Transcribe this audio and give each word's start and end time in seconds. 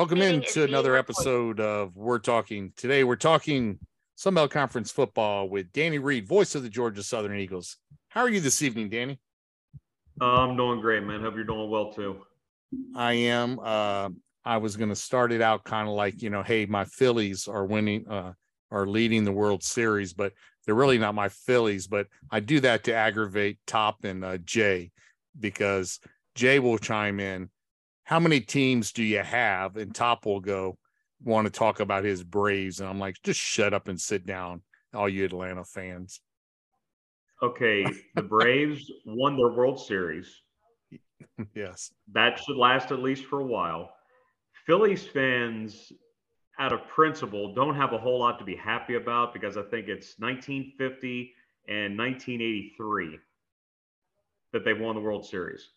Welcome 0.00 0.22
into 0.22 0.64
another 0.64 0.96
episode 0.96 1.60
of 1.60 1.94
We're 1.94 2.20
Talking. 2.20 2.72
Today 2.74 3.04
we're 3.04 3.16
talking 3.16 3.78
Sunbelt 4.18 4.48
Conference 4.48 4.90
football 4.90 5.46
with 5.46 5.74
Danny 5.74 5.98
Reed, 5.98 6.26
voice 6.26 6.54
of 6.54 6.62
the 6.62 6.70
Georgia 6.70 7.02
Southern 7.02 7.38
Eagles. 7.38 7.76
How 8.08 8.22
are 8.22 8.30
you 8.30 8.40
this 8.40 8.62
evening, 8.62 8.88
Danny? 8.88 9.20
I'm 10.18 10.56
doing 10.56 10.80
great, 10.80 11.02
man. 11.02 11.20
Hope 11.20 11.34
you're 11.34 11.44
doing 11.44 11.68
well 11.68 11.92
too. 11.92 12.22
I 12.96 13.12
am. 13.12 13.60
Uh, 13.62 14.08
I 14.42 14.56
was 14.56 14.74
going 14.74 14.88
to 14.88 14.96
start 14.96 15.32
it 15.32 15.42
out 15.42 15.64
kind 15.64 15.86
of 15.86 15.92
like, 15.92 16.22
you 16.22 16.30
know, 16.30 16.42
hey, 16.42 16.64
my 16.64 16.86
Phillies 16.86 17.46
are 17.46 17.66
winning, 17.66 18.08
uh, 18.08 18.32
are 18.70 18.86
leading 18.86 19.24
the 19.24 19.32
World 19.32 19.62
Series, 19.62 20.14
but 20.14 20.32
they're 20.64 20.74
really 20.74 20.96
not 20.96 21.14
my 21.14 21.28
Phillies. 21.28 21.86
But 21.86 22.06
I 22.30 22.40
do 22.40 22.58
that 22.60 22.84
to 22.84 22.94
aggravate 22.94 23.58
Top 23.66 24.04
and 24.04 24.24
uh, 24.24 24.38
Jay 24.38 24.92
because 25.38 26.00
Jay 26.34 26.58
will 26.58 26.78
chime 26.78 27.20
in 27.20 27.50
how 28.10 28.18
many 28.18 28.40
teams 28.40 28.90
do 28.90 29.04
you 29.04 29.20
have? 29.20 29.76
And 29.76 29.94
Top 29.94 30.26
will 30.26 30.40
go, 30.40 30.76
want 31.22 31.46
to 31.46 31.50
talk 31.50 31.78
about 31.78 32.02
his 32.02 32.24
Braves. 32.24 32.80
And 32.80 32.88
I'm 32.88 32.98
like, 32.98 33.22
just 33.22 33.38
shut 33.38 33.72
up 33.72 33.86
and 33.86 34.00
sit 34.00 34.26
down, 34.26 34.62
all 34.92 35.08
you 35.08 35.24
Atlanta 35.24 35.64
fans. 35.64 36.20
Okay. 37.40 37.86
The 38.16 38.22
Braves 38.28 38.90
won 39.06 39.36
their 39.36 39.50
World 39.50 39.78
Series. 39.78 40.40
Yes. 41.54 41.92
That 42.12 42.40
should 42.40 42.56
last 42.56 42.90
at 42.90 42.98
least 42.98 43.26
for 43.26 43.38
a 43.38 43.46
while. 43.46 43.92
Phillies 44.66 45.06
fans, 45.06 45.92
out 46.58 46.72
of 46.72 46.88
principle, 46.88 47.54
don't 47.54 47.76
have 47.76 47.92
a 47.92 47.98
whole 47.98 48.18
lot 48.18 48.40
to 48.40 48.44
be 48.44 48.56
happy 48.56 48.96
about 48.96 49.32
because 49.32 49.56
I 49.56 49.62
think 49.62 49.86
it's 49.86 50.16
1950 50.18 51.32
and 51.68 51.96
1983 51.96 53.20
that 54.52 54.64
they 54.64 54.72
won 54.72 54.96
the 54.96 55.00
World 55.00 55.24
Series 55.24 55.68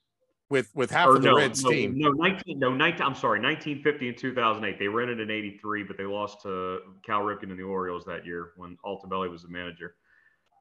with 0.53 0.69
with 0.75 0.91
half 0.91 1.07
or 1.07 1.15
of 1.15 1.23
the 1.23 1.29
no, 1.29 1.35
Reds 1.35 1.63
no, 1.63 1.71
team. 1.71 1.97
No, 1.97 2.11
19, 2.11 2.59
no, 2.59 2.69
19, 2.71 3.01
I'm 3.01 3.15
sorry, 3.15 3.41
1950 3.41 4.09
and 4.09 4.17
2008. 4.17 4.77
They 4.77 4.87
ran 4.87 5.09
it 5.09 5.19
in 5.19 5.31
83, 5.31 5.83
but 5.83 5.97
they 5.97 6.03
lost 6.03 6.43
to 6.43 6.77
Cal 7.03 7.21
Ripken 7.21 7.49
and 7.49 7.57
the 7.57 7.63
Orioles 7.63 8.05
that 8.05 8.23
year 8.23 8.51
when 8.55 8.77
Altobelli 8.85 9.31
was 9.31 9.41
the 9.41 9.49
manager. 9.49 9.95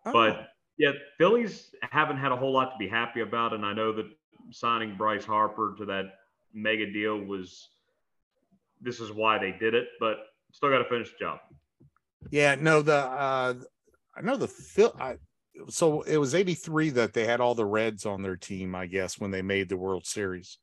Oh. 0.06 0.12
But 0.14 0.48
yeah, 0.78 0.92
Phillies 1.18 1.74
haven't 1.82 2.16
had 2.16 2.32
a 2.32 2.36
whole 2.36 2.54
lot 2.54 2.70
to 2.70 2.78
be 2.78 2.88
happy 2.88 3.20
about, 3.20 3.52
and 3.52 3.66
I 3.66 3.74
know 3.74 3.92
that 3.92 4.06
signing 4.50 4.96
Bryce 4.96 5.26
Harper 5.26 5.74
to 5.76 5.84
that 5.84 6.06
mega 6.54 6.90
deal 6.90 7.18
was 7.18 7.68
this 8.80 8.98
is 8.98 9.12
why 9.12 9.36
they 9.36 9.52
did 9.52 9.74
it, 9.74 9.88
but 10.00 10.16
still 10.52 10.70
got 10.70 10.78
to 10.78 10.88
finish 10.88 11.10
the 11.12 11.18
job. 11.20 11.38
Yeah, 12.30 12.56
no, 12.58 12.80
the 12.80 12.96
uh 12.96 13.54
I 14.16 14.22
know 14.22 14.38
the 14.38 14.48
Phil. 14.48 14.96
I, 14.98 15.16
so 15.68 16.02
it 16.02 16.16
was 16.16 16.34
83 16.34 16.90
that 16.90 17.12
they 17.12 17.24
had 17.24 17.40
all 17.40 17.54
the 17.54 17.64
Reds 17.64 18.06
on 18.06 18.22
their 18.22 18.36
team, 18.36 18.74
I 18.74 18.86
guess, 18.86 19.18
when 19.18 19.30
they 19.30 19.42
made 19.42 19.68
the 19.68 19.76
World 19.76 20.06
Series. 20.06 20.58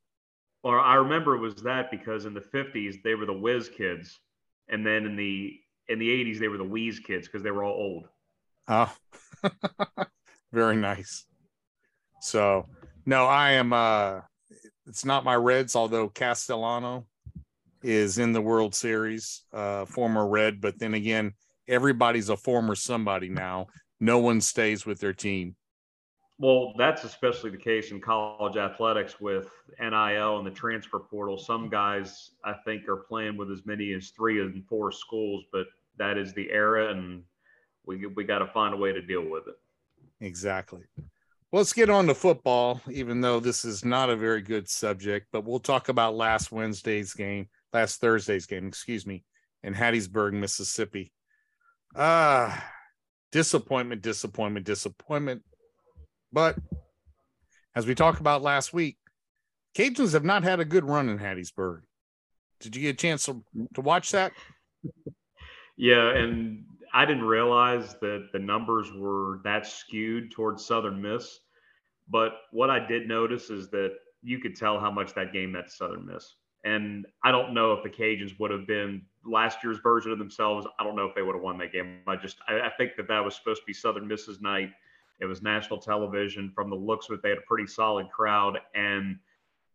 Or 0.62 0.78
I 0.78 0.96
remember 0.96 1.34
it 1.36 1.40
was 1.40 1.54
that 1.62 1.90
because 1.90 2.26
in 2.26 2.34
the 2.34 2.40
50s 2.40 3.02
they 3.02 3.14
were 3.14 3.26
the 3.26 3.32
Whiz 3.32 3.68
kids, 3.68 4.18
and 4.68 4.84
then 4.84 5.06
in 5.06 5.16
the 5.16 5.58
in 5.88 5.98
the 5.98 6.08
80s 6.08 6.38
they 6.38 6.48
were 6.48 6.58
the 6.58 6.64
Wheeze 6.64 6.98
kids 7.00 7.26
because 7.26 7.42
they 7.42 7.50
were 7.50 7.64
all 7.64 7.72
old. 7.72 8.08
Oh, 8.68 8.94
very 10.52 10.76
nice. 10.76 11.24
So 12.20 12.66
no, 13.06 13.26
I 13.26 13.52
am. 13.52 13.72
uh 13.72 14.20
It's 14.86 15.04
not 15.04 15.24
my 15.24 15.34
Reds, 15.34 15.76
although 15.76 16.08
Castellano 16.08 17.06
is 17.82 18.18
in 18.18 18.32
the 18.32 18.42
World 18.42 18.74
Series, 18.74 19.42
uh 19.54 19.86
former 19.86 20.28
Red, 20.28 20.60
but 20.60 20.78
then 20.78 20.92
again, 20.92 21.32
everybody's 21.66 22.28
a 22.28 22.36
former 22.36 22.74
somebody 22.74 23.30
now 23.30 23.68
no 24.00 24.18
one 24.18 24.40
stays 24.40 24.86
with 24.86 24.98
their 25.00 25.12
team. 25.12 25.56
Well, 26.38 26.72
that's 26.78 27.04
especially 27.04 27.50
the 27.50 27.58
case 27.58 27.90
in 27.90 28.00
college 28.00 28.56
athletics 28.56 29.20
with 29.20 29.50
NIL 29.78 30.38
and 30.38 30.46
the 30.46 30.50
transfer 30.50 30.98
portal. 30.98 31.36
Some 31.36 31.68
guys, 31.68 32.30
I 32.42 32.54
think, 32.64 32.88
are 32.88 32.96
playing 32.96 33.36
with 33.36 33.50
as 33.50 33.66
many 33.66 33.92
as 33.92 34.08
three 34.08 34.40
and 34.40 34.64
four 34.66 34.90
schools, 34.90 35.44
but 35.52 35.66
that 35.98 36.16
is 36.16 36.32
the 36.32 36.50
era, 36.50 36.90
and 36.92 37.22
we 37.84 38.06
we 38.06 38.24
got 38.24 38.38
to 38.38 38.46
find 38.46 38.72
a 38.72 38.76
way 38.76 38.90
to 38.90 39.02
deal 39.02 39.28
with 39.28 39.48
it. 39.48 39.58
Exactly. 40.20 40.80
Well, 40.96 41.60
let's 41.60 41.74
get 41.74 41.90
on 41.90 42.06
to 42.06 42.14
football, 42.14 42.80
even 42.90 43.20
though 43.20 43.38
this 43.38 43.66
is 43.66 43.84
not 43.84 44.08
a 44.08 44.16
very 44.16 44.40
good 44.40 44.66
subject, 44.68 45.26
but 45.32 45.44
we'll 45.44 45.58
talk 45.58 45.90
about 45.90 46.14
last 46.14 46.52
Wednesday's 46.52 47.12
game, 47.12 47.48
last 47.74 48.00
Thursday's 48.00 48.46
game, 48.46 48.66
excuse 48.66 49.04
me, 49.04 49.24
in 49.62 49.74
Hattiesburg, 49.74 50.32
Mississippi. 50.32 51.12
Ah, 51.96 52.56
uh, 52.56 52.60
disappointment, 53.32 54.02
disappointment, 54.02 54.66
disappointment. 54.66 55.42
But 56.32 56.56
as 57.74 57.86
we 57.86 57.94
talked 57.94 58.20
about 58.20 58.42
last 58.42 58.72
week, 58.72 58.96
Cajuns 59.76 60.12
have 60.12 60.24
not 60.24 60.42
had 60.42 60.60
a 60.60 60.64
good 60.64 60.84
run 60.84 61.08
in 61.08 61.18
Hattiesburg. 61.18 61.82
Did 62.60 62.76
you 62.76 62.82
get 62.82 62.94
a 62.94 62.98
chance 62.98 63.24
to, 63.26 63.42
to 63.74 63.80
watch 63.80 64.10
that? 64.12 64.32
Yeah, 65.76 66.14
and 66.14 66.64
I 66.92 67.06
didn't 67.06 67.24
realize 67.24 67.94
that 68.00 68.28
the 68.32 68.38
numbers 68.38 68.92
were 68.92 69.40
that 69.44 69.66
skewed 69.66 70.32
towards 70.32 70.66
Southern 70.66 71.00
Miss. 71.00 71.38
But 72.08 72.32
what 72.50 72.70
I 72.70 72.84
did 72.84 73.06
notice 73.06 73.50
is 73.50 73.70
that 73.70 73.92
you 74.22 74.40
could 74.40 74.56
tell 74.56 74.78
how 74.78 74.90
much 74.90 75.14
that 75.14 75.32
game 75.32 75.52
meant 75.52 75.68
to 75.68 75.72
Southern 75.72 76.06
Miss. 76.06 76.34
And 76.64 77.06
I 77.24 77.30
don't 77.30 77.54
know 77.54 77.72
if 77.72 77.82
the 77.82 77.88
Cajuns 77.88 78.38
would 78.38 78.50
have 78.50 78.66
been 78.66 79.02
last 79.24 79.58
year's 79.64 79.78
version 79.78 80.12
of 80.12 80.18
themselves. 80.18 80.66
I 80.78 80.84
don't 80.84 80.96
know 80.96 81.06
if 81.06 81.14
they 81.14 81.22
would 81.22 81.34
have 81.34 81.42
won 81.42 81.58
that 81.58 81.72
game. 81.72 82.00
I 82.06 82.16
just 82.16 82.38
I, 82.48 82.60
I 82.60 82.70
think 82.76 82.92
that 82.96 83.08
that 83.08 83.24
was 83.24 83.34
supposed 83.34 83.62
to 83.62 83.66
be 83.66 83.72
Southern 83.72 84.06
Miss's 84.06 84.40
night. 84.40 84.70
It 85.20 85.26
was 85.26 85.42
national 85.42 85.80
television. 85.80 86.50
From 86.54 86.70
the 86.70 86.76
looks 86.76 87.08
of 87.08 87.14
it, 87.14 87.22
they 87.22 87.30
had 87.30 87.38
a 87.38 87.46
pretty 87.46 87.66
solid 87.66 88.10
crowd. 88.10 88.58
And 88.74 89.18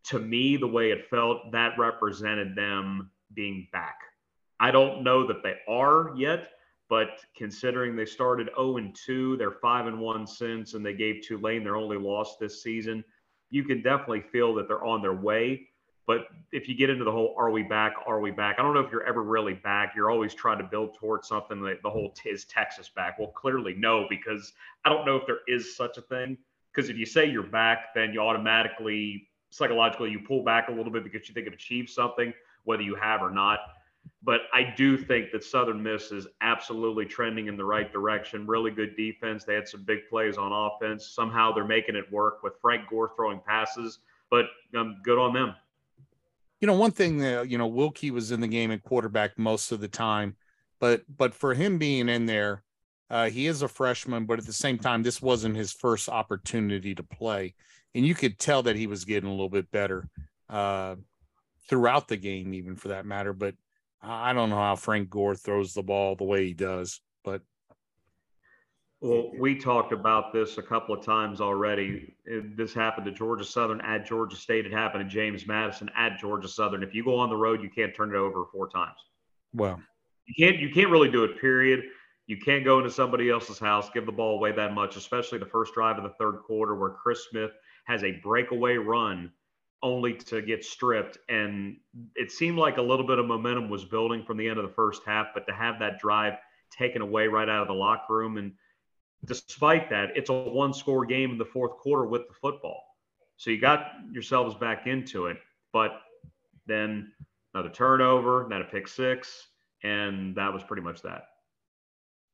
to 0.06 0.20
me, 0.20 0.58
the 0.58 0.68
way 0.68 0.92
it 0.92 1.08
felt, 1.10 1.52
that 1.52 1.78
represented 1.78 2.56
them 2.56 3.10
being 3.34 3.68
back. 3.72 4.00
I 4.60 4.72
don't 4.72 5.04
know 5.04 5.28
that 5.28 5.44
they 5.44 5.56
are 5.68 6.14
yet, 6.16 6.50
but 6.90 7.20
considering 7.36 7.96
they 7.96 8.06
started 8.06 8.50
0 8.56 8.78
and 8.78 8.96
2, 8.96 9.38
they're 9.38 9.52
5 9.52 9.88
and 9.88 10.00
1 10.00 10.28
since, 10.28 10.74
and 10.74 10.86
they 10.86 10.94
gave 10.94 11.22
Tulane 11.22 11.64
their 11.64 11.76
only 11.76 11.98
loss 11.98 12.38
this 12.38 12.64
season, 12.64 13.04
you 13.50 13.64
can 13.64 13.82
definitely 13.82 14.22
feel 14.22 14.54
that 14.56 14.68
they're 14.68 14.86
on 14.86 15.02
their 15.02 15.14
way. 15.14 15.68
But 16.08 16.28
if 16.52 16.70
you 16.70 16.76
get 16.76 16.90
into 16.90 17.04
the 17.04 17.12
whole 17.12 17.36
"Are 17.38 17.50
we 17.50 17.64
back? 17.64 17.94
Are 18.06 18.20
we 18.20 18.32
back?" 18.32 18.58
I 18.60 18.62
don't 18.62 18.74
know 18.74 18.80
if 18.80 18.92
you're 18.92 19.06
ever 19.06 19.24
really 19.24 19.54
back. 19.54 19.94
You're 19.96 20.12
always 20.12 20.34
trying 20.34 20.60
to 20.60 20.64
build 20.64 20.96
towards 20.96 21.28
something. 21.28 21.62
Like 21.62 21.82
the 21.82 21.90
whole 21.90 22.14
"Is 22.26 22.46
Texas 22.46 22.90
back?" 22.90 23.18
Well, 23.18 23.30
clearly 23.30 23.74
no, 23.76 24.06
because 24.10 24.54
I 24.84 24.90
don't 24.90 25.06
know 25.06 25.16
if 25.16 25.26
there 25.26 25.40
is 25.48 25.76
such 25.76 25.98
a 25.98 26.02
thing. 26.02 26.38
Because 26.74 26.90
if 26.90 26.98
you 26.98 27.06
say 27.06 27.26
you're 27.26 27.44
back, 27.44 27.94
then 27.96 28.14
you 28.14 28.20
automatically 28.20 29.30
psychologically 29.50 30.12
you 30.12 30.20
pull 30.20 30.44
back 30.44 30.68
a 30.68 30.72
little 30.72 30.92
bit 30.92 31.04
because 31.04 31.28
you 31.28 31.34
think 31.34 31.46
you've 31.46 31.54
achieved 31.54 31.90
something, 31.90 32.34
whether 32.66 32.84
you 32.84 32.94
have 32.96 33.22
or 33.22 33.32
not. 33.32 33.60
But 34.22 34.42
I 34.54 34.74
do 34.76 34.98
think 34.98 35.32
that 35.32 35.44
Southern 35.44 35.82
Miss 35.82 36.12
is 36.12 36.28
absolutely 36.42 37.06
trending 37.06 37.48
in 37.48 37.58
the 37.58 37.66
right 37.66 37.92
direction. 37.92 38.46
Really 38.46 38.70
good 38.70 38.96
defense. 38.96 39.44
They 39.44 39.56
had 39.56 39.68
some 39.68 39.84
big 39.84 40.08
plays 40.10 40.38
on 40.38 40.52
offense. 40.52 41.08
Somehow 41.08 41.54
they're 41.54 41.66
making 41.66 41.96
it 41.96 42.12
work 42.12 42.44
with 42.44 42.54
Frank 42.62 42.90
Gore 42.90 43.14
throwing 43.16 43.40
passes. 43.48 44.00
But 44.30 44.46
um, 44.76 44.98
good 45.04 45.18
on 45.18 45.34
them 45.34 45.56
you 46.62 46.68
know, 46.68 46.78
one 46.78 46.92
thing 46.92 47.18
that 47.20 47.50
you 47.50 47.58
know, 47.58 47.70
Wilcke 47.70 48.12
was 48.12 48.32
in 48.32 48.42
the 48.42 48.48
game 48.48 48.72
at 48.72 48.84
quarterback 48.84 49.38
most 49.38 49.72
of 49.72 49.82
the 49.82 49.88
time, 49.88 50.36
but 50.80 51.04
but 51.08 51.34
for 51.34 51.54
him 51.54 51.78
being 51.78 52.10
in 52.10 52.26
there, 52.26 52.64
uh, 53.10 53.30
he 53.30 53.48
is 53.48 53.62
a 53.62 53.68
freshman, 53.68 54.26
but 54.26 54.40
at 54.40 54.46
the 54.46 54.54
same 54.54 54.78
time, 54.78 55.04
this 55.04 55.22
wasn't 55.22 55.56
his 55.56 55.72
first 55.72 56.10
opportunity 56.10 56.96
to 56.96 57.04
play, 57.04 57.54
and 57.94 58.06
you 58.06 58.16
could 58.16 58.40
tell 58.40 58.64
that 58.64 58.76
he 58.76 58.88
was 58.88 59.06
getting 59.06 59.30
a 59.30 59.32
little 59.32 59.50
bit 59.50 59.70
better 59.72 60.08
uh, 60.50 60.96
throughout 61.70 62.08
the 62.08 62.18
game, 62.18 62.54
even 62.54 62.76
for 62.76 62.90
that 62.90 63.06
matter. 63.06 63.34
But 63.34 63.56
I 64.02 64.34
don't 64.34 64.50
know 64.50 64.56
how 64.56 64.76
Frank 64.76 65.10
Gore 65.10 65.36
throws 65.36 65.74
the 65.74 65.84
ball 65.84 66.16
the 66.16 66.24
way 66.24 66.46
he 66.46 66.54
does, 66.54 67.02
but 67.24 67.42
well, 69.02 69.32
we 69.38 69.56
talked 69.56 69.92
about 69.92 70.34
this 70.34 70.58
a 70.58 70.62
couple 70.62 70.96
of 70.96 71.06
times 71.06 71.42
already. 71.42 72.16
This 72.56 72.74
happened 72.74 73.06
to 73.06 73.12
Georgia 73.12 73.44
Southern 73.44 73.82
at 73.82 74.06
Georgia 74.06 74.36
State. 74.36 74.66
It 74.66 74.72
happened 74.72 75.08
to 75.08 75.14
James 75.14 75.46
Madison 75.46 75.90
at 75.96 76.18
Georgia 76.18 76.48
Southern. 76.48 76.82
If 76.82 76.96
you 76.96 77.04
go 77.04 77.16
on 77.18 77.30
the 77.30 77.36
road, 77.36 77.62
you 77.62 77.70
can't 77.70 77.94
turn 77.94 78.10
it 78.10 78.16
over 78.16 78.46
four 78.52 78.70
times. 78.70 78.98
Well, 79.54 79.82
you 80.26 80.34
can't. 80.46 80.60
You 80.60 80.70
can't 80.70 80.90
really 80.90 81.12
do 81.12 81.24
it. 81.24 81.40
Period. 81.40 81.84
You 82.28 82.38
can't 82.38 82.66
go 82.66 82.80
into 82.80 82.90
somebody 82.90 83.30
else's 83.30 83.60
house, 83.60 83.90
give 83.94 84.06
the 84.08 84.12
ball 84.12 84.38
away 84.38 84.52
that 84.54 84.74
much, 84.74 84.96
especially 84.96 85.38
the 85.38 85.46
first 85.46 85.74
drive 85.76 85.98
of 85.98 86.04
the 86.04 86.16
third 86.18 86.40
quarter 86.46 86.74
where 86.74 86.90
Chris 86.90 87.28
Smith 87.30 87.52
has 87.86 88.04
a 88.04 88.14
breakaway 88.24 88.78
run 88.78 89.32
only 89.84 90.14
to 90.14 90.42
get 90.42 90.66
stripped. 90.66 91.20
And 91.30 91.78
it 92.16 92.32
seemed 92.32 92.58
like 92.58 92.78
a 92.78 92.82
little 92.82 93.06
bit 93.06 93.20
of 93.20 93.28
momentum 93.28 93.70
was 93.70 93.86
building 93.86 94.24
from 94.24 94.38
the 94.38 94.50
end 94.50 94.58
of 94.58 94.68
the 94.68 94.74
first 94.74 95.04
half, 95.06 95.28
but 95.36 95.46
to 95.46 95.54
have 95.54 95.78
that 95.80 96.00
drive 96.00 96.34
taken 96.76 97.04
away 97.04 97.28
right 97.28 97.48
out 97.48 97.62
of 97.62 97.68
the 97.68 97.74
locker 97.74 98.16
room 98.16 98.38
and 98.38 98.52
despite 99.24 99.90
that, 99.90 100.10
it's 100.16 100.30
a 100.30 100.34
one 100.34 100.74
score 100.74 101.06
game 101.06 101.32
in 101.32 101.38
the 101.38 101.46
fourth 101.46 101.78
quarter 101.78 102.06
with 102.06 102.28
the 102.28 102.34
football. 102.34 102.82
So 103.38 103.50
you 103.50 103.60
got 103.60 103.92
yourselves 104.12 104.56
back 104.56 104.88
into 104.88 105.28
it, 105.28 105.38
but 105.74 106.02
then 106.68 107.12
another 107.54 107.70
turnover, 107.70 108.48
then 108.50 108.62
a 108.62 108.66
pick 108.66 108.88
six, 108.88 109.48
and 109.84 110.36
that 110.36 110.54
was 110.54 110.64
pretty 110.64 110.82
much 110.82 111.02
that. 111.02 111.26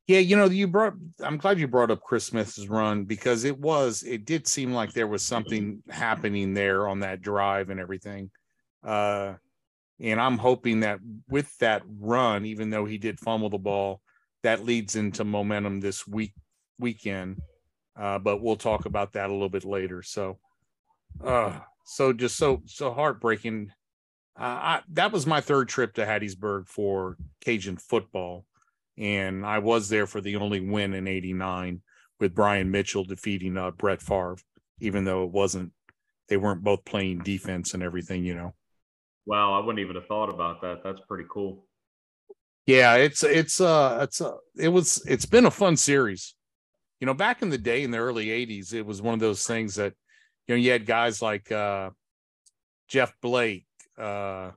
Yeah, 0.08 0.18
you 0.18 0.36
know, 0.36 0.46
you 0.46 0.66
brought 0.66 0.94
I'm 1.20 1.36
glad 1.36 1.58
you 1.60 1.68
brought 1.68 1.90
up 1.90 2.02
Chris 2.02 2.24
Smith's 2.24 2.66
run 2.66 3.04
because 3.04 3.44
it 3.44 3.58
was 3.58 4.02
it 4.02 4.24
did 4.24 4.48
seem 4.48 4.72
like 4.72 4.92
there 4.92 5.06
was 5.06 5.22
something 5.22 5.82
happening 5.88 6.54
there 6.54 6.88
on 6.88 7.00
that 7.00 7.22
drive 7.22 7.70
and 7.70 7.78
everything. 7.78 8.30
Uh 8.84 9.34
And 10.00 10.20
I'm 10.20 10.38
hoping 10.38 10.80
that 10.80 10.98
with 11.28 11.56
that 11.58 11.82
run, 12.00 12.44
even 12.44 12.70
though 12.70 12.84
he 12.84 12.98
did 12.98 13.20
fumble 13.20 13.50
the 13.50 13.58
ball, 13.58 14.00
that 14.42 14.64
leads 14.64 14.96
into 14.96 15.24
momentum 15.24 15.80
this 15.80 16.06
week 16.06 16.34
weekend. 16.78 17.40
Uh, 17.98 18.18
but 18.18 18.40
we'll 18.40 18.56
talk 18.56 18.86
about 18.86 19.12
that 19.12 19.28
a 19.28 19.32
little 19.32 19.48
bit 19.48 19.64
later. 19.64 20.02
So, 20.02 20.38
uh, 21.22 21.58
so 21.84 22.12
just 22.12 22.36
so 22.36 22.62
so 22.66 22.92
heartbreaking. 22.92 23.72
Uh, 24.34 24.42
I, 24.42 24.80
that 24.92 25.12
was 25.12 25.26
my 25.26 25.42
third 25.42 25.68
trip 25.68 25.94
to 25.94 26.06
Hattiesburg 26.06 26.66
for 26.66 27.18
Cajun 27.42 27.76
football, 27.76 28.46
and 28.96 29.44
I 29.44 29.58
was 29.58 29.90
there 29.90 30.06
for 30.06 30.22
the 30.22 30.36
only 30.36 30.60
win 30.60 30.94
in 30.94 31.06
'89 31.06 31.82
with 32.18 32.34
Brian 32.34 32.70
Mitchell 32.70 33.04
defeating 33.04 33.58
uh, 33.58 33.72
Brett 33.72 34.00
Favre, 34.00 34.38
even 34.80 35.04
though 35.04 35.24
it 35.24 35.30
wasn't. 35.30 35.72
They 36.28 36.38
weren't 36.38 36.64
both 36.64 36.86
playing 36.86 37.18
defense 37.18 37.74
and 37.74 37.82
everything, 37.82 38.24
you 38.24 38.34
know. 38.34 38.54
Wow, 39.26 39.52
I 39.52 39.58
wouldn't 39.58 39.80
even 39.80 39.96
have 39.96 40.06
thought 40.06 40.30
about 40.30 40.62
that. 40.62 40.82
That's 40.82 41.00
pretty 41.06 41.24
cool. 41.30 41.66
Yeah, 42.66 42.94
it's 42.94 43.22
it's 43.22 43.60
uh 43.60 44.00
it's 44.02 44.20
uh 44.20 44.36
it 44.56 44.68
was 44.68 45.02
it's 45.06 45.26
been 45.26 45.46
a 45.46 45.50
fun 45.50 45.76
series. 45.76 46.34
You 47.02 47.06
know, 47.06 47.14
back 47.14 47.42
in 47.42 47.50
the 47.50 47.58
day 47.58 47.82
in 47.82 47.90
the 47.90 47.98
early 47.98 48.26
80s, 48.26 48.72
it 48.72 48.86
was 48.86 49.02
one 49.02 49.12
of 49.12 49.18
those 49.18 49.44
things 49.44 49.74
that 49.74 49.92
you 50.46 50.54
know, 50.54 50.60
you 50.60 50.70
had 50.70 50.86
guys 50.86 51.20
like 51.20 51.50
uh 51.50 51.90
Jeff 52.86 53.12
Blake, 53.20 53.66
uh 53.98 54.52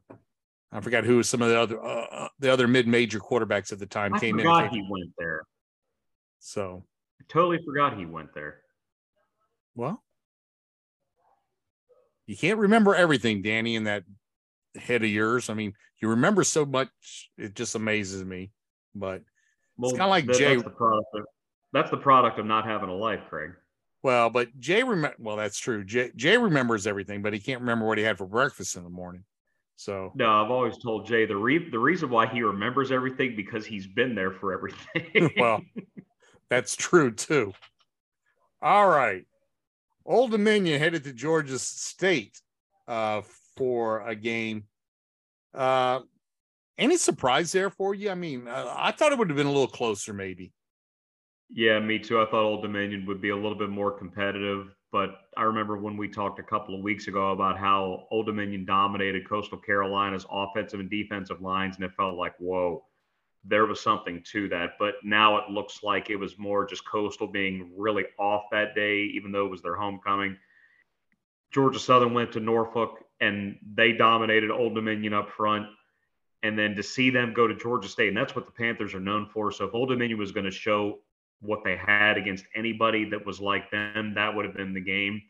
I 0.72 0.80
forgot 0.80 1.06
who 1.06 1.24
some 1.24 1.42
of 1.42 1.50
the 1.50 1.60
other 1.60 1.84
uh, 1.84 2.06
uh 2.06 2.28
the 2.38 2.54
other 2.54 2.68
mid-major 2.68 3.20
quarterbacks 3.20 3.72
at 3.72 3.80
the 3.80 3.88
time 3.88 4.14
I 4.14 4.20
came 4.20 4.38
forgot 4.38 4.66
in. 4.66 4.70
he 4.70 4.88
went 4.88 5.10
there. 5.18 5.42
So, 6.38 6.86
I 7.20 7.24
totally 7.28 7.58
forgot 7.66 7.98
he 7.98 8.06
went 8.06 8.32
there. 8.36 8.62
well, 9.74 10.04
you 12.28 12.38
can't 12.38 12.60
remember 12.60 12.94
everything, 12.94 13.42
Danny, 13.42 13.74
in 13.74 13.86
that 13.86 14.04
head 14.76 15.02
of 15.04 15.10
yours. 15.10 15.50
I 15.50 15.56
mean, 15.56 15.74
you 16.00 16.10
remember 16.10 16.44
so 16.44 16.64
much; 16.64 16.92
it 17.40 17.56
just 17.56 17.74
amazes 17.74 18.24
me. 18.24 18.52
But 18.94 19.24
Well, 19.78 19.90
kinda 19.90 20.06
like 20.06 20.28
that- 20.28 20.38
Jay- 20.38 20.54
That's 20.58 20.64
the 20.64 20.70
product. 20.70 21.08
Of, 21.16 21.26
that's 21.76 21.92
the 21.92 21.98
product 21.98 22.40
of 22.40 22.46
not 22.46 22.66
having 22.66 22.90
a 22.90 22.96
life, 22.96 23.20
Craig. 23.30 23.52
well, 24.02 24.30
but 24.30 24.58
Jay 24.60 24.82
remember. 24.82 25.16
Well, 25.20 25.36
that's 25.36 25.60
true. 25.60 25.84
Jay 25.84 26.12
Jay 26.16 26.38
remembers 26.38 26.88
everything, 26.88 27.22
but 27.22 27.34
he 27.34 27.40
can't 27.40 27.60
remember 27.60 27.86
what 27.86 27.98
he 27.98 28.04
had 28.04 28.18
for 28.18 28.26
breakfast 28.26 28.76
in 28.78 28.84
the 28.84 28.90
morning. 28.90 29.24
So, 29.78 30.14
No, 30.16 30.42
I've 30.42 30.52
always 30.52 30.78
told 30.78 31.06
Jay 31.06 31.26
the 31.26 31.36
re- 31.36 31.70
the 31.70 31.78
reason 31.78 32.10
why 32.10 32.28
he 32.28 32.42
remembers 32.42 32.94
everything 32.94 33.36
because 33.36 33.66
he's 33.66 33.86
been 33.86 34.16
there 34.16 34.32
for 34.32 34.54
everything. 34.54 35.30
well, 35.38 35.62
that's 36.50 36.78
true 36.78 37.12
too. 37.12 37.52
All 38.62 38.88
right, 38.88 39.26
Old 40.06 40.32
Dominion 40.32 40.80
headed 40.80 41.04
to 41.04 41.12
Georgia 41.14 41.60
State 41.60 42.42
uh, 42.88 43.22
for 43.58 44.08
a 44.08 44.16
game. 44.16 44.64
Uh, 45.54 46.00
any 46.78 46.96
surprise 46.98 47.52
there 47.52 47.70
for 47.70 47.94
you? 47.94 48.10
I 48.10 48.16
mean, 48.16 48.48
uh, 48.48 48.74
I 48.78 48.92
thought 48.92 49.12
it 49.12 49.18
would 49.18 49.30
have 49.30 49.38
been 49.38 49.48
a 49.48 49.52
little 49.52 49.68
closer, 49.68 50.14
maybe. 50.14 50.54
Yeah, 51.50 51.80
me 51.80 52.00
too. 52.00 52.20
I 52.20 52.26
thought 52.26 52.44
Old 52.44 52.64
Dominion 52.64 53.06
would 53.06 53.22
be 53.22 53.30
a 53.30 53.36
little 53.36 53.58
bit 53.58 53.70
more 53.70 53.92
competitive, 53.92 54.76
but 54.92 55.22
I 55.38 55.44
remember 55.44 55.78
when 55.78 55.96
we 55.96 56.08
talked 56.08 56.40
a 56.40 56.44
couple 56.44 56.76
of 56.76 56.82
weeks 56.82 57.08
ago 57.08 57.32
about 57.32 57.58
how 57.58 58.08
Old 58.12 58.26
Dominion 58.26 58.66
dominated 58.66 59.30
Coastal 59.30 59.60
Carolina's 59.60 60.26
offensive 60.30 60.80
and 60.80 60.90
defensive 60.90 61.42
lines, 61.42 61.76
and 61.76 61.86
it 61.86 61.94
felt 61.96 62.16
like, 62.16 62.36
whoa, 62.40 62.84
there 63.44 63.68
was 63.68 63.80
something 63.80 64.24
to 64.32 64.50
that. 64.50 64.72
But 64.80 64.96
now 65.04 65.38
it 65.38 65.50
looks 65.52 65.84
like 65.84 66.10
it 66.10 66.16
was 66.16 66.38
more 66.40 66.66
just 66.66 66.88
Coastal 66.88 67.28
being 67.28 67.72
really 67.78 68.06
off 68.18 68.46
that 68.52 68.74
day, 68.74 69.02
even 69.14 69.32
though 69.32 69.46
it 69.46 69.52
was 69.52 69.62
their 69.62 69.76
homecoming. 69.76 70.38
Georgia 71.54 71.80
Southern 71.80 72.14
went 72.14 72.32
to 72.34 72.40
Norfolk 72.40 73.06
and 73.22 73.58
they 73.76 73.94
dominated 73.94 74.50
Old 74.50 74.76
Dominion 74.76 75.14
up 75.14 75.30
front. 75.30 75.68
And 76.44 76.60
then 76.60 76.76
to 76.76 76.84
see 76.84 77.12
them 77.12 77.34
go 77.34 77.48
to 77.48 77.56
Georgia 77.56 77.88
State, 77.88 78.10
and 78.10 78.18
that's 78.18 78.36
what 78.36 78.46
the 78.46 78.52
Panthers 78.52 78.94
are 78.94 79.00
known 79.00 79.30
for. 79.34 79.52
So 79.52 79.66
if 79.66 79.74
Old 79.74 79.90
Dominion 79.90 80.20
was 80.20 80.32
going 80.32 80.46
to 80.46 80.52
show 80.52 81.00
what 81.42 81.64
they 81.64 81.76
had 81.76 82.18
against 82.18 82.46
anybody 82.56 83.10
that 83.10 83.26
was 83.26 83.40
like 83.40 83.70
them, 83.72 84.14
that 84.16 84.34
would 84.34 84.46
have 84.46 84.56
been 84.56 84.74
the 84.74 84.82
game. 84.82 85.22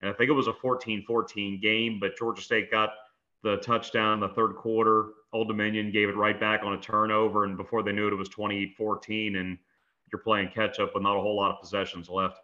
And 0.00 0.10
I 0.10 0.14
think 0.14 0.28
it 0.28 0.34
was 0.34 0.46
a 0.46 0.52
14 0.52 1.04
14 1.06 1.60
game, 1.60 1.98
but 2.00 2.16
Georgia 2.16 2.42
State 2.42 2.70
got 2.70 2.90
the 3.42 3.56
touchdown 3.58 4.14
in 4.14 4.20
the 4.20 4.34
third 4.34 4.56
quarter. 4.56 5.10
Old 5.32 5.48
Dominion 5.48 5.90
gave 5.92 6.08
it 6.08 6.16
right 6.16 6.38
back 6.38 6.62
on 6.62 6.74
a 6.74 6.80
turnover. 6.80 7.44
And 7.44 7.56
before 7.56 7.82
they 7.82 7.92
knew 7.92 8.08
it, 8.08 8.12
it 8.12 8.16
was 8.16 8.28
28 8.28 8.74
14. 8.76 9.36
And 9.36 9.58
you're 10.12 10.22
playing 10.22 10.48
catch 10.48 10.80
up 10.80 10.94
with 10.94 11.02
not 11.02 11.16
a 11.16 11.20
whole 11.20 11.36
lot 11.36 11.52
of 11.52 11.60
possessions 11.60 12.08
left. 12.08 12.38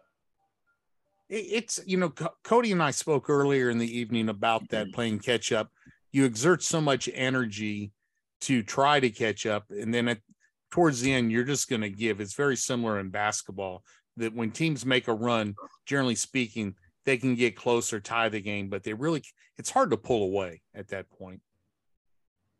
It's, 1.29 1.79
you 1.85 1.97
know, 1.97 2.09
Co- 2.09 2.35
Cody 2.43 2.71
and 2.71 2.83
I 2.83 2.91
spoke 2.91 3.29
earlier 3.29 3.69
in 3.69 3.77
the 3.77 3.97
evening 3.97 4.29
about 4.29 4.69
that 4.69 4.87
mm-hmm. 4.87 4.95
playing 4.95 5.19
catch 5.19 5.51
up. 5.51 5.71
You 6.11 6.25
exert 6.25 6.61
so 6.61 6.79
much 6.79 7.09
energy 7.13 7.91
to 8.41 8.61
try 8.61 8.99
to 8.99 9.09
catch 9.09 9.45
up. 9.45 9.71
And 9.71 9.93
then 9.93 10.07
at, 10.09 10.19
towards 10.73 11.01
the 11.01 11.13
end, 11.13 11.31
you're 11.31 11.43
just 11.43 11.69
going 11.69 11.83
to 11.83 11.89
give. 11.89 12.19
It's 12.19 12.33
very 12.33 12.55
similar 12.55 12.99
in 12.99 13.11
basketball 13.11 13.83
that 14.17 14.33
when 14.33 14.49
teams 14.49 14.87
make 14.87 15.07
a 15.07 15.13
run, 15.13 15.53
generally 15.85 16.15
speaking, 16.15 16.73
they 17.05 17.15
can 17.15 17.35
get 17.35 17.55
closer, 17.55 17.99
tie 17.99 18.29
the 18.29 18.41
game, 18.41 18.69
but 18.69 18.81
they 18.81 18.95
really, 18.95 19.21
it's 19.59 19.69
hard 19.69 19.91
to 19.91 19.97
pull 19.97 20.23
away 20.23 20.63
at 20.73 20.87
that 20.87 21.11
point. 21.11 21.41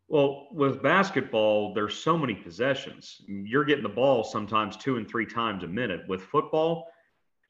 Well, 0.06 0.46
with 0.52 0.80
basketball, 0.80 1.74
there's 1.74 1.96
so 1.96 2.16
many 2.16 2.34
possessions. 2.34 3.20
You're 3.26 3.64
getting 3.64 3.82
the 3.82 3.88
ball 3.88 4.22
sometimes 4.22 4.76
two 4.76 4.96
and 4.96 5.08
three 5.08 5.26
times 5.26 5.64
a 5.64 5.68
minute. 5.68 6.02
With 6.08 6.22
football, 6.22 6.86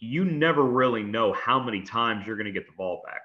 you 0.01 0.25
never 0.25 0.63
really 0.63 1.03
know 1.03 1.35
how 1.35 1.63
many 1.63 1.83
times 1.83 2.27
you're 2.27 2.37
going 2.37 2.47
to 2.47 2.53
get 2.53 2.67
the 2.67 2.77
ball 2.79 3.03
back. 3.05 3.21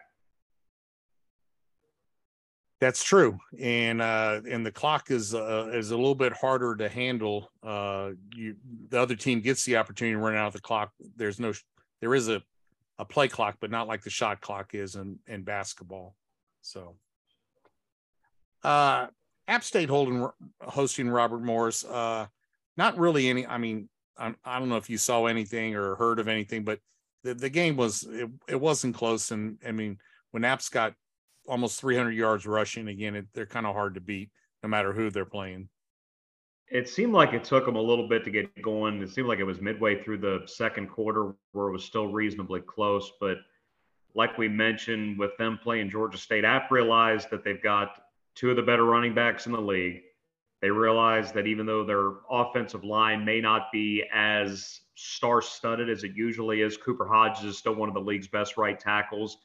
That's 2.80 3.04
true, 3.04 3.38
and 3.60 4.02
uh, 4.02 4.40
and 4.50 4.66
the 4.66 4.72
clock 4.72 5.12
is 5.12 5.36
uh, 5.36 5.70
is 5.74 5.92
a 5.92 5.98
little 5.98 6.16
bit 6.16 6.32
harder 6.32 6.78
to 6.78 6.88
handle. 6.88 7.52
Uh, 7.62 8.12
you 8.34 8.56
the 8.88 9.02
other 9.02 9.16
team 9.16 9.42
gets 9.42 9.66
the 9.66 9.76
opportunity 9.76 10.14
to 10.14 10.20
run 10.20 10.36
out 10.36 10.48
of 10.48 10.54
the 10.54 10.62
clock. 10.62 10.92
There's 11.18 11.42
no, 11.42 11.52
there 12.00 12.16
is 12.16 12.30
a 12.30 12.42
a 12.98 13.04
play 13.04 13.28
clock, 13.28 13.58
but 13.60 13.70
not 13.70 13.88
like 13.88 14.04
the 14.04 14.10
shot 14.10 14.40
clock 14.40 14.74
is 14.74 14.96
in 14.96 15.20
in 15.28 15.44
basketball. 15.44 16.16
So, 16.62 16.96
uh, 18.64 19.08
App 19.50 19.64
State 19.66 19.90
holding 19.90 20.30
hosting 20.62 21.10
Robert 21.10 21.42
Morris. 21.42 21.84
Uh, 21.84 22.28
not 22.78 22.98
really 22.98 23.28
any. 23.28 23.46
I 23.46 23.58
mean, 23.58 23.90
I, 24.18 24.34
I 24.46 24.58
don't 24.58 24.70
know 24.70 24.78
if 24.78 24.90
you 24.90 24.98
saw 24.98 25.26
anything 25.26 25.76
or 25.76 25.96
heard 25.96 26.20
of 26.20 26.30
anything, 26.30 26.64
but 26.64 26.80
the, 27.24 27.34
the 27.34 27.50
game 27.50 27.76
was 27.76 28.04
it, 28.04 28.30
it 28.48 28.62
wasn't 28.62 28.96
close. 28.96 29.32
And 29.32 29.58
I 29.68 29.72
mean, 29.74 29.98
when 30.32 30.46
App's 30.46 30.70
got 30.70 30.94
almost 31.50 31.82
300 31.82 32.12
yards 32.12 32.46
rushing 32.46 32.88
again, 32.88 33.16
it, 33.16 33.28
they're 33.34 33.46
kind 33.46 33.66
of 33.66 33.74
hard 33.74 33.96
to 33.96 34.02
beat 34.02 34.30
no 34.64 34.70
matter 34.70 34.94
who 34.94 35.10
they're 35.10 35.26
playing. 35.26 35.70
It 36.72 36.88
seemed 36.88 37.14
like 37.14 37.34
it 37.34 37.44
took 37.44 37.66
them 37.66 37.76
a 37.76 37.82
little 37.82 38.08
bit 38.08 38.24
to 38.26 38.32
get 38.32 38.62
going. 38.62 39.02
It 39.02 39.10
seemed 39.10 39.28
like 39.28 39.40
it 39.40 39.44
was 39.44 39.60
midway 39.60 40.04
through 40.04 40.20
the 40.20 40.44
second 40.46 40.88
quarter 40.88 41.34
where 41.52 41.68
it 41.68 41.72
was 41.72 41.84
still 41.84 42.08
reasonably 42.08 42.62
close. 42.62 43.12
But 43.20 43.38
like 44.14 44.38
we 44.38 44.48
mentioned, 44.48 45.18
with 45.18 45.36
them 45.38 45.60
playing 45.62 45.90
Georgia 45.90 46.18
State, 46.18 46.46
App 46.46 46.70
realized 46.70 47.32
that 47.32 47.44
they've 47.44 47.62
got 47.62 48.04
two 48.36 48.52
of 48.52 48.56
the 48.56 48.62
better 48.62 48.86
running 48.86 49.16
backs 49.16 49.48
in 49.48 49.52
the 49.52 49.62
league. 49.62 50.04
They 50.62 50.70
realize 50.70 51.32
that 51.32 51.48
even 51.48 51.66
though 51.66 51.84
their 51.84 52.12
offensive 52.30 52.84
line 52.84 53.26
may 53.26 53.42
not 53.42 53.72
be 53.72 54.04
as 54.14 54.82
star 54.96 55.42
studded 55.42 55.90
as 55.90 56.04
it 56.04 56.12
usually 56.16 56.62
is, 56.62 56.78
Cooper 56.78 57.08
Hodges 57.08 57.46
is 57.46 57.58
still 57.58 57.76
one 57.76 57.90
of 57.90 57.96
the 57.96 58.02
league's 58.02 58.28
best 58.28 58.58
right 58.58 58.80
tackles. 58.80 59.38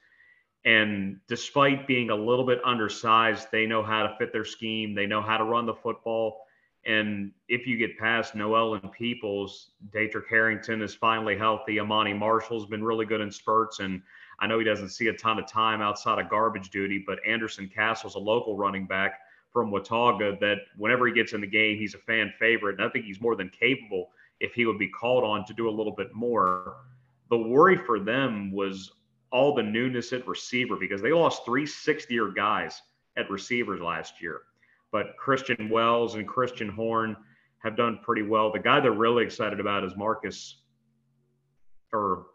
And 0.65 1.21
despite 1.29 1.87
being 1.87 2.11
a 2.11 2.15
little 2.15 2.45
bit 2.45 2.61
undersized, 2.65 3.49
they 3.53 3.67
know 3.67 3.83
how 3.83 4.05
to 4.05 4.17
fit 4.17 4.33
their 4.33 4.45
scheme. 4.45 4.95
They 4.95 5.07
know 5.07 5.21
how 5.21 5.37
to 5.37 5.45
run 5.45 5.67
the 5.67 5.75
football. 5.75 6.41
And 6.87 7.33
if 7.49 7.67
you 7.67 7.77
get 7.77 7.99
past 7.99 8.35
Noel 8.35 8.75
and 8.75 8.93
Peoples, 8.93 9.71
Daetrich 9.91 10.29
Harrington 10.29 10.83
is 10.83 10.95
finally 10.95 11.37
healthy. 11.37 11.77
Ahmani 11.77 12.17
Marshall's 12.17 12.67
been 12.67 12.85
really 12.85 13.07
good 13.07 13.21
in 13.21 13.31
spurts. 13.31 13.81
And 13.81 14.03
I 14.39 14.47
know 14.47 14.59
he 14.59 14.65
doesn't 14.65 14.91
see 14.91 15.09
a 15.09 15.13
ton 15.15 15.39
of 15.39 15.47
time 15.47 15.81
outside 15.81 16.19
of 16.19 16.31
garbage 16.31 16.71
duty, 16.71 17.03
but 17.07 17.19
Anderson 17.27 17.71
Castle's 17.75 18.15
a 18.15 18.19
local 18.19 18.57
running 18.57 18.87
back 18.87 19.21
from 19.53 19.71
Watauga 19.71 20.37
that 20.41 20.59
whenever 20.77 21.07
he 21.07 21.13
gets 21.13 21.33
in 21.33 21.41
the 21.41 21.47
game, 21.47 21.79
he's 21.79 21.95
a 21.95 21.99
fan 21.99 22.33
favorite. 22.39 22.79
And 22.79 22.87
I 22.87 22.91
think 22.91 23.05
he's 23.05 23.21
more 23.21 23.37
than 23.37 23.51
capable 23.51 24.11
if 24.41 24.53
he 24.53 24.67
would 24.67 24.79
be 24.79 24.89
called 24.89 25.25
on 25.25 25.45
to 25.47 25.55
do 25.55 25.69
a 25.69 25.71
little 25.71 25.95
bit 25.95 26.13
more. 26.13 26.77
The 27.31 27.39
worry 27.39 27.77
for 27.77 28.01
them 28.01 28.51
was 28.51 28.93
all 29.35 29.53
the 29.53 29.63
newness 29.63 30.13
at 30.13 30.27
receiver 30.29 30.77
because 30.77 31.03
they 31.03 31.13
lost 31.13 31.45
three 31.45 31.67
sixth 31.67 32.09
year 32.09 32.29
guys 32.31 32.81
at 33.17 33.29
receivers 33.29 33.81
last 33.81 34.23
year. 34.23 34.43
But 34.93 35.17
Christian 35.19 35.69
Wells 35.69 36.15
and 36.15 36.27
Christian 36.27 36.69
Horn 36.69 37.17
have 37.59 37.77
done 37.77 37.99
pretty 38.03 38.23
well. 38.23 38.53
The 38.53 38.61
guy 38.61 38.79
they're 38.79 38.93
really 38.93 39.25
excited 39.25 39.59
about 39.59 39.83
is 39.83 39.97
Marcus 39.97 40.61
or 41.93 42.27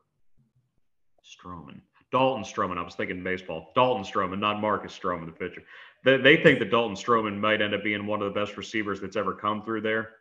Stroman. 1.24 1.80
Dalton 2.12 2.44
Stroman. 2.44 2.78
I 2.78 2.82
was 2.82 2.96
thinking 2.96 3.24
baseball. 3.24 3.72
Dalton 3.76 4.04
Stroman, 4.04 4.40
not 4.40 4.60
Marcus 4.60 4.98
Stroman, 4.98 5.28
the 5.28 5.32
pitcher. 5.32 5.62
They, 6.04 6.18
they 6.18 6.44
think 6.44 6.60
that 6.60 6.70
Dalton 6.70 6.98
Stroman 6.98 7.40
might 7.40 7.62
end 7.62 7.74
up 7.74 7.84
being 7.84 8.06
one 8.08 8.22
of 8.22 8.34
the 8.34 8.38
best 8.38 8.58
receivers 8.58 9.00
that's 9.00 9.16
ever 9.16 9.34
come 9.34 9.64
through 9.64 9.82
there. 9.82 10.16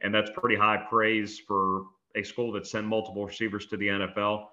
And 0.00 0.14
that's 0.14 0.30
pretty 0.36 0.56
high 0.56 0.76
praise 0.88 1.40
for 1.40 1.86
a 2.14 2.22
school 2.22 2.52
that 2.52 2.68
sent 2.68 2.86
multiple 2.86 3.26
receivers 3.26 3.66
to 3.66 3.76
the 3.76 3.88
NFL. 3.88 4.46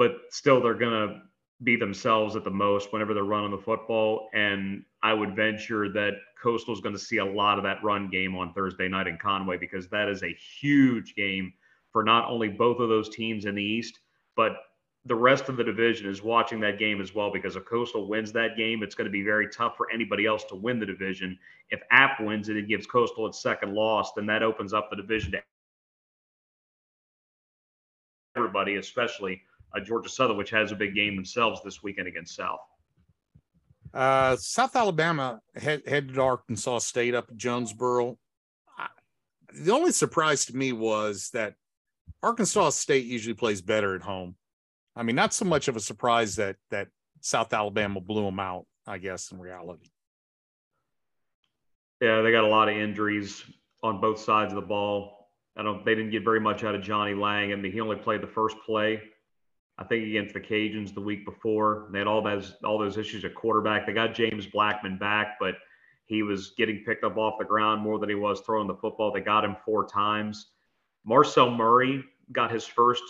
But 0.00 0.12
still, 0.30 0.62
they're 0.62 0.72
going 0.72 1.10
to 1.10 1.20
be 1.62 1.76
themselves 1.76 2.34
at 2.34 2.42
the 2.42 2.50
most 2.50 2.90
whenever 2.90 3.12
they're 3.12 3.22
running 3.24 3.50
the 3.50 3.58
football. 3.58 4.30
And 4.32 4.82
I 5.02 5.12
would 5.12 5.36
venture 5.36 5.92
that 5.92 6.14
Coastal 6.42 6.72
is 6.72 6.80
going 6.80 6.94
to 6.94 6.98
see 6.98 7.18
a 7.18 7.24
lot 7.24 7.58
of 7.58 7.64
that 7.64 7.84
run 7.84 8.08
game 8.08 8.34
on 8.34 8.54
Thursday 8.54 8.88
night 8.88 9.08
in 9.08 9.18
Conway 9.18 9.58
because 9.58 9.88
that 9.88 10.08
is 10.08 10.22
a 10.22 10.34
huge 10.58 11.14
game 11.16 11.52
for 11.92 12.02
not 12.02 12.30
only 12.30 12.48
both 12.48 12.80
of 12.80 12.88
those 12.88 13.14
teams 13.14 13.44
in 13.44 13.54
the 13.54 13.62
East, 13.62 13.98
but 14.36 14.52
the 15.04 15.14
rest 15.14 15.50
of 15.50 15.58
the 15.58 15.64
division 15.64 16.08
is 16.08 16.22
watching 16.22 16.60
that 16.60 16.78
game 16.78 17.02
as 17.02 17.14
well 17.14 17.30
because 17.30 17.54
if 17.54 17.66
Coastal 17.66 18.08
wins 18.08 18.32
that 18.32 18.56
game, 18.56 18.82
it's 18.82 18.94
going 18.94 19.04
to 19.04 19.12
be 19.12 19.22
very 19.22 19.50
tough 19.50 19.76
for 19.76 19.90
anybody 19.90 20.24
else 20.24 20.44
to 20.44 20.54
win 20.54 20.80
the 20.80 20.86
division. 20.86 21.38
If 21.68 21.82
App 21.90 22.22
wins 22.22 22.48
it, 22.48 22.56
it 22.56 22.68
gives 22.68 22.86
Coastal 22.86 23.26
its 23.26 23.42
second 23.42 23.74
loss, 23.74 24.14
then 24.14 24.24
that 24.24 24.42
opens 24.42 24.72
up 24.72 24.88
the 24.88 24.96
division 24.96 25.32
to 25.32 25.42
everybody, 28.34 28.76
especially 28.76 29.42
uh, 29.74 29.80
Georgia 29.80 30.08
Southern, 30.08 30.36
which 30.36 30.50
has 30.50 30.72
a 30.72 30.76
big 30.76 30.94
game 30.94 31.16
themselves 31.16 31.60
this 31.64 31.82
weekend 31.82 32.08
against 32.08 32.34
South. 32.34 32.60
Uh, 33.92 34.36
South 34.36 34.76
Alabama 34.76 35.40
head, 35.56 35.82
headed 35.86 36.18
Arkansas 36.18 36.78
State 36.78 37.14
up 37.14 37.28
at 37.28 37.36
Jonesboro. 37.36 38.18
I, 38.78 38.86
the 39.52 39.72
only 39.72 39.92
surprise 39.92 40.44
to 40.46 40.56
me 40.56 40.72
was 40.72 41.30
that 41.32 41.54
Arkansas 42.22 42.70
State 42.70 43.06
usually 43.06 43.34
plays 43.34 43.62
better 43.62 43.94
at 43.96 44.02
home. 44.02 44.36
I 44.94 45.02
mean, 45.02 45.16
not 45.16 45.34
so 45.34 45.44
much 45.44 45.68
of 45.68 45.76
a 45.76 45.80
surprise 45.80 46.36
that 46.36 46.56
that 46.70 46.88
South 47.20 47.52
Alabama 47.52 48.00
blew 48.00 48.24
them 48.24 48.40
out. 48.40 48.66
I 48.86 48.98
guess 48.98 49.30
in 49.30 49.38
reality. 49.38 49.90
Yeah, 52.00 52.22
they 52.22 52.32
got 52.32 52.44
a 52.44 52.48
lot 52.48 52.68
of 52.68 52.76
injuries 52.76 53.44
on 53.82 54.00
both 54.00 54.18
sides 54.18 54.52
of 54.52 54.56
the 54.56 54.66
ball. 54.66 55.30
I 55.56 55.62
don't. 55.62 55.84
They 55.84 55.94
didn't 55.94 56.10
get 56.10 56.24
very 56.24 56.40
much 56.40 56.64
out 56.64 56.74
of 56.74 56.82
Johnnie 56.82 57.14
Lang. 57.14 57.52
I 57.52 57.56
mean, 57.56 57.72
he 57.72 57.80
only 57.80 57.96
played 57.96 58.22
the 58.22 58.26
first 58.28 58.56
play 58.64 59.02
I 59.80 59.84
think 59.84 60.06
against 60.06 60.34
the 60.34 60.40
Cajuns 60.40 60.94
the 60.94 61.00
week 61.00 61.24
before. 61.24 61.88
They 61.90 61.98
had 61.98 62.06
all 62.06 62.22
those 62.22 62.54
all 62.62 62.78
those 62.78 62.98
issues 62.98 63.24
at 63.24 63.34
quarterback. 63.34 63.86
They 63.86 63.94
got 63.94 64.14
James 64.14 64.46
Blackman 64.46 64.98
back, 64.98 65.38
but 65.40 65.54
he 66.04 66.22
was 66.22 66.50
getting 66.58 66.84
picked 66.84 67.02
up 67.02 67.16
off 67.16 67.38
the 67.38 67.46
ground 67.46 67.80
more 67.80 67.98
than 67.98 68.10
he 68.10 68.14
was 68.14 68.42
throwing 68.42 68.68
the 68.68 68.74
football. 68.74 69.10
They 69.10 69.20
got 69.20 69.44
him 69.44 69.56
four 69.64 69.86
times. 69.86 70.48
Marcel 71.04 71.50
Murray 71.50 72.04
got 72.32 72.52
his 72.52 72.66
first 72.66 73.02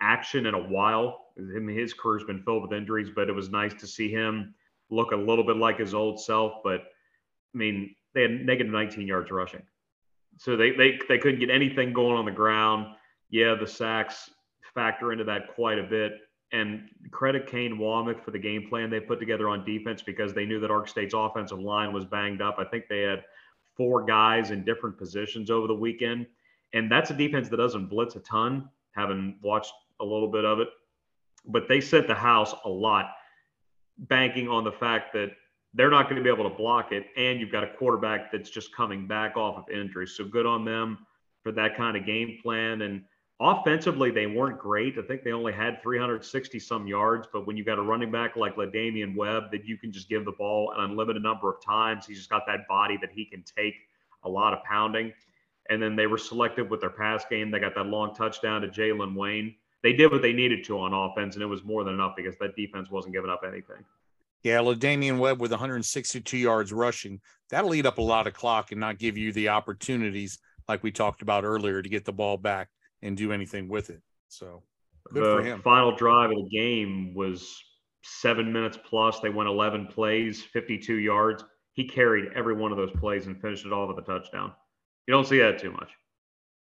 action 0.00 0.46
in 0.46 0.54
a 0.54 0.68
while. 0.68 1.26
His 1.36 1.92
career's 1.92 2.24
been 2.24 2.42
filled 2.42 2.62
with 2.62 2.72
injuries, 2.72 3.10
but 3.14 3.28
it 3.28 3.34
was 3.34 3.50
nice 3.50 3.74
to 3.74 3.86
see 3.86 4.10
him 4.10 4.54
look 4.90 5.12
a 5.12 5.16
little 5.16 5.44
bit 5.44 5.56
like 5.56 5.78
his 5.78 5.92
old 5.92 6.18
self. 6.18 6.54
But 6.64 6.80
I 7.54 7.58
mean, 7.58 7.94
they 8.14 8.22
had 8.22 8.46
negative 8.46 8.72
19 8.72 9.06
yards 9.06 9.30
rushing, 9.30 9.62
so 10.38 10.56
they 10.56 10.70
they 10.70 10.98
they 11.06 11.18
couldn't 11.18 11.40
get 11.40 11.50
anything 11.50 11.92
going 11.92 12.16
on 12.16 12.24
the 12.24 12.30
ground. 12.30 12.94
Yeah, 13.28 13.56
the 13.56 13.66
sacks 13.66 14.30
factor 14.78 15.10
into 15.10 15.24
that 15.24 15.48
quite 15.56 15.78
a 15.78 15.82
bit. 15.82 16.12
And 16.52 16.88
credit 17.10 17.46
Kane 17.46 17.78
Wommack 17.78 18.24
for 18.24 18.30
the 18.30 18.38
game 18.38 18.68
plan 18.68 18.88
they 18.88 19.00
put 19.00 19.18
together 19.18 19.48
on 19.48 19.64
defense 19.64 20.02
because 20.02 20.32
they 20.32 20.46
knew 20.46 20.60
that 20.60 20.70
Ark 20.70 20.88
State's 20.88 21.14
offensive 21.14 21.58
line 21.58 21.92
was 21.92 22.04
banged 22.04 22.40
up. 22.40 22.56
I 22.58 22.64
think 22.64 22.84
they 22.88 23.02
had 23.02 23.24
four 23.76 24.04
guys 24.04 24.50
in 24.50 24.64
different 24.64 24.96
positions 24.96 25.50
over 25.50 25.66
the 25.66 25.74
weekend. 25.74 26.26
And 26.74 26.90
that's 26.90 27.10
a 27.10 27.14
defense 27.14 27.48
that 27.48 27.56
doesn't 27.56 27.86
blitz 27.86 28.14
a 28.14 28.20
ton, 28.20 28.68
having 28.94 29.36
watched 29.42 29.72
a 30.00 30.04
little 30.04 30.30
bit 30.30 30.44
of 30.44 30.60
it. 30.60 30.68
But 31.44 31.68
they 31.68 31.80
sent 31.80 32.06
the 32.06 32.14
house 32.14 32.54
a 32.64 32.68
lot, 32.68 33.06
banking 33.98 34.48
on 34.48 34.62
the 34.64 34.72
fact 34.72 35.12
that 35.14 35.32
they're 35.74 35.90
not 35.90 36.04
going 36.04 36.16
to 36.16 36.22
be 36.22 36.30
able 36.30 36.48
to 36.48 36.56
block 36.56 36.92
it. 36.92 37.06
And 37.16 37.40
you've 37.40 37.52
got 37.52 37.64
a 37.64 37.72
quarterback 37.78 38.30
that's 38.32 38.50
just 38.50 38.74
coming 38.74 39.06
back 39.06 39.36
off 39.36 39.58
of 39.58 39.74
injury. 39.74 40.06
So 40.06 40.24
good 40.24 40.46
on 40.46 40.64
them 40.64 40.98
for 41.42 41.52
that 41.52 41.76
kind 41.76 41.96
of 41.96 42.06
game 42.06 42.38
plan. 42.42 42.82
And 42.82 43.02
Offensively, 43.40 44.10
they 44.10 44.26
weren't 44.26 44.58
great. 44.58 44.98
I 44.98 45.02
think 45.02 45.22
they 45.22 45.30
only 45.30 45.52
had 45.52 45.80
360 45.80 46.58
some 46.58 46.88
yards, 46.88 47.28
but 47.32 47.46
when 47.46 47.56
you 47.56 47.64
got 47.64 47.78
a 47.78 47.82
running 47.82 48.10
back 48.10 48.34
like 48.34 48.56
LaDamian 48.56 49.14
Webb 49.14 49.52
that 49.52 49.64
you 49.64 49.78
can 49.78 49.92
just 49.92 50.08
give 50.08 50.24
the 50.24 50.32
ball 50.32 50.72
an 50.76 50.90
unlimited 50.90 51.22
number 51.22 51.48
of 51.48 51.62
times, 51.64 52.04
he's 52.04 52.18
just 52.18 52.30
got 52.30 52.42
that 52.48 52.66
body 52.68 52.98
that 53.00 53.10
he 53.12 53.24
can 53.24 53.44
take 53.44 53.74
a 54.24 54.28
lot 54.28 54.52
of 54.52 54.64
pounding. 54.64 55.12
And 55.70 55.80
then 55.80 55.94
they 55.94 56.08
were 56.08 56.18
selective 56.18 56.68
with 56.68 56.80
their 56.80 56.90
pass 56.90 57.24
game. 57.30 57.52
They 57.52 57.60
got 57.60 57.76
that 57.76 57.86
long 57.86 58.12
touchdown 58.12 58.62
to 58.62 58.68
Jalen 58.68 59.14
Wayne. 59.14 59.54
They 59.84 59.92
did 59.92 60.10
what 60.10 60.22
they 60.22 60.32
needed 60.32 60.64
to 60.64 60.80
on 60.80 60.92
offense, 60.92 61.36
and 61.36 61.42
it 61.42 61.46
was 61.46 61.62
more 61.62 61.84
than 61.84 61.94
enough 61.94 62.14
because 62.16 62.36
that 62.40 62.56
defense 62.56 62.90
wasn't 62.90 63.14
giving 63.14 63.30
up 63.30 63.42
anything. 63.46 63.84
Yeah, 64.42 64.58
LaDamian 64.58 65.18
Webb 65.18 65.40
with 65.40 65.52
162 65.52 66.36
yards 66.36 66.72
rushing. 66.72 67.20
That'll 67.50 67.74
eat 67.74 67.86
up 67.86 67.98
a 67.98 68.02
lot 68.02 68.26
of 68.26 68.34
clock 68.34 68.72
and 68.72 68.80
not 68.80 68.98
give 68.98 69.16
you 69.16 69.32
the 69.32 69.50
opportunities 69.50 70.38
like 70.66 70.82
we 70.82 70.90
talked 70.90 71.22
about 71.22 71.44
earlier 71.44 71.82
to 71.82 71.88
get 71.88 72.04
the 72.04 72.12
ball 72.12 72.36
back 72.36 72.68
and 73.02 73.16
do 73.16 73.32
anything 73.32 73.68
with 73.68 73.90
it. 73.90 74.02
So 74.28 74.62
good 75.12 75.24
the 75.24 75.36
for 75.36 75.42
him. 75.42 75.62
Final 75.62 75.94
drive 75.94 76.30
of 76.30 76.36
the 76.36 76.48
game 76.50 77.14
was 77.14 77.62
seven 78.02 78.52
minutes 78.52 78.78
plus. 78.84 79.20
They 79.20 79.30
went 79.30 79.48
11 79.48 79.86
plays, 79.88 80.42
52 80.42 80.94
yards. 80.94 81.44
He 81.72 81.86
carried 81.86 82.32
every 82.34 82.54
one 82.54 82.72
of 82.72 82.78
those 82.78 82.90
plays 82.98 83.26
and 83.26 83.40
finished 83.40 83.66
it 83.66 83.72
all 83.72 83.86
with 83.86 83.98
a 83.98 84.02
touchdown. 84.02 84.52
You 85.06 85.14
don't 85.14 85.26
see 85.26 85.38
that 85.38 85.58
too 85.58 85.72
much. 85.72 85.90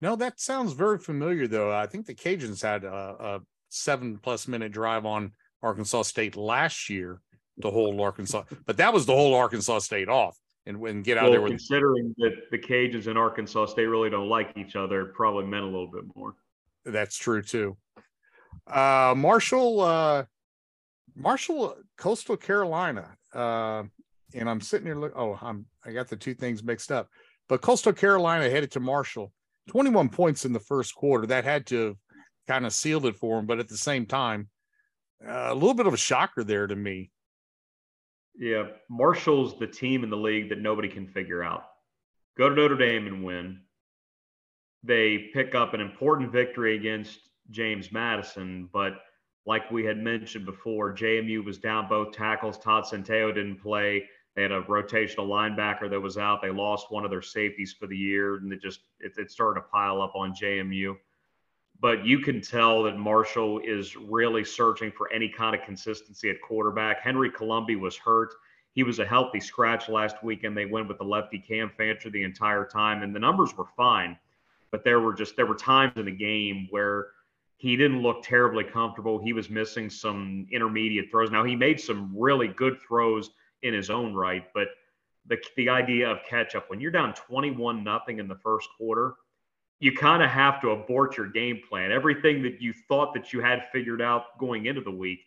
No, 0.01 0.15
that 0.15 0.39
sounds 0.39 0.73
very 0.73 0.99
familiar, 0.99 1.47
though. 1.47 1.73
I 1.73 1.87
think 1.87 2.05
the 2.05 2.15
Cajuns 2.15 2.61
had 2.61 2.83
a, 2.83 3.15
a 3.19 3.39
seven 3.69 4.17
plus 4.21 4.47
minute 4.47 4.71
drive 4.71 5.05
on 5.05 5.31
Arkansas 5.61 6.03
State 6.03 6.35
last 6.35 6.89
year 6.89 7.21
to 7.61 7.69
hold 7.69 7.99
Arkansas, 7.99 8.43
but 8.65 8.77
that 8.77 8.93
was 8.93 9.05
the 9.05 9.13
whole 9.13 9.33
Arkansas 9.33 9.79
State 9.79 10.09
off 10.09 10.37
and, 10.65 10.77
and 10.87 11.03
get 11.03 11.17
out 11.17 11.23
well, 11.23 11.31
there 11.31 11.41
with 11.41 11.51
considering 11.51 12.13
that 12.17 12.49
the 12.51 12.57
Cajuns 12.57 13.07
and 13.07 13.17
Arkansas 13.17 13.67
State 13.67 13.85
really 13.85 14.09
don't 14.09 14.29
like 14.29 14.51
each 14.57 14.75
other, 14.75 15.05
probably 15.05 15.45
meant 15.45 15.63
a 15.63 15.67
little 15.67 15.91
bit 15.91 16.03
more. 16.15 16.35
That's 16.85 17.17
true 17.17 17.41
too. 17.41 17.77
Uh, 18.67 19.13
Marshall, 19.15 19.81
uh, 19.81 20.23
Marshall, 21.15 21.75
Coastal 21.97 22.37
Carolina, 22.37 23.15
uh, 23.33 23.83
and 24.33 24.49
I'm 24.49 24.61
sitting 24.61 24.87
here. 24.87 24.95
Look, 24.95 25.13
oh, 25.15 25.37
I'm 25.41 25.65
I 25.85 25.91
got 25.91 26.07
the 26.07 26.15
two 26.15 26.33
things 26.33 26.63
mixed 26.63 26.91
up. 26.91 27.09
But 27.47 27.61
Coastal 27.61 27.93
Carolina 27.93 28.49
headed 28.49 28.71
to 28.71 28.79
Marshall, 28.79 29.31
21 29.69 30.09
points 30.09 30.45
in 30.45 30.53
the 30.53 30.59
first 30.59 30.95
quarter. 30.95 31.27
That 31.27 31.43
had 31.43 31.67
to 31.67 31.97
kind 32.47 32.65
of 32.65 32.73
sealed 32.73 33.05
it 33.05 33.15
for 33.15 33.37
them. 33.37 33.45
But 33.45 33.59
at 33.59 33.67
the 33.67 33.77
same 33.77 34.05
time, 34.05 34.49
uh, 35.25 35.49
a 35.49 35.53
little 35.53 35.73
bit 35.73 35.87
of 35.87 35.93
a 35.93 35.97
shocker 35.97 36.43
there 36.43 36.67
to 36.67 36.75
me. 36.75 37.11
Yeah, 38.37 38.65
Marshall's 38.89 39.57
the 39.57 39.67
team 39.67 40.03
in 40.03 40.09
the 40.09 40.17
league 40.17 40.49
that 40.49 40.59
nobody 40.59 40.89
can 40.89 41.07
figure 41.07 41.43
out. 41.43 41.63
Go 42.37 42.49
to 42.49 42.55
Notre 42.55 42.75
Dame 42.75 43.07
and 43.07 43.23
win. 43.23 43.61
They 44.83 45.29
pick 45.33 45.55
up 45.55 45.73
an 45.73 45.81
important 45.81 46.31
victory 46.31 46.75
against 46.75 47.19
James 47.49 47.91
Madison, 47.91 48.69
but 48.73 49.01
like 49.45 49.71
we 49.71 49.85
had 49.85 49.97
mentioned 49.97 50.45
before, 50.45 50.93
JMU 50.93 51.43
was 51.45 51.57
down 51.57 51.87
both 51.87 52.11
tackles. 52.13 52.57
Todd 52.57 52.83
Centeio 52.83 53.33
didn't 53.33 53.61
play. 53.61 54.03
They 54.35 54.41
had 54.41 54.51
a 54.51 54.63
rotational 54.63 55.27
linebacker 55.27 55.89
that 55.89 55.99
was 55.99 56.17
out. 56.17 56.41
They 56.41 56.49
lost 56.49 56.91
one 56.91 57.05
of 57.05 57.11
their 57.11 57.21
safeties 57.21 57.73
for 57.73 57.87
the 57.87 57.95
year, 57.95 58.35
and 58.35 58.51
it 58.51 58.61
just 58.61 58.81
it, 58.99 59.13
it 59.17 59.31
started 59.31 59.61
to 59.61 59.67
pile 59.67 60.01
up 60.01 60.13
on 60.15 60.33
JMU 60.33 60.95
but 61.81 62.05
you 62.05 62.19
can 62.19 62.41
tell 62.41 62.83
that 62.83 62.97
Marshall 62.97 63.59
is 63.59 63.95
really 63.95 64.43
searching 64.43 64.91
for 64.91 65.11
any 65.11 65.29
kind 65.29 65.55
of 65.55 65.61
consistency 65.63 66.29
at 66.29 66.41
quarterback. 66.41 67.01
Henry 67.01 67.29
Colombi 67.29 67.75
was 67.75 67.97
hurt. 67.97 68.33
He 68.73 68.83
was 68.83 68.99
a 68.99 69.05
healthy 69.05 69.39
scratch 69.39 69.89
last 69.89 70.23
week, 70.23 70.43
and 70.43 70.55
they 70.55 70.65
went 70.65 70.87
with 70.87 70.97
the 70.97 71.03
lefty 71.03 71.39
Cam 71.39 71.71
Fancher 71.77 72.09
the 72.09 72.23
entire 72.23 72.65
time, 72.65 73.03
and 73.03 73.15
the 73.15 73.19
numbers 73.19 73.55
were 73.57 73.67
fine. 73.77 74.17
But 74.71 74.83
there 74.83 74.99
were 74.99 75.13
just 75.13 75.35
there 75.35 75.45
were 75.45 75.55
times 75.55 75.93
in 75.95 76.05
the 76.05 76.11
game 76.11 76.67
where 76.69 77.07
he 77.57 77.77
didn't 77.77 78.01
look 78.01 78.23
terribly 78.23 78.63
comfortable. 78.63 79.21
He 79.21 79.33
was 79.33 79.49
missing 79.49 79.89
some 79.89 80.47
intermediate 80.51 81.09
throws. 81.09 81.31
Now 81.31 81.43
he 81.43 81.55
made 81.55 81.79
some 81.79 82.13
really 82.17 82.49
good 82.49 82.77
throws 82.85 83.29
in 83.63 83.73
his 83.73 83.89
own 83.89 84.13
right, 84.13 84.45
but 84.53 84.67
the 85.27 85.37
the 85.55 85.69
idea 85.69 86.09
of 86.09 86.19
catch 86.29 86.55
up 86.55 86.69
when 86.69 86.79
you're 86.79 86.91
down 86.91 87.13
21 87.13 87.83
nothing 87.83 88.19
in 88.19 88.27
the 88.27 88.35
first 88.43 88.67
quarter 88.77 89.15
you 89.79 89.91
kind 89.91 90.23
of 90.23 90.29
have 90.29 90.61
to 90.61 90.69
abort 90.69 91.17
your 91.17 91.27
game 91.27 91.59
plan. 91.67 91.91
Everything 91.91 92.41
that 92.43 92.61
you 92.61 92.73
thought 92.87 93.13
that 93.13 93.33
you 93.33 93.41
had 93.41 93.67
figured 93.71 94.01
out 94.01 94.37
going 94.39 94.67
into 94.67 94.81
the 94.81 94.91
week, 94.91 95.19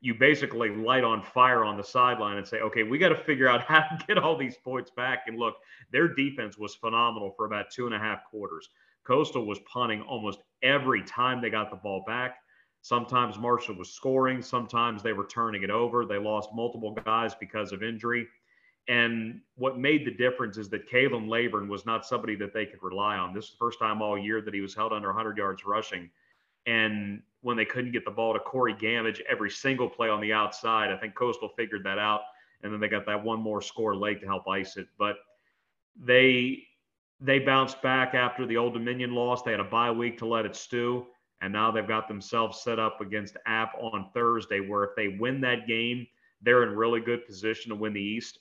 you 0.00 0.14
basically 0.14 0.68
light 0.68 1.02
on 1.04 1.22
fire 1.22 1.64
on 1.64 1.78
the 1.78 1.82
sideline 1.82 2.36
and 2.36 2.46
say, 2.46 2.58
okay, 2.58 2.82
we 2.82 2.98
got 2.98 3.08
to 3.08 3.16
figure 3.16 3.48
out 3.48 3.62
how 3.66 3.80
to 3.80 4.04
get 4.06 4.18
all 4.18 4.36
these 4.36 4.56
points 4.56 4.90
back. 4.90 5.24
And 5.26 5.38
look, 5.38 5.56
their 5.92 6.08
defense 6.08 6.58
was 6.58 6.74
phenomenal 6.74 7.32
for 7.36 7.46
about 7.46 7.70
two 7.70 7.86
and 7.86 7.94
a 7.94 7.98
half 7.98 8.24
quarters. 8.24 8.68
Coastal 9.04 9.46
was 9.46 9.58
punting 9.60 10.02
almost 10.02 10.40
every 10.62 11.02
time 11.02 11.40
they 11.40 11.50
got 11.50 11.70
the 11.70 11.76
ball 11.76 12.04
back. 12.06 12.36
Sometimes 12.82 13.38
Marshall 13.38 13.76
was 13.76 13.90
scoring, 13.90 14.42
sometimes 14.42 15.02
they 15.02 15.14
were 15.14 15.26
turning 15.26 15.62
it 15.62 15.70
over. 15.70 16.04
They 16.04 16.18
lost 16.18 16.50
multiple 16.54 16.92
guys 16.92 17.34
because 17.34 17.72
of 17.72 17.82
injury. 17.82 18.26
And 18.86 19.40
what 19.56 19.78
made 19.78 20.04
the 20.04 20.10
difference 20.10 20.58
is 20.58 20.68
that 20.70 20.90
Khalan 20.90 21.28
Laborn 21.28 21.68
was 21.68 21.86
not 21.86 22.04
somebody 22.04 22.36
that 22.36 22.52
they 22.52 22.66
could 22.66 22.82
rely 22.82 23.16
on. 23.16 23.32
This 23.32 23.46
is 23.46 23.50
the 23.52 23.56
first 23.56 23.78
time 23.78 24.02
all 24.02 24.18
year 24.18 24.42
that 24.42 24.52
he 24.52 24.60
was 24.60 24.74
held 24.74 24.92
under 24.92 25.08
100 25.08 25.38
yards 25.38 25.64
rushing. 25.64 26.10
And 26.66 27.22
when 27.40 27.56
they 27.56 27.64
couldn't 27.64 27.92
get 27.92 28.04
the 28.04 28.10
ball 28.10 28.34
to 28.34 28.40
Corey 28.40 28.74
Gammage 28.74 29.20
every 29.28 29.50
single 29.50 29.88
play 29.88 30.08
on 30.08 30.20
the 30.20 30.32
outside, 30.32 30.90
I 30.90 30.96
think 30.96 31.14
Coastal 31.14 31.48
figured 31.48 31.84
that 31.84 31.98
out. 31.98 32.22
And 32.62 32.72
then 32.72 32.80
they 32.80 32.88
got 32.88 33.06
that 33.06 33.22
one 33.22 33.40
more 33.40 33.62
score 33.62 33.94
late 33.94 34.20
to 34.20 34.26
help 34.26 34.48
ice 34.48 34.76
it. 34.76 34.88
But 34.98 35.16
they 35.96 36.64
they 37.20 37.38
bounced 37.38 37.80
back 37.80 38.14
after 38.14 38.44
the 38.46 38.56
Old 38.56 38.74
Dominion 38.74 39.14
loss. 39.14 39.42
They 39.42 39.52
had 39.52 39.60
a 39.60 39.64
bye 39.64 39.90
week 39.90 40.18
to 40.18 40.26
let 40.26 40.44
it 40.44 40.56
stew. 40.56 41.06
And 41.40 41.52
now 41.52 41.70
they've 41.70 41.86
got 41.86 42.08
themselves 42.08 42.60
set 42.60 42.78
up 42.78 43.00
against 43.00 43.36
App 43.46 43.74
on 43.80 44.08
Thursday, 44.14 44.60
where 44.60 44.84
if 44.84 44.90
they 44.96 45.08
win 45.08 45.40
that 45.42 45.66
game, 45.66 46.06
they're 46.42 46.62
in 46.62 46.76
really 46.76 47.00
good 47.00 47.26
position 47.26 47.70
to 47.70 47.76
win 47.76 47.92
the 47.92 48.00
East. 48.00 48.38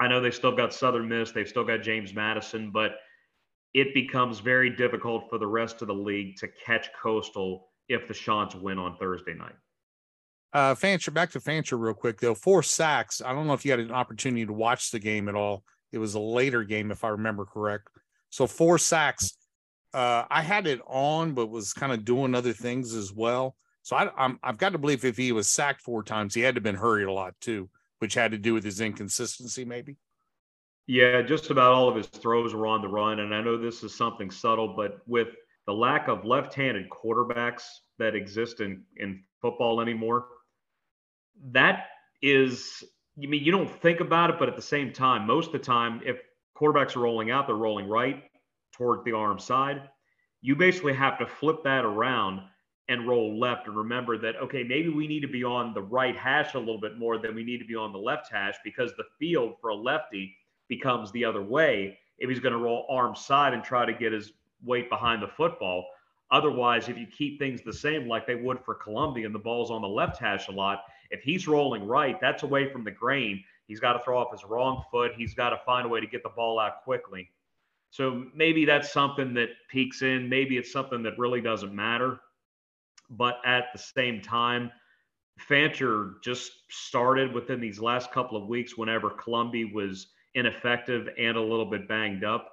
I 0.00 0.08
know 0.08 0.20
they 0.20 0.30
still 0.30 0.54
got 0.54 0.72
Southern 0.72 1.08
Miss, 1.08 1.32
they've 1.32 1.48
still 1.48 1.64
got 1.64 1.82
James 1.82 2.14
Madison, 2.14 2.70
but 2.70 2.92
it 3.74 3.92
becomes 3.94 4.40
very 4.40 4.70
difficult 4.70 5.28
for 5.28 5.38
the 5.38 5.46
rest 5.46 5.82
of 5.82 5.88
the 5.88 5.94
league 5.94 6.36
to 6.36 6.48
catch 6.64 6.88
Coastal 7.00 7.68
if 7.88 8.08
the 8.08 8.14
Chants 8.14 8.54
win 8.54 8.78
on 8.78 8.96
Thursday 8.96 9.34
night. 9.34 9.54
Uh, 10.52 10.74
Fancher, 10.74 11.10
back 11.10 11.30
to 11.30 11.40
Fancher 11.40 11.76
real 11.76 11.94
quick 11.94 12.20
though. 12.20 12.34
Four 12.34 12.62
sacks. 12.62 13.20
I 13.20 13.32
don't 13.32 13.46
know 13.46 13.52
if 13.52 13.64
you 13.64 13.70
had 13.70 13.80
an 13.80 13.92
opportunity 13.92 14.46
to 14.46 14.52
watch 14.52 14.90
the 14.90 14.98
game 14.98 15.28
at 15.28 15.34
all. 15.34 15.62
It 15.92 15.98
was 15.98 16.14
a 16.14 16.20
later 16.20 16.64
game, 16.64 16.90
if 16.90 17.04
I 17.04 17.08
remember 17.08 17.44
correct. 17.44 17.88
So 18.30 18.46
four 18.46 18.78
sacks. 18.78 19.34
Uh, 19.94 20.24
I 20.30 20.42
had 20.42 20.66
it 20.66 20.80
on, 20.86 21.32
but 21.32 21.48
was 21.48 21.72
kind 21.72 21.92
of 21.92 22.04
doing 22.04 22.34
other 22.34 22.52
things 22.52 22.94
as 22.94 23.12
well. 23.12 23.56
So 23.82 23.96
I, 23.96 24.10
I'm, 24.22 24.38
I've 24.42 24.58
got 24.58 24.72
to 24.72 24.78
believe 24.78 25.04
if 25.04 25.16
he 25.16 25.32
was 25.32 25.48
sacked 25.48 25.80
four 25.80 26.02
times, 26.02 26.34
he 26.34 26.42
had 26.42 26.54
to 26.54 26.58
have 26.58 26.64
been 26.64 26.74
hurried 26.74 27.06
a 27.06 27.12
lot 27.12 27.34
too, 27.40 27.70
which 27.98 28.14
had 28.14 28.30
to 28.32 28.38
do 28.38 28.54
with 28.54 28.64
his 28.64 28.80
inconsistency, 28.80 29.64
maybe. 29.64 29.96
Yeah, 30.86 31.20
just 31.22 31.50
about 31.50 31.72
all 31.72 31.88
of 31.88 31.96
his 31.96 32.06
throws 32.06 32.54
were 32.54 32.66
on 32.66 32.80
the 32.80 32.88
run, 32.88 33.20
and 33.20 33.34
I 33.34 33.42
know 33.42 33.58
this 33.58 33.82
is 33.82 33.94
something 33.94 34.30
subtle, 34.30 34.74
but 34.74 35.00
with 35.06 35.28
the 35.66 35.74
lack 35.74 36.08
of 36.08 36.24
left-handed 36.24 36.88
quarterbacks 36.88 37.64
that 37.98 38.14
exist 38.14 38.60
in 38.60 38.84
in 38.96 39.22
football 39.42 39.80
anymore, 39.80 40.26
that 41.50 41.88
is, 42.22 42.82
I 43.22 43.26
mean, 43.26 43.44
you 43.44 43.52
don't 43.52 43.70
think 43.82 44.00
about 44.00 44.30
it, 44.30 44.38
but 44.38 44.48
at 44.48 44.56
the 44.56 44.62
same 44.62 44.92
time, 44.92 45.26
most 45.26 45.48
of 45.48 45.52
the 45.52 45.58
time, 45.58 46.00
if 46.04 46.16
quarterbacks 46.56 46.96
are 46.96 47.00
rolling 47.00 47.30
out, 47.30 47.46
they're 47.46 47.56
rolling 47.56 47.88
right 47.88 48.24
toward 48.72 49.04
the 49.04 49.12
arm 49.12 49.38
side. 49.38 49.82
You 50.40 50.56
basically 50.56 50.94
have 50.94 51.18
to 51.18 51.26
flip 51.26 51.64
that 51.64 51.84
around 51.84 52.42
and 52.88 53.06
roll 53.06 53.38
left 53.38 53.66
and 53.66 53.76
remember 53.76 54.16
that, 54.16 54.36
okay, 54.36 54.62
maybe 54.62 54.88
we 54.88 55.06
need 55.06 55.20
to 55.20 55.28
be 55.28 55.44
on 55.44 55.74
the 55.74 55.82
right 55.82 56.16
hash 56.16 56.54
a 56.54 56.58
little 56.58 56.80
bit 56.80 56.98
more 56.98 57.18
than 57.18 57.34
we 57.34 57.44
need 57.44 57.58
to 57.58 57.66
be 57.66 57.74
on 57.74 57.92
the 57.92 57.98
left 57.98 58.32
hash 58.32 58.54
because 58.64 58.92
the 58.96 59.04
field 59.18 59.56
for 59.60 59.70
a 59.70 59.74
lefty 59.74 60.34
becomes 60.68 61.12
the 61.12 61.24
other 61.24 61.42
way 61.42 61.98
if 62.18 62.28
he's 62.28 62.40
going 62.40 62.52
to 62.52 62.58
roll 62.58 62.86
arm 62.88 63.14
side 63.14 63.52
and 63.52 63.62
try 63.62 63.84
to 63.84 63.92
get 63.92 64.12
his 64.12 64.32
weight 64.64 64.88
behind 64.88 65.22
the 65.22 65.28
football. 65.28 65.86
Otherwise, 66.30 66.88
if 66.88 66.98
you 66.98 67.06
keep 67.06 67.38
things 67.38 67.60
the 67.62 67.72
same 67.72 68.08
like 68.08 68.26
they 68.26 68.34
would 68.34 68.58
for 68.64 68.74
Colombi 68.74 69.24
and 69.24 69.34
the 69.34 69.38
ball's 69.38 69.70
on 69.70 69.82
the 69.82 69.88
left 69.88 70.18
hash 70.18 70.48
a 70.48 70.52
lot, 70.52 70.84
if 71.10 71.22
he's 71.22 71.46
rolling 71.46 71.86
right, 71.86 72.20
that's 72.20 72.42
away 72.42 72.70
from 72.70 72.84
the 72.84 72.90
grain. 72.90 73.42
He's 73.66 73.80
got 73.80 73.94
to 73.94 73.98
throw 74.00 74.18
off 74.18 74.32
his 74.32 74.44
wrong 74.44 74.82
foot. 74.90 75.12
He's 75.16 75.34
got 75.34 75.50
to 75.50 75.60
find 75.64 75.86
a 75.86 75.88
way 75.88 76.00
to 76.00 76.06
get 76.06 76.22
the 76.22 76.30
ball 76.30 76.58
out 76.58 76.82
quickly. 76.84 77.30
So 77.90 78.26
maybe 78.34 78.64
that's 78.64 78.92
something 78.92 79.32
that 79.34 79.48
peaks 79.70 80.02
in. 80.02 80.28
Maybe 80.28 80.58
it's 80.58 80.72
something 80.72 81.02
that 81.02 81.18
really 81.18 81.40
doesn't 81.40 81.74
matter. 81.74 82.20
But 83.10 83.38
at 83.44 83.66
the 83.72 83.78
same 83.78 84.20
time, 84.20 84.70
Fancher 85.38 86.16
just 86.22 86.50
started 86.70 87.32
within 87.32 87.60
these 87.60 87.80
last 87.80 88.10
couple 88.12 88.40
of 88.40 88.48
weeks 88.48 88.76
whenever 88.76 89.10
Colombi 89.10 89.64
was 89.64 90.08
ineffective 90.34 91.08
and 91.18 91.36
a 91.36 91.42
little 91.42 91.66
bit 91.66 91.88
banged 91.88 92.24
up. 92.24 92.52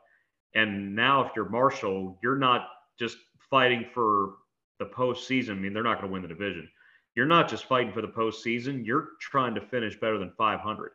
And 0.53 0.95
now, 0.95 1.25
if 1.25 1.31
you're 1.35 1.49
Marshall, 1.49 2.17
you're 2.23 2.37
not 2.37 2.67
just 2.97 3.17
fighting 3.49 3.85
for 3.93 4.35
the 4.79 4.85
postseason. 4.85 5.51
I 5.51 5.53
mean, 5.55 5.73
they're 5.73 5.83
not 5.83 5.99
going 5.99 6.09
to 6.09 6.13
win 6.13 6.21
the 6.21 6.27
division. 6.27 6.69
You're 7.15 7.25
not 7.25 7.49
just 7.49 7.65
fighting 7.65 7.93
for 7.93 8.01
the 8.01 8.07
postseason. 8.07 8.85
You're 8.85 9.09
trying 9.19 9.55
to 9.55 9.61
finish 9.61 9.99
better 9.99 10.17
than 10.17 10.31
500. 10.37 10.91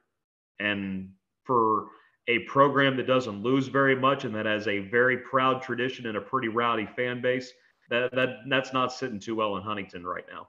And 0.59 1.11
for 1.45 1.87
a 2.29 2.41
program 2.41 2.97
that 2.97 3.07
doesn't 3.07 3.43
lose 3.43 3.69
very 3.69 3.97
much 3.97 4.25
and 4.25 4.35
that 4.35 4.47
has 4.47 4.69
a 4.69 4.81
very 4.91 5.19
proud 5.19 5.63
tradition 5.63 6.07
and 6.07 6.17
a 6.17 6.21
pretty 6.21 6.49
rowdy 6.49 6.89
fan 6.95 7.21
base, 7.21 7.53
that, 7.91 8.13
that 8.15 8.29
that's 8.49 8.73
not 8.73 8.93
sitting 8.93 9.21
too 9.21 9.35
well 9.35 9.57
in 9.57 9.63
Huntington 9.63 10.05
right 10.05 10.25
now. 10.33 10.49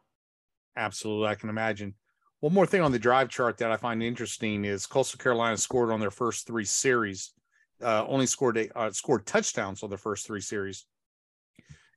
Absolutely, 0.76 1.28
I 1.28 1.36
can 1.36 1.50
imagine. 1.50 1.96
One 2.40 2.54
more 2.54 2.66
thing 2.66 2.82
on 2.82 2.92
the 2.92 3.00
drive 3.00 3.30
chart 3.30 3.58
that 3.58 3.72
I 3.72 3.78
find 3.78 4.02
interesting 4.02 4.66
is 4.66 4.88
Coastal 4.88 5.20
Carolina 5.20 5.58
scored 5.58 5.92
on 5.92 6.00
their 6.00 6.12
first 6.12 6.48
three 6.48 6.66
series, 6.66 7.34
uh, 7.84 8.06
only 8.08 8.26
scored 8.26 8.58
a, 8.58 8.78
uh, 8.78 8.92
scored 8.92 9.26
touchdowns 9.26 9.84
on 9.84 9.90
their 9.90 9.98
first 9.98 10.26
three 10.26 10.42
series 10.42 10.86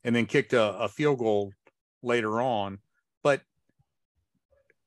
and 0.03 0.15
then 0.15 0.27
kicked 0.27 0.53
a, 0.53 0.79
a 0.79 0.89
field 0.89 1.19
goal 1.19 1.53
later 2.03 2.41
on. 2.43 2.79
But 3.23 3.41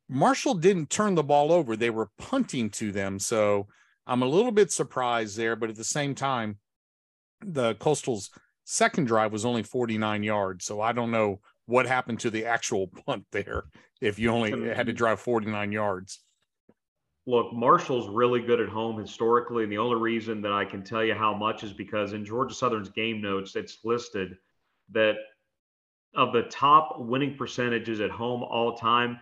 Marshall 0.08 0.54
didn't 0.54 0.90
turn 0.90 1.16
the 1.16 1.24
ball 1.24 1.52
over. 1.52 1.76
They 1.76 1.90
were 1.90 2.12
punting 2.18 2.70
to 2.72 2.92
them. 2.92 3.20
So 3.20 3.68
I'm 4.06 4.22
a 4.22 4.28
little 4.28 4.52
bit 4.52 4.72
surprised 4.72 5.38
there. 5.38 5.56
But 5.56 5.70
at 5.72 5.76
the 5.76 5.84
same 5.84 6.14
time, 6.14 6.58
the 7.42 7.76
Coastal's 7.76 8.30
second 8.70 9.06
drive 9.06 9.32
was 9.32 9.46
only 9.46 9.64
49 9.64 10.24
yards. 10.24 10.66
So 10.66 10.82
I 10.82 10.92
don't 10.92 11.10
know 11.10 11.40
what 11.68 11.88
happened 11.88 12.20
to 12.20 12.30
the 12.30 12.46
actual 12.46 12.88
punt 13.06 13.26
there 13.32 13.64
if 14.02 14.20
you 14.20 14.30
only 14.30 14.52
had 14.52 14.86
to 14.88 14.92
mm-hmm. 14.92 14.98
drive 14.98 15.20
49 15.22 15.72
yards. 15.72 16.20
Look, 17.26 17.52
Marshall's 17.54 18.08
really 18.10 18.42
good 18.42 18.60
at 18.60 18.70
home 18.70 19.00
historically. 19.00 19.64
And 19.64 19.72
the 19.72 19.78
only 19.78 20.00
reason 20.00 20.42
that 20.42 20.52
I 20.52 20.66
can 20.66 20.84
tell 20.84 21.04
you 21.04 21.14
how 21.14 21.34
much 21.34 21.64
is 21.64 21.74
because 21.74 22.14
in 22.14 22.24
Georgia 22.24 22.54
Southern's 22.54 22.90
game 22.90 23.22
notes, 23.22 23.56
it's 23.56 23.80
listed 23.84 24.36
that 24.92 25.16
of 26.16 26.34
the 26.34 26.44
top 26.44 26.96
winning 27.00 27.38
percentages 27.38 28.00
at 28.02 28.12
home 28.12 28.44
all 28.44 28.76
time, 28.76 29.20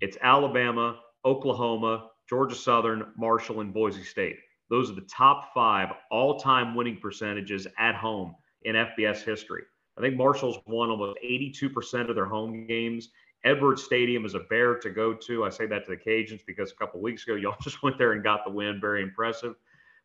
it's 0.00 0.16
Alabama, 0.22 0.98
Oklahoma, 1.24 2.08
Georgia 2.28 2.54
Southern, 2.54 3.12
Marshall, 3.16 3.60
and 3.60 3.72
Boise 3.72 4.02
State. 4.02 4.36
Those 4.70 4.90
are 4.90 4.94
the 4.94 5.02
top 5.02 5.52
five 5.54 5.88
all 6.10 6.38
time 6.38 6.74
winning 6.74 6.98
percentages 7.00 7.66
at 7.78 7.94
home 7.94 8.34
in 8.64 8.76
FBS 8.76 9.22
history. 9.22 9.62
I 9.98 10.00
think 10.00 10.16
Marshall's 10.16 10.58
won 10.66 10.90
almost 10.90 11.18
82% 11.24 12.08
of 12.08 12.14
their 12.14 12.24
home 12.24 12.66
games. 12.66 13.10
Edwards 13.44 13.82
Stadium 13.82 14.24
is 14.24 14.34
a 14.34 14.40
bear 14.40 14.76
to 14.78 14.90
go 14.90 15.12
to. 15.12 15.44
I 15.44 15.50
say 15.50 15.66
that 15.66 15.84
to 15.86 15.90
the 15.90 15.96
Cajuns 15.96 16.46
because 16.46 16.70
a 16.70 16.74
couple 16.74 17.00
weeks 17.00 17.24
ago, 17.24 17.34
y'all 17.36 17.56
just 17.60 17.82
went 17.82 17.98
there 17.98 18.12
and 18.12 18.22
got 18.22 18.44
the 18.44 18.50
win. 18.50 18.80
Very 18.80 19.02
impressive 19.02 19.54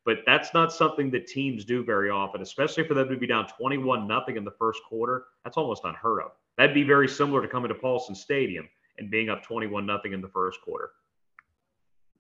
but 0.07 0.19
that's 0.25 0.53
not 0.53 0.71
something 0.71 1.11
that 1.11 1.27
teams 1.27 1.65
do 1.65 1.83
very 1.83 2.09
often, 2.09 2.41
especially 2.41 2.87
for 2.87 2.93
them 2.93 3.09
to 3.09 3.17
be 3.17 3.27
down 3.27 3.45
21 3.45 4.07
nothing 4.07 4.37
in 4.37 4.45
the 4.45 4.53
first 4.57 4.79
quarter. 4.87 5.25
That's 5.43 5.57
almost 5.57 5.83
unheard 5.83 6.21
of. 6.21 6.31
That'd 6.57 6.73
be 6.73 6.83
very 6.83 7.09
similar 7.09 7.41
to 7.41 7.47
coming 7.49 7.67
to 7.67 7.75
Paulson 7.75 8.15
Stadium 8.15 8.69
and 8.97 9.11
being 9.11 9.27
up 9.27 9.43
21 9.43 9.85
nothing 9.85 10.13
in 10.13 10.21
the 10.21 10.29
first 10.29 10.61
quarter. 10.61 10.91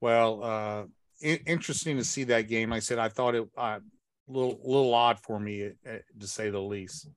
Well, 0.01 0.43
uh, 0.43 0.83
I- 1.23 1.41
interesting 1.45 1.95
to 1.95 2.03
see 2.03 2.25
that 2.25 2.49
game. 2.49 2.73
I 2.73 2.79
said 2.79 2.99
I 2.99 3.07
thought 3.07 3.35
it 3.35 3.47
uh, 3.55 3.79
little 4.27 4.59
little 4.63 4.93
odd 4.93 5.19
for 5.19 5.39
me 5.39 5.67
uh, 5.67 5.97
to 6.19 6.27
say 6.27 6.49
the 6.49 6.59
least. 6.59 7.09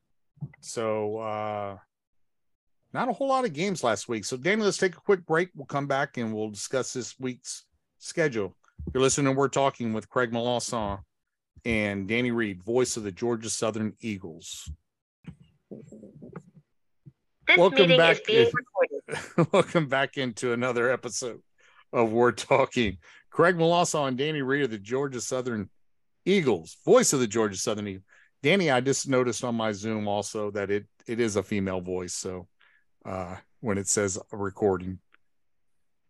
So 0.60 1.18
uh, 1.18 1.76
not 2.92 3.08
a 3.08 3.12
whole 3.12 3.28
lot 3.28 3.44
of 3.44 3.52
games 3.52 3.84
last 3.84 4.08
week. 4.08 4.24
So 4.24 4.36
Danny, 4.36 4.62
let's 4.62 4.78
take 4.78 4.96
a 4.96 5.00
quick 5.00 5.26
break. 5.26 5.50
We'll 5.54 5.66
come 5.66 5.86
back 5.86 6.16
and 6.16 6.34
we'll 6.34 6.50
discuss 6.50 6.92
this 6.92 7.18
week's 7.18 7.64
schedule. 7.98 8.56
You're 8.92 9.02
listening. 9.02 9.34
We're 9.34 9.48
talking 9.48 9.92
with 9.92 10.08
Craig 10.08 10.32
Melanson 10.32 11.00
and 11.64 12.08
Danny 12.08 12.30
Reed, 12.30 12.62
voice 12.62 12.96
of 12.96 13.02
the 13.02 13.12
Georgia 13.12 13.50
Southern 13.50 13.94
Eagles. 14.00 14.70
This 17.46 17.58
welcome 17.58 17.96
back. 17.96 18.18
welcome 19.52 19.88
back 19.88 20.16
into 20.16 20.52
another 20.52 20.90
episode 20.90 21.42
of 21.92 22.12
We're 22.12 22.32
Talking. 22.32 22.98
Craig 23.30 23.56
Melanson 23.56 24.08
and 24.08 24.18
Danny 24.18 24.42
Reed 24.42 24.64
of 24.64 24.70
the 24.70 24.78
Georgia 24.78 25.20
Southern 25.20 25.68
Eagles, 26.24 26.76
voice 26.84 27.12
of 27.12 27.20
the 27.20 27.26
Georgia 27.26 27.56
Southern 27.56 27.88
Eagles. 27.88 28.04
Danny, 28.42 28.70
I 28.70 28.80
just 28.80 29.08
noticed 29.08 29.44
on 29.44 29.54
my 29.54 29.72
Zoom 29.72 30.08
also 30.08 30.50
that 30.52 30.70
it 30.70 30.86
it 31.06 31.20
is 31.20 31.36
a 31.36 31.42
female 31.42 31.80
voice. 31.80 32.14
So 32.14 32.48
uh, 33.04 33.36
when 33.60 33.78
it 33.78 33.88
says 33.88 34.18
a 34.32 34.36
recording, 34.36 34.98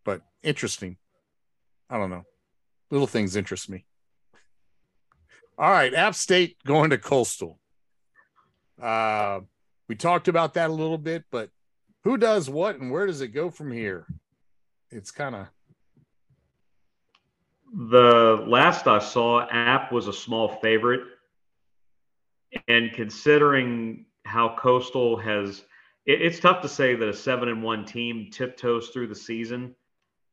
but 0.05 0.23
interesting. 0.43 0.97
I 1.89 1.99
don't 1.99 2.11
know 2.11 2.25
little 2.91 3.07
things 3.07 3.37
interest 3.37 3.71
me. 3.71 3.85
All 5.59 5.71
right, 5.71 5.95
App 5.95 6.15
State 6.15 6.57
going 6.67 6.91
to 6.91 6.99
Coastal. 6.99 7.59
Uh, 8.81 9.41
we 9.89 9.95
talked 9.95 10.29
about 10.29 10.55
that 10.55 10.71
a 10.71 10.73
little 10.73 10.99
bit, 10.99 11.25
but 11.31 11.51
who 12.05 12.17
does 12.17 12.49
what 12.49 12.77
and 12.77 12.91
where 12.91 13.07
does 13.07 13.21
it 13.21 13.29
go 13.29 13.51
from 13.51 13.71
here? 13.71 14.07
It's 14.91 15.11
kind 15.11 15.35
of 15.35 15.47
the 17.73 18.45
last 18.47 18.87
I 18.87 18.99
saw, 18.99 19.47
App 19.49 19.93
was 19.93 20.09
a 20.09 20.13
small 20.13 20.49
favorite, 20.61 21.03
and 22.69 22.93
considering 22.93 24.07
how 24.25 24.57
Coastal 24.59 25.17
has, 25.17 25.63
it, 26.07 26.23
it's 26.23 26.41
tough 26.41 26.63
to 26.63 26.69
say 26.69 26.95
that 26.95 27.09
a 27.09 27.15
seven 27.15 27.49
and 27.49 27.63
one 27.63 27.85
team 27.85 28.29
tiptoes 28.33 28.89
through 28.89 29.07
the 29.07 29.15
season. 29.15 29.75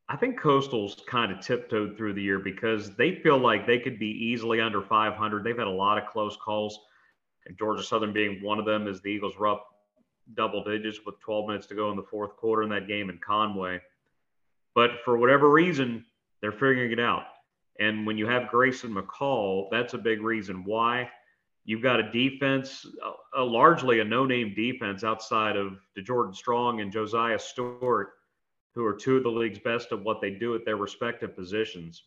I 0.09 0.15
think 0.15 0.39
Coastal's 0.39 1.03
kind 1.07 1.31
of 1.31 1.41
tiptoed 1.41 1.97
through 1.97 2.13
the 2.13 2.21
year 2.21 2.39
because 2.39 2.95
they 2.95 3.15
feel 3.15 3.37
like 3.37 3.67
they 3.67 3.79
could 3.79 3.99
be 3.99 4.07
easily 4.07 4.61
under 4.61 4.81
500. 4.81 5.43
They've 5.43 5.57
had 5.57 5.67
a 5.67 5.69
lot 5.69 5.97
of 5.97 6.05
close 6.07 6.37
calls, 6.37 6.79
and 7.45 7.57
Georgia 7.57 7.83
Southern 7.83 8.13
being 8.13 8.41
one 8.41 8.57
of 8.57 8.65
them 8.65 8.87
as 8.87 9.01
the 9.01 9.09
Eagles 9.09 9.37
were 9.37 9.47
up 9.47 9.67
double 10.33 10.63
digits 10.63 10.99
with 11.05 11.19
12 11.19 11.47
minutes 11.47 11.67
to 11.67 11.75
go 11.75 11.91
in 11.91 11.97
the 11.97 12.03
fourth 12.03 12.35
quarter 12.35 12.63
in 12.63 12.69
that 12.69 12.87
game 12.87 13.09
in 13.09 13.17
Conway. 13.17 13.79
But 14.75 14.91
for 15.05 15.17
whatever 15.17 15.49
reason, 15.49 16.05
they're 16.41 16.51
figuring 16.51 16.91
it 16.91 16.99
out. 16.99 17.23
And 17.79 18.05
when 18.07 18.17
you 18.17 18.27
have 18.27 18.49
Grayson 18.49 18.93
McCall, 18.93 19.67
that's 19.71 19.93
a 19.93 19.97
big 19.97 20.21
reason 20.21 20.63
why. 20.63 21.09
You've 21.65 21.83
got 21.83 21.99
a 21.99 22.11
defense, 22.11 22.85
a, 23.35 23.41
a 23.41 23.43
largely 23.43 23.99
a 23.99 24.05
no-name 24.05 24.53
defense 24.55 25.03
outside 25.03 25.57
of 25.57 25.79
DeJordan 25.97 26.35
Strong 26.35 26.81
and 26.81 26.91
Josaiah 26.91 27.39
Stewart, 27.39 28.13
who 28.73 28.85
are 28.85 28.93
two 28.93 29.17
of 29.17 29.23
the 29.23 29.29
league's 29.29 29.59
best 29.59 29.91
at 29.91 30.01
what 30.01 30.21
they 30.21 30.31
do 30.31 30.55
at 30.55 30.63
their 30.65 30.77
respective 30.77 31.35
positions. 31.35 32.03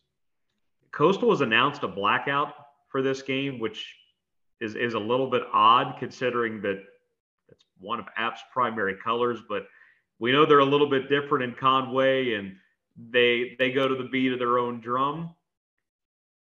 Coastal 0.91 1.29
has 1.29 1.41
announced 1.41 1.83
a 1.83 1.87
blackout 1.87 2.53
for 2.89 3.01
this 3.01 3.21
game, 3.21 3.59
which 3.59 3.95
is, 4.59 4.75
is 4.75 4.93
a 4.93 4.99
little 4.99 5.29
bit 5.29 5.43
odd 5.53 5.95
considering 5.99 6.61
that 6.61 6.83
it's 7.49 7.65
one 7.79 7.99
of 7.99 8.05
App's 8.17 8.41
primary 8.51 8.95
colors, 8.95 9.39
but 9.47 9.67
we 10.19 10.31
know 10.31 10.45
they're 10.45 10.59
a 10.59 10.65
little 10.65 10.89
bit 10.89 11.07
different 11.07 11.43
in 11.43 11.53
Conway 11.53 12.33
and 12.33 12.55
they 12.95 13.55
they 13.59 13.71
go 13.71 13.87
to 13.87 13.95
the 13.95 14.09
beat 14.09 14.33
of 14.33 14.39
their 14.39 14.59
own 14.59 14.79
drum. 14.81 15.35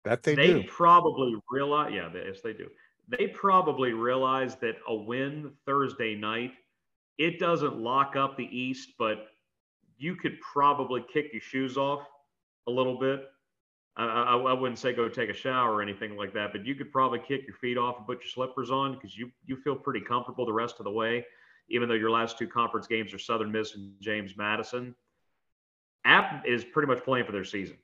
That 0.04 0.22
they, 0.22 0.34
they 0.34 0.46
do. 0.46 0.64
probably 0.68 1.34
realize, 1.50 1.92
yeah, 1.92 2.08
yes, 2.14 2.40
they 2.42 2.52
do. 2.52 2.68
They 3.08 3.28
probably 3.28 3.92
realize 3.92 4.56
that 4.56 4.76
a 4.86 4.94
win 4.94 5.52
Thursday 5.64 6.14
night, 6.14 6.52
it 7.18 7.40
doesn't 7.40 7.76
lock 7.76 8.14
up 8.14 8.36
the 8.36 8.44
East, 8.56 8.90
but 8.98 9.26
you 9.98 10.14
could 10.14 10.40
probably 10.40 11.04
kick 11.12 11.30
your 11.32 11.40
shoes 11.40 11.76
off 11.76 12.06
a 12.68 12.70
little 12.70 12.98
bit 12.98 13.26
I, 13.96 14.04
I, 14.04 14.36
I, 14.36 14.52
wouldn't 14.52 14.78
say 14.78 14.92
go 14.92 15.08
take 15.08 15.30
a 15.30 15.34
shower 15.34 15.74
or 15.74 15.82
anything 15.82 16.16
like 16.16 16.34
that, 16.34 16.52
but 16.52 16.66
you 16.66 16.74
could 16.74 16.92
probably 16.92 17.18
kick 17.18 17.46
your 17.46 17.56
feet 17.56 17.78
off 17.78 17.96
and 17.98 18.06
put 18.06 18.20
your 18.20 18.28
slippers 18.28 18.70
on 18.70 18.94
because 18.94 19.16
you 19.16 19.30
you 19.46 19.56
feel 19.56 19.74
pretty 19.74 20.00
comfortable 20.00 20.44
the 20.44 20.52
rest 20.52 20.76
of 20.78 20.84
the 20.84 20.90
way, 20.90 21.24
even 21.68 21.88
though 21.88 21.94
your 21.94 22.10
last 22.10 22.38
two 22.38 22.46
conference 22.46 22.86
games 22.86 23.14
are 23.14 23.18
Southern 23.18 23.50
Miss 23.50 23.74
and 23.74 23.92
James 24.00 24.36
Madison. 24.36 24.94
App 26.06 26.46
is 26.46 26.64
pretty 26.64 26.86
much 26.86 27.04
playing 27.04 27.26
for 27.26 27.32
their 27.32 27.44
season 27.44 27.76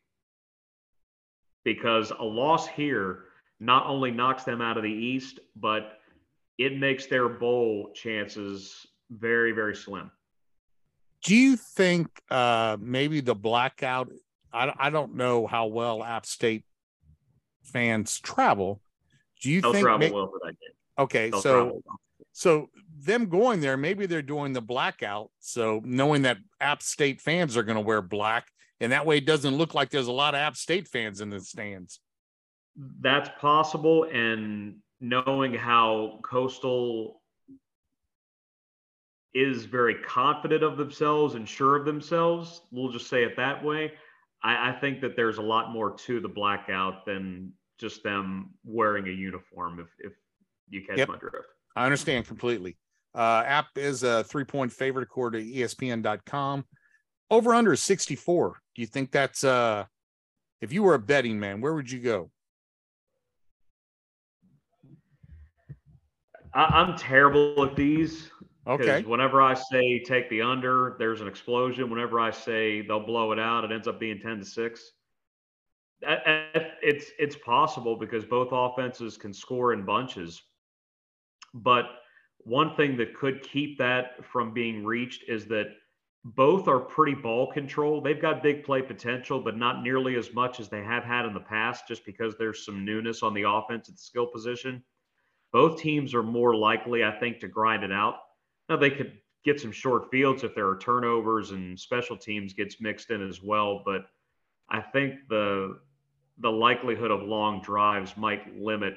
because 1.64 2.10
a 2.10 2.24
loss 2.24 2.66
here 2.66 3.24
not 3.60 3.86
only 3.86 4.10
knocks 4.10 4.44
them 4.44 4.60
out 4.62 4.76
of 4.76 4.82
the 4.82 4.90
East, 4.90 5.40
but 5.56 5.98
it 6.56 6.78
makes 6.78 7.06
their 7.06 7.28
bowl 7.28 7.90
chances 7.94 8.86
very 9.10 9.52
very 9.52 9.74
slim. 9.74 10.10
Do 11.24 11.36
you 11.36 11.56
think 11.56 12.08
uh, 12.30 12.76
maybe 12.80 13.20
the 13.20 13.34
blackout 13.34 14.10
I, 14.52 14.72
I 14.78 14.90
don't 14.90 15.14
know 15.14 15.46
how 15.46 15.66
well 15.66 16.02
App 16.02 16.26
State 16.26 16.64
fans 17.62 18.20
travel. 18.20 18.80
Do 19.40 19.50
you 19.50 19.60
They'll 19.60 19.72
think 19.72 19.84
travel 19.84 19.98
may- 19.98 20.12
well 20.12 20.28
for 20.28 20.38
that 20.44 20.52
game? 20.60 20.74
Okay, 20.98 21.30
They'll 21.30 21.40
so 21.40 21.82
so 22.32 22.70
them 23.04 23.26
going 23.26 23.60
there, 23.60 23.76
maybe 23.76 24.06
they're 24.06 24.22
doing 24.22 24.52
the 24.52 24.60
blackout. 24.60 25.30
So 25.38 25.80
knowing 25.84 26.22
that 26.22 26.38
App 26.60 26.82
State 26.82 27.20
fans 27.20 27.56
are 27.56 27.62
going 27.62 27.76
to 27.76 27.82
wear 27.82 28.02
black, 28.02 28.48
and 28.80 28.92
that 28.92 29.06
way 29.06 29.18
it 29.18 29.26
doesn't 29.26 29.56
look 29.56 29.74
like 29.74 29.90
there's 29.90 30.08
a 30.08 30.12
lot 30.12 30.34
of 30.34 30.38
App 30.38 30.56
State 30.56 30.88
fans 30.88 31.20
in 31.20 31.30
the 31.30 31.40
stands. 31.40 32.00
That's 33.00 33.30
possible, 33.38 34.04
and 34.04 34.76
knowing 35.00 35.54
how 35.54 36.20
Coastal 36.22 37.20
is 39.34 39.64
very 39.64 39.94
confident 39.94 40.62
of 40.62 40.76
themselves 40.76 41.34
and 41.34 41.48
sure 41.48 41.76
of 41.76 41.84
themselves, 41.84 42.62
we'll 42.70 42.92
just 42.92 43.08
say 43.08 43.24
it 43.24 43.36
that 43.36 43.64
way. 43.64 43.92
I, 44.42 44.70
I 44.70 44.72
think 44.72 45.00
that 45.00 45.16
there's 45.16 45.38
a 45.38 45.42
lot 45.42 45.72
more 45.72 45.94
to 45.96 46.20
the 46.20 46.28
blackout 46.28 47.06
than 47.06 47.52
just 47.78 48.02
them 48.02 48.50
wearing 48.64 49.06
a 49.08 49.10
uniform. 49.10 49.80
If 49.80 49.88
if 49.98 50.12
you 50.68 50.82
catch 50.86 50.98
yep. 50.98 51.08
my 51.08 51.16
drift, 51.16 51.46
I 51.76 51.84
understand 51.84 52.26
completely. 52.26 52.76
Uh, 53.14 53.42
app 53.46 53.66
is 53.76 54.02
a 54.02 54.24
three 54.24 54.44
point 54.44 54.72
favorite 54.72 55.02
according 55.02 55.46
to 55.46 55.52
ESPN.com. 55.52 56.64
Over 57.30 57.54
under 57.54 57.76
64. 57.76 58.60
Do 58.74 58.82
you 58.82 58.86
think 58.86 59.10
that's 59.10 59.44
uh 59.44 59.84
if 60.60 60.72
you 60.72 60.82
were 60.82 60.94
a 60.94 60.98
betting 60.98 61.38
man, 61.38 61.60
where 61.60 61.74
would 61.74 61.90
you 61.90 61.98
go? 61.98 62.30
I, 66.54 66.82
am 66.82 66.96
terrible 66.96 67.64
at 67.64 67.74
these. 67.74 68.30
Okay. 68.66 69.02
Whenever 69.02 69.42
I 69.42 69.54
say 69.54 69.98
take 70.04 70.30
the 70.30 70.42
under, 70.42 70.96
there's 70.98 71.20
an 71.20 71.26
explosion. 71.26 71.90
Whenever 71.90 72.20
I 72.20 72.30
say 72.30 72.82
they'll 72.82 73.04
blow 73.04 73.32
it 73.32 73.38
out, 73.38 73.64
it 73.64 73.72
ends 73.72 73.88
up 73.88 73.98
being 73.98 74.20
10 74.20 74.38
to 74.38 74.44
6. 74.44 74.90
It's 76.04 77.10
it's 77.18 77.36
possible 77.36 77.96
because 77.96 78.24
both 78.24 78.48
offenses 78.52 79.16
can 79.16 79.32
score 79.32 79.72
in 79.72 79.84
bunches. 79.84 80.42
But 81.54 81.86
one 82.44 82.74
thing 82.76 82.96
that 82.96 83.14
could 83.14 83.42
keep 83.42 83.78
that 83.78 84.24
from 84.24 84.52
being 84.52 84.84
reached 84.84 85.24
is 85.28 85.46
that 85.46 85.66
both 86.24 86.68
are 86.68 86.78
pretty 86.78 87.14
ball 87.14 87.52
control. 87.52 88.00
They've 88.00 88.20
got 88.20 88.42
big 88.42 88.64
play 88.64 88.80
potential, 88.82 89.40
but 89.40 89.56
not 89.56 89.82
nearly 89.82 90.14
as 90.16 90.32
much 90.32 90.60
as 90.60 90.68
they 90.68 90.82
have 90.82 91.02
had 91.02 91.24
in 91.24 91.34
the 91.34 91.40
past, 91.40 91.88
just 91.88 92.04
because 92.06 92.36
there's 92.36 92.64
some 92.64 92.84
newness 92.84 93.22
on 93.22 93.34
the 93.34 93.42
offense 93.48 93.88
at 93.88 93.96
the 93.96 94.00
skill 94.02 94.26
position. 94.26 94.82
Both 95.52 95.80
teams 95.80 96.14
are 96.14 96.22
more 96.22 96.54
likely, 96.54 97.04
I 97.04 97.18
think, 97.18 97.40
to 97.40 97.48
grind 97.48 97.82
it 97.82 97.92
out. 97.92 98.16
Now 98.68 98.76
they 98.76 98.90
could 98.90 99.18
get 99.44 99.60
some 99.60 99.72
short 99.72 100.10
fields 100.10 100.44
if 100.44 100.54
there 100.54 100.68
are 100.68 100.78
turnovers 100.78 101.50
and 101.50 101.78
special 101.78 102.16
teams 102.16 102.54
gets 102.54 102.80
mixed 102.80 103.10
in 103.10 103.26
as 103.28 103.42
well, 103.42 103.82
but 103.84 104.06
I 104.68 104.80
think 104.80 105.14
the 105.28 105.80
the 106.38 106.50
likelihood 106.50 107.10
of 107.10 107.22
long 107.22 107.60
drives 107.60 108.16
might 108.16 108.56
limit 108.56 108.94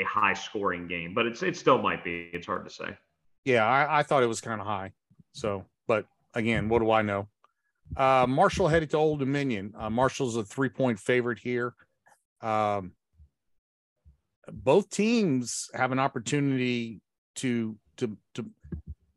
a 0.00 0.04
high 0.04 0.34
scoring 0.34 0.86
game, 0.88 1.14
but 1.14 1.26
it's 1.26 1.42
it 1.42 1.56
still 1.56 1.80
might 1.80 2.04
be. 2.04 2.30
It's 2.32 2.46
hard 2.46 2.64
to 2.64 2.70
say. 2.70 2.96
Yeah, 3.44 3.66
I, 3.66 4.00
I 4.00 4.02
thought 4.02 4.22
it 4.22 4.28
was 4.28 4.40
kind 4.40 4.60
of 4.60 4.66
high. 4.66 4.92
So, 5.32 5.64
but 5.86 6.06
again, 6.34 6.68
what 6.68 6.80
do 6.80 6.90
I 6.90 7.02
know? 7.02 7.28
Uh, 7.96 8.26
Marshall 8.28 8.68
headed 8.68 8.90
to 8.90 8.96
Old 8.96 9.18
Dominion. 9.20 9.74
Uh, 9.76 9.90
Marshall's 9.90 10.36
a 10.36 10.44
three 10.44 10.68
point 10.68 10.98
favorite 10.98 11.38
here. 11.38 11.74
Um, 12.40 12.92
both 14.50 14.90
teams 14.90 15.70
have 15.74 15.92
an 15.92 15.98
opportunity 15.98 17.00
to 17.36 17.76
to 17.98 18.16
to 18.34 18.46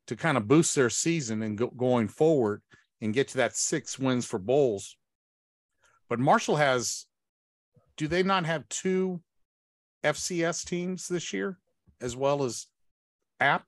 to 0.08 0.16
kind 0.16 0.38
of 0.38 0.48
boost 0.48 0.76
their 0.76 0.90
season 0.90 1.42
and 1.44 1.58
go, 1.58 1.68
going 1.68 2.08
forward 2.08 2.62
and 3.02 3.13
get 3.13 3.28
to 3.30 3.38
that 3.38 3.56
six 3.56 4.00
wins 4.00 4.26
for 4.26 4.40
bowls. 4.40 4.98
But 6.10 6.20
Marshall 6.20 6.56
has, 6.56 7.06
do 7.98 8.08
they 8.08 8.24
not 8.24 8.46
have 8.46 8.68
two 8.70 9.22
FCS 10.08 10.65
teams 10.65 11.08
this 11.08 11.34
year 11.34 11.58
as 12.02 12.15
well 12.15 12.43
as 12.43 12.67
App? 13.39 13.63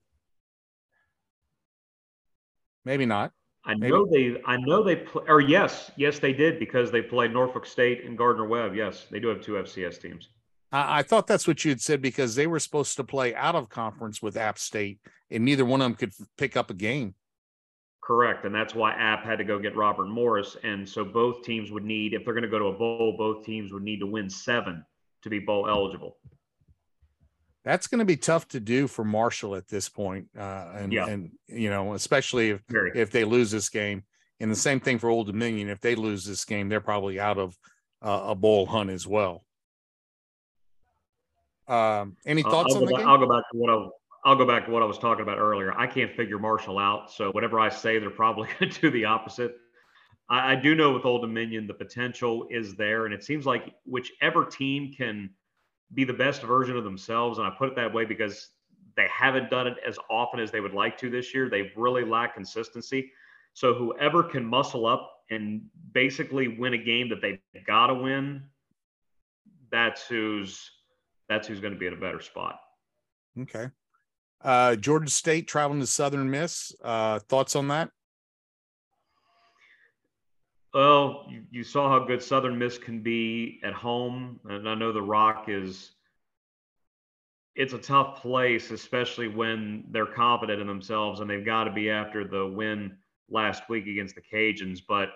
Maybe 2.84 3.06
not. 3.06 3.32
I 3.64 3.74
Maybe. 3.74 3.92
know 3.92 4.06
they. 4.10 4.36
I 4.46 4.56
know 4.56 4.82
they. 4.82 4.96
Play, 4.96 5.24
or 5.28 5.40
yes, 5.40 5.90
yes, 5.96 6.18
they 6.18 6.32
did 6.32 6.58
because 6.58 6.90
they 6.90 7.02
played 7.02 7.32
Norfolk 7.32 7.66
State 7.66 8.04
and 8.04 8.16
Gardner 8.16 8.46
Webb. 8.46 8.74
Yes, 8.74 9.06
they 9.10 9.20
do 9.20 9.28
have 9.28 9.42
two 9.42 9.52
FCS 9.52 10.00
teams. 10.00 10.28
I, 10.72 11.00
I 11.00 11.02
thought 11.02 11.26
that's 11.26 11.46
what 11.46 11.64
you 11.64 11.70
had 11.70 11.80
said 11.80 12.00
because 12.00 12.34
they 12.34 12.46
were 12.46 12.58
supposed 12.58 12.96
to 12.96 13.04
play 13.04 13.34
out 13.34 13.54
of 13.54 13.68
conference 13.68 14.22
with 14.22 14.38
App 14.38 14.58
State, 14.58 14.98
and 15.30 15.44
neither 15.44 15.66
one 15.66 15.82
of 15.82 15.84
them 15.84 15.94
could 15.94 16.12
pick 16.38 16.56
up 16.56 16.70
a 16.70 16.74
game. 16.74 17.14
Correct, 18.02 18.46
and 18.46 18.54
that's 18.54 18.74
why 18.74 18.92
App 18.92 19.24
had 19.24 19.36
to 19.38 19.44
go 19.44 19.58
get 19.58 19.76
Robert 19.76 20.08
Morris, 20.08 20.56
and 20.64 20.88
so 20.88 21.04
both 21.04 21.42
teams 21.42 21.70
would 21.70 21.84
need, 21.84 22.14
if 22.14 22.24
they're 22.24 22.34
going 22.34 22.42
to 22.42 22.48
go 22.48 22.58
to 22.58 22.66
a 22.66 22.72
bowl, 22.72 23.14
both 23.16 23.44
teams 23.44 23.72
would 23.72 23.82
need 23.82 24.00
to 24.00 24.06
win 24.06 24.30
seven 24.30 24.84
to 25.22 25.30
be 25.30 25.38
bowl 25.38 25.68
eligible. 25.68 26.16
That's 27.64 27.86
going 27.86 27.98
to 27.98 28.04
be 28.04 28.16
tough 28.16 28.48
to 28.48 28.60
do 28.60 28.86
for 28.86 29.04
Marshall 29.04 29.54
at 29.54 29.68
this 29.68 29.88
point, 29.88 30.28
uh, 30.38 30.72
and 30.74 30.92
yeah. 30.92 31.06
and 31.06 31.30
you 31.46 31.68
know, 31.68 31.94
especially 31.94 32.50
if 32.50 32.62
Very. 32.68 32.92
if 32.94 33.10
they 33.10 33.24
lose 33.24 33.50
this 33.50 33.68
game. 33.68 34.04
And 34.42 34.50
the 34.50 34.56
same 34.56 34.80
thing 34.80 34.98
for 34.98 35.10
Old 35.10 35.26
Dominion. 35.26 35.68
If 35.68 35.80
they 35.80 35.94
lose 35.94 36.24
this 36.24 36.46
game, 36.46 36.70
they're 36.70 36.80
probably 36.80 37.20
out 37.20 37.36
of 37.36 37.54
uh, 38.00 38.22
a 38.28 38.34
bowl 38.34 38.64
hunt 38.64 38.88
as 38.88 39.06
well. 39.06 39.44
Um, 41.68 42.16
any 42.24 42.42
thoughts 42.42 42.74
I'll 42.74 42.80
on 42.80 42.86
the 42.86 42.92
back, 42.92 43.00
game? 43.00 43.08
I'll 43.08 43.18
go 43.18 43.28
back 43.28 43.44
to 43.52 43.58
what 43.58 43.70
I 43.70 43.88
I'll 44.24 44.36
go 44.36 44.46
back 44.46 44.66
to 44.66 44.70
what 44.70 44.82
I 44.82 44.86
was 44.86 44.98
talking 44.98 45.22
about 45.22 45.38
earlier. 45.38 45.72
I 45.78 45.86
can't 45.86 46.14
figure 46.14 46.38
Marshall 46.38 46.78
out, 46.78 47.10
so 47.10 47.30
whatever 47.32 47.58
I 47.60 47.68
say, 47.68 47.98
they're 47.98 48.10
probably 48.10 48.48
going 48.58 48.72
to 48.72 48.80
do 48.80 48.90
the 48.90 49.04
opposite. 49.04 49.56
I, 50.30 50.52
I 50.52 50.54
do 50.54 50.74
know 50.74 50.92
with 50.92 51.04
Old 51.04 51.22
Dominion, 51.22 51.66
the 51.66 51.74
potential 51.74 52.46
is 52.50 52.74
there, 52.76 53.04
and 53.04 53.12
it 53.12 53.24
seems 53.24 53.44
like 53.44 53.74
whichever 53.84 54.44
team 54.44 54.94
can 54.96 55.30
be 55.92 56.04
the 56.04 56.12
best 56.12 56.42
version 56.42 56.76
of 56.76 56.84
themselves, 56.84 57.38
and 57.38 57.46
I 57.46 57.50
put 57.50 57.68
it 57.68 57.76
that 57.76 57.92
way 57.92 58.04
because 58.04 58.50
they 58.96 59.06
haven't 59.12 59.50
done 59.50 59.66
it 59.66 59.76
as 59.86 59.98
often 60.08 60.40
as 60.40 60.50
they 60.50 60.60
would 60.60 60.74
like 60.74 60.96
to 60.98 61.10
this 61.10 61.34
year. 61.34 61.48
They've 61.48 61.72
really 61.76 62.04
lacked 62.04 62.34
consistency. 62.34 63.10
So 63.54 63.74
whoever 63.74 64.22
can 64.22 64.44
muscle 64.44 64.86
up 64.86 65.10
and 65.30 65.62
basically 65.92 66.48
win 66.48 66.74
a 66.74 66.78
game 66.78 67.08
that 67.08 67.20
they've 67.20 67.40
got 67.66 67.88
to 67.88 67.94
win, 67.94 68.44
that's 69.70 70.06
who's 70.06 70.70
that's 71.28 71.46
who's 71.46 71.60
going 71.60 71.72
to 71.72 71.78
be 71.78 71.86
in 71.86 71.92
a 71.92 71.96
better 71.96 72.20
spot. 72.20 72.58
Okay. 73.40 73.68
Uh, 74.42 74.74
Georgia 74.76 75.10
State 75.10 75.46
traveling 75.46 75.80
to 75.80 75.86
Southern 75.86 76.30
Miss. 76.30 76.74
Uh, 76.82 77.20
thoughts 77.20 77.54
on 77.54 77.68
that? 77.68 77.90
Well, 80.72 81.26
you, 81.50 81.64
saw 81.64 81.88
how 81.88 82.06
good 82.06 82.22
Southern 82.22 82.56
Miss 82.56 82.78
can 82.78 83.02
be 83.02 83.60
at 83.64 83.72
home, 83.72 84.38
and 84.48 84.68
I 84.68 84.74
know 84.74 84.92
the 84.92 85.02
Rock 85.02 85.46
is. 85.48 85.92
It's 87.56 87.72
a 87.72 87.78
tough 87.78 88.22
place, 88.22 88.70
especially 88.70 89.26
when 89.26 89.84
they're 89.90 90.06
confident 90.06 90.60
in 90.60 90.68
themselves, 90.68 91.20
and 91.20 91.28
they've 91.28 91.44
got 91.44 91.64
to 91.64 91.72
be 91.72 91.90
after 91.90 92.24
the 92.24 92.46
win 92.46 92.96
last 93.28 93.68
week 93.68 93.88
against 93.88 94.14
the 94.14 94.22
Cajuns. 94.22 94.80
But 94.86 95.10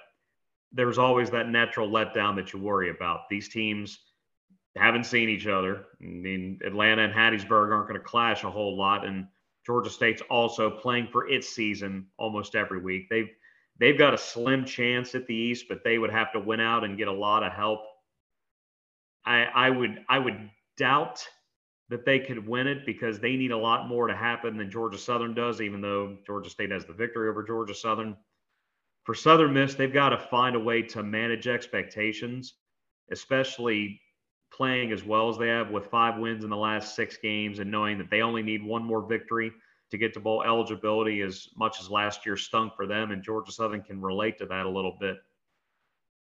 there's 0.73 0.99
always 0.99 1.31
that 1.31 1.49
natural 1.49 1.89
letdown 1.89 2.35
that 2.37 2.53
you 2.53 2.59
worry 2.59 2.91
about. 2.91 3.29
These 3.31 3.49
teams 3.49 4.01
haven't 4.77 5.07
seen 5.07 5.29
each 5.29 5.47
other. 5.47 5.87
I 6.03 6.05
mean, 6.05 6.59
Atlanta 6.67 7.03
and 7.03 7.15
Hattiesburg 7.15 7.73
aren't 7.73 7.89
going 7.89 8.01
to 8.01 8.07
clash 8.07 8.43
a 8.43 8.51
whole 8.51 8.77
lot, 8.77 9.07
and 9.07 9.29
Georgia 9.65 9.91
State's 9.91 10.23
also 10.29 10.69
playing 10.69 11.09
for 11.13 11.29
its 11.29 11.49
season 11.49 12.07
almost 12.19 12.57
every 12.57 12.81
week. 12.81 13.09
They've 13.09 13.31
they've 13.79 13.99
got 13.99 14.15
a 14.15 14.19
slim 14.19 14.65
chance 14.65 15.15
at 15.15 15.27
the 15.27 15.35
East, 15.35 15.67
but 15.69 15.85
they 15.85 15.99
would 15.99 16.11
have 16.11 16.33
to 16.33 16.41
win 16.41 16.61
out 16.61 16.85
and 16.85 16.99
get 16.99 17.09
a 17.09 17.13
lot 17.13 17.43
of 17.43 17.53
help. 17.53 17.81
I 19.25 19.45
I 19.45 19.71
would 19.71 20.05
I 20.09 20.19
would 20.19 20.51
doubt 20.77 21.27
that 21.91 22.05
they 22.05 22.19
could 22.19 22.47
win 22.47 22.67
it 22.67 22.87
because 22.87 23.21
they 23.21 23.37
need 23.37 23.51
a 23.51 23.57
lot 23.57 23.89
more 23.89 24.07
to 24.07 24.17
happen 24.17 24.57
than 24.57 24.71
Georgia 24.71 24.99
Southern 24.99 25.35
does, 25.35 25.61
even 25.61 25.81
though 25.81 26.17
Georgia 26.27 26.51
State 26.51 26.71
has 26.71 26.87
the 26.87 26.93
victory 26.93 27.29
over 27.29 27.43
Georgia 27.43 27.75
Southern. 27.75 28.17
For 29.05 29.15
Southern 29.15 29.53
Miss, 29.53 29.75
they've 29.75 29.93
got 29.93 30.11
to 30.11 30.19
find 30.19 30.57
a 30.57 30.61
way 30.61 30.81
to 30.81 31.03
manage 31.03 31.47
expectations, 31.47 32.55
especially 33.11 34.01
playing 34.51 34.93
as 34.93 35.05
well 35.05 35.29
as 35.29 35.37
they 35.37 35.49
have 35.49 35.71
with 35.71 35.87
five 35.87 36.19
wins 36.19 36.43
in 36.43 36.49
the 36.49 36.57
last 36.57 36.95
six 36.97 37.19
games 37.19 37.59
and 37.59 37.71
knowing 37.71 37.99
that 37.99 38.09
they 38.09 38.23
only 38.23 38.43
need 38.43 38.65
one 38.65 38.83
more 38.83 39.07
victory 39.07 39.53
to 39.95 39.99
get 39.99 40.13
to 40.13 40.21
bowl 40.21 40.43
eligibility 40.43 41.21
as 41.21 41.49
much 41.57 41.81
as 41.81 41.89
last 41.89 42.27
year 42.27 42.37
stunk 42.37 42.75
for 42.75 42.85
them 42.85 43.13
and 43.13 43.23
Georgia 43.23 43.53
Southern 43.53 43.81
can 43.81 44.01
relate 44.01 44.37
to 44.39 44.47
that 44.47 44.67
a 44.67 44.69
little 44.69 44.97
bit. 45.01 45.19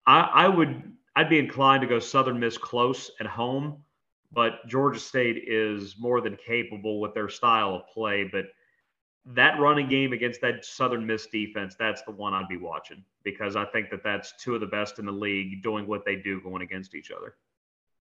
I, 0.05 0.21
I 0.21 0.47
would 0.47 0.93
I'd 1.17 1.29
be 1.29 1.37
inclined 1.37 1.81
to 1.81 1.87
go 1.87 1.99
Southern 1.99 2.39
Miss 2.39 2.57
close 2.57 3.11
at 3.19 3.25
home, 3.25 3.83
but 4.31 4.65
Georgia 4.67 4.99
State 4.99 5.43
is 5.47 5.95
more 5.99 6.21
than 6.21 6.37
capable 6.37 7.01
with 7.01 7.13
their 7.13 7.27
style 7.27 7.75
of 7.75 7.87
play. 7.93 8.23
But 8.23 8.45
that 9.25 9.59
running 9.59 9.89
game 9.89 10.13
against 10.13 10.39
that 10.41 10.63
Southern 10.63 11.05
Miss 11.05 11.27
defense, 11.27 11.75
that's 11.77 12.03
the 12.03 12.11
one 12.11 12.33
I'd 12.33 12.47
be 12.47 12.57
watching 12.57 13.03
because 13.23 13.57
I 13.57 13.65
think 13.65 13.89
that 13.89 14.03
that's 14.03 14.33
two 14.41 14.55
of 14.55 14.61
the 14.61 14.67
best 14.67 14.99
in 14.99 15.05
the 15.05 15.11
league 15.11 15.61
doing 15.61 15.87
what 15.87 16.05
they 16.05 16.15
do 16.15 16.39
going 16.39 16.61
against 16.61 16.95
each 16.95 17.11
other. 17.11 17.35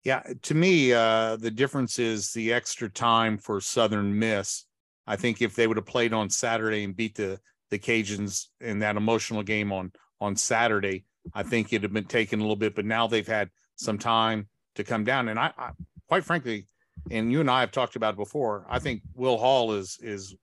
Yeah, 0.03 0.23
to 0.43 0.55
me, 0.55 0.93
uh, 0.93 1.37
the 1.37 1.51
difference 1.51 1.99
is 1.99 2.33
the 2.33 2.53
extra 2.53 2.91
time 2.91 3.39
for 3.39 3.61
Southern 3.61 4.19
Miss. 4.19 4.65
I 5.07 5.17
think 5.17 5.43
if 5.43 5.55
they 5.55 5.67
would 5.67 5.77
have 5.77 5.87
played 5.87 6.13
on 6.13 6.31
Saturday 6.31 6.85
and 6.85 6.97
beat 6.97 7.15
the 7.15 7.41
the 7.71 7.79
Cajuns 7.79 8.47
in 8.61 8.79
that 8.81 8.97
emotional 8.97 9.43
game 9.43 9.73
on 9.73 9.93
on 10.21 10.37
Saturday, 10.37 11.05
I 11.35 11.43
think 11.43 11.73
it'd 11.73 11.83
have 11.83 11.93
been 11.93 12.05
taken 12.05 12.41
a 12.41 12.43
little 12.43 12.57
bit. 12.57 12.75
But 12.75 12.85
now 12.85 13.07
they've 13.07 13.27
had 13.27 13.51
some 13.77 13.99
time 13.99 14.49
to 14.77 14.85
come 14.85 15.05
down, 15.05 15.29
and 15.29 15.39
I, 15.39 15.53
I 15.59 15.71
quite 16.09 16.25
frankly, 16.25 16.67
and 17.11 17.31
you 17.31 17.41
and 17.41 17.51
I 17.51 17.61
have 17.61 17.73
talked 17.73 17.97
about 17.97 18.15
it 18.15 18.19
before. 18.19 18.67
I 18.69 18.79
think 18.79 19.03
Will 19.15 19.39
Hall 19.39 19.73
is 19.73 19.99
is 20.01 20.35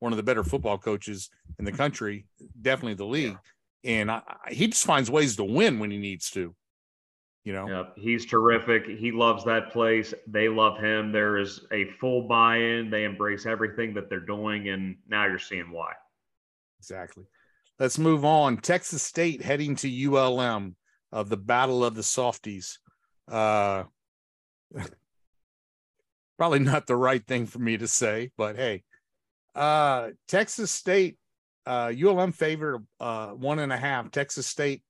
one 0.00 0.12
of 0.12 0.16
the 0.16 0.22
better 0.22 0.44
football 0.44 0.78
coaches 0.78 1.30
in 1.58 1.64
the 1.64 1.72
country, 1.72 2.26
definitely 2.60 2.94
the 2.94 3.06
league, 3.06 3.38
yeah. 3.82 3.92
and 3.92 4.10
I, 4.10 4.22
he 4.50 4.66
just 4.66 4.84
finds 4.84 5.10
ways 5.10 5.36
to 5.36 5.44
win 5.44 5.78
when 5.78 5.90
he 5.90 5.98
needs 5.98 6.30
to 6.30 6.54
you 7.44 7.52
know? 7.52 7.68
Yep. 7.68 7.92
he's 7.96 8.26
terrific. 8.26 8.86
He 8.86 9.12
loves 9.12 9.44
that 9.44 9.70
place. 9.70 10.14
They 10.26 10.48
love 10.48 10.78
him. 10.78 11.12
There 11.12 11.36
is 11.36 11.60
a 11.72 11.84
full 12.00 12.22
buy-in. 12.26 12.90
They 12.90 13.04
embrace 13.04 13.44
everything 13.44 13.94
that 13.94 14.08
they're 14.08 14.20
doing 14.20 14.70
and 14.70 14.96
now 15.06 15.26
you're 15.26 15.38
seeing 15.38 15.70
why. 15.70 15.92
Exactly. 16.80 17.24
Let's 17.78 17.98
move 17.98 18.24
on. 18.24 18.58
Texas 18.58 19.02
state 19.02 19.42
heading 19.42 19.76
to 19.76 20.16
ulm 20.16 20.76
of 21.12 21.28
the 21.28 21.36
battle 21.36 21.84
of 21.84 21.94
the 21.94 22.02
softies. 22.02 22.78
Uh 23.30 23.84
probably 26.38 26.58
not 26.58 26.86
the 26.86 26.96
right 26.96 27.24
thing 27.26 27.46
for 27.46 27.58
me 27.58 27.76
to 27.76 27.86
say 27.86 28.30
but 28.38 28.56
hey. 28.56 28.84
Uh 29.54 30.10
texas 30.28 30.70
state 30.70 31.18
uh 31.66 31.92
ulm 32.04 32.32
favored 32.32 32.86
uh 33.00 33.28
one 33.30 33.58
and 33.58 33.72
a 33.72 33.76
half. 33.76 34.10
Texas 34.10 34.46
state 34.46 34.82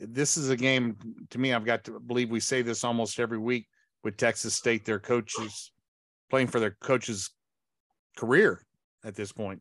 this 0.00 0.36
is 0.36 0.50
a 0.50 0.56
game 0.56 0.96
to 1.30 1.38
me. 1.38 1.52
I've 1.52 1.64
got 1.64 1.84
to 1.84 2.00
believe 2.00 2.30
we 2.30 2.40
say 2.40 2.62
this 2.62 2.84
almost 2.84 3.20
every 3.20 3.38
week 3.38 3.68
with 4.02 4.16
Texas 4.16 4.54
State. 4.54 4.84
Their 4.84 4.98
coaches 4.98 5.72
playing 6.30 6.48
for 6.48 6.60
their 6.60 6.76
coach's 6.80 7.30
career 8.16 8.64
at 9.04 9.14
this 9.14 9.32
point. 9.32 9.60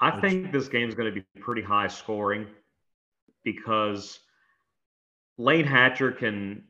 I 0.00 0.20
think 0.20 0.52
this 0.52 0.68
game 0.68 0.88
is 0.88 0.94
going 0.94 1.12
to 1.12 1.20
be 1.20 1.26
pretty 1.40 1.62
high 1.62 1.88
scoring 1.88 2.46
because 3.44 4.20
Layne 5.38 5.64
Hatcher 5.64 6.12
can 6.12 6.64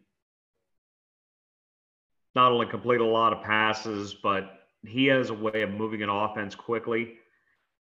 not 2.34 2.52
only 2.52 2.66
complete 2.66 3.00
a 3.00 3.04
lot 3.04 3.32
of 3.32 3.42
passes, 3.42 4.14
but 4.22 4.60
he 4.86 5.06
has 5.06 5.30
a 5.30 5.34
way 5.34 5.62
of 5.62 5.70
moving 5.70 6.02
an 6.02 6.08
offense 6.08 6.54
quickly. 6.54 7.14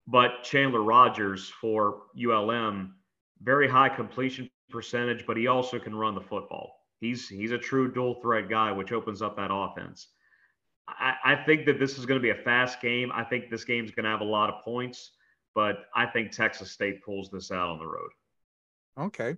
But 0.06 0.42
Chandler 0.42 0.82
Rogers 0.82 1.48
for 1.60 2.02
ULM, 2.18 2.94
very 3.42 3.68
high 3.68 3.88
completion 3.88 4.50
percentage, 4.70 5.26
but 5.26 5.36
he 5.36 5.46
also 5.46 5.78
can 5.78 5.94
run 5.94 6.14
the 6.14 6.20
football. 6.20 6.76
He's 7.00 7.28
he's 7.28 7.50
a 7.50 7.58
true 7.58 7.92
dual 7.92 8.20
threat 8.20 8.48
guy, 8.48 8.72
which 8.72 8.92
opens 8.92 9.22
up 9.22 9.36
that 9.36 9.50
offense. 9.52 10.08
I, 10.88 11.14
I 11.24 11.34
think 11.36 11.66
that 11.66 11.78
this 11.78 11.98
is 11.98 12.06
going 12.06 12.20
to 12.20 12.22
be 12.22 12.30
a 12.30 12.42
fast 12.42 12.80
game. 12.80 13.10
I 13.14 13.24
think 13.24 13.50
this 13.50 13.64
game's 13.64 13.90
going 13.90 14.04
to 14.04 14.10
have 14.10 14.20
a 14.20 14.24
lot 14.24 14.50
of 14.50 14.64
points, 14.64 15.12
but 15.54 15.84
I 15.94 16.06
think 16.06 16.32
Texas 16.32 16.72
State 16.72 17.02
pulls 17.04 17.30
this 17.30 17.50
out 17.50 17.68
on 17.68 17.78
the 17.78 17.86
road. 17.86 18.10
Okay. 18.98 19.36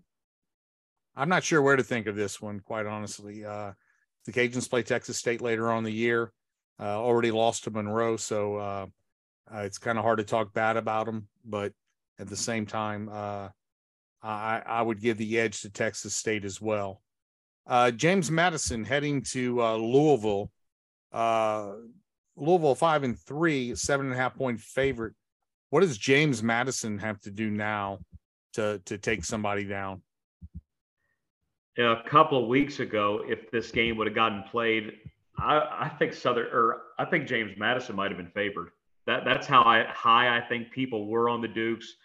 I'm 1.15 1.29
not 1.29 1.45
sure 1.45 1.61
where 1.61 1.77
to 1.77 1.83
think 1.83 2.07
of 2.07 2.17
this 2.17 2.41
one, 2.41 2.61
quite 2.61 2.87
honestly. 2.87 3.45
Uh, 3.45 3.73
the 4.25 4.33
Cajuns 4.33 4.69
play 4.69 4.83
Texas 4.83 5.19
State 5.19 5.43
later 5.43 5.71
on 5.71 5.85
the 5.85 5.93
year. 5.93 6.33
Uh, 6.81 6.99
already 6.99 7.31
lost 7.31 7.65
to 7.65 7.71
Monroe, 7.71 8.17
so 8.17 8.57
uh, 8.57 8.87
uh 9.55 9.59
it's 9.59 9.79
kind 9.79 9.99
of 9.99 10.05
hard 10.05 10.19
to 10.19 10.25
talk 10.25 10.53
bad 10.55 10.77
about 10.77 11.07
them. 11.07 11.29
But 11.45 11.73
at 12.19 12.29
the 12.29 12.37
same 12.37 12.67
time, 12.67 13.11
uh, 13.13 13.49
I, 14.23 14.63
I 14.65 14.83
would 14.83 15.01
give 15.01 15.19
the 15.19 15.39
edge 15.39 15.63
to 15.63 15.71
Texas 15.71 16.15
State 16.15 16.45
as 16.45 16.61
well. 16.61 17.03
Uh, 17.67 17.91
James 17.91 18.31
Madison 18.31 18.85
heading 18.85 19.23
to 19.23 19.63
uh, 19.63 19.77
Louisville. 19.77 20.51
Uh, 21.13 21.73
Louisville 22.37 22.75
five 22.75 23.03
and 23.03 23.19
three, 23.19 23.75
seven 23.75 24.07
and 24.07 24.15
a 24.15 24.19
half 24.19 24.35
point 24.35 24.61
favorite. 24.61 25.15
What 25.71 25.81
does 25.81 25.99
James 25.99 26.43
Madison 26.43 26.99
have 26.99 27.21
to 27.21 27.31
do 27.31 27.51
now 27.51 28.01
to 28.55 28.81
to 28.87 28.99
take 28.99 29.25
somebody 29.25 29.65
down? 29.65 30.03
A 31.79 31.97
couple 32.07 32.43
of 32.43 32.49
weeks 32.49 32.81
ago, 32.81 33.23
if 33.27 33.51
this 33.51 33.71
game 33.71 33.97
would 33.97 34.07
have 34.07 34.15
gotten 34.15 34.43
played, 34.45 34.93
I, 35.39 35.87
I 35.87 35.89
think 35.99 36.13
Southern 36.13 36.47
or 36.53 36.83
I 36.99 37.05
think 37.05 37.27
James 37.27 37.53
Madison 37.57 37.97
might 37.97 38.11
have 38.11 38.19
been 38.19 38.31
favored. 38.31 38.71
That 39.07 39.25
that's 39.25 39.47
how 39.47 39.63
I, 39.63 39.85
high 39.85 40.37
I 40.37 40.41
think 40.41 40.71
people 40.71 41.07
were 41.07 41.29
on 41.29 41.41
the 41.41 41.49
Dukes 41.49 41.97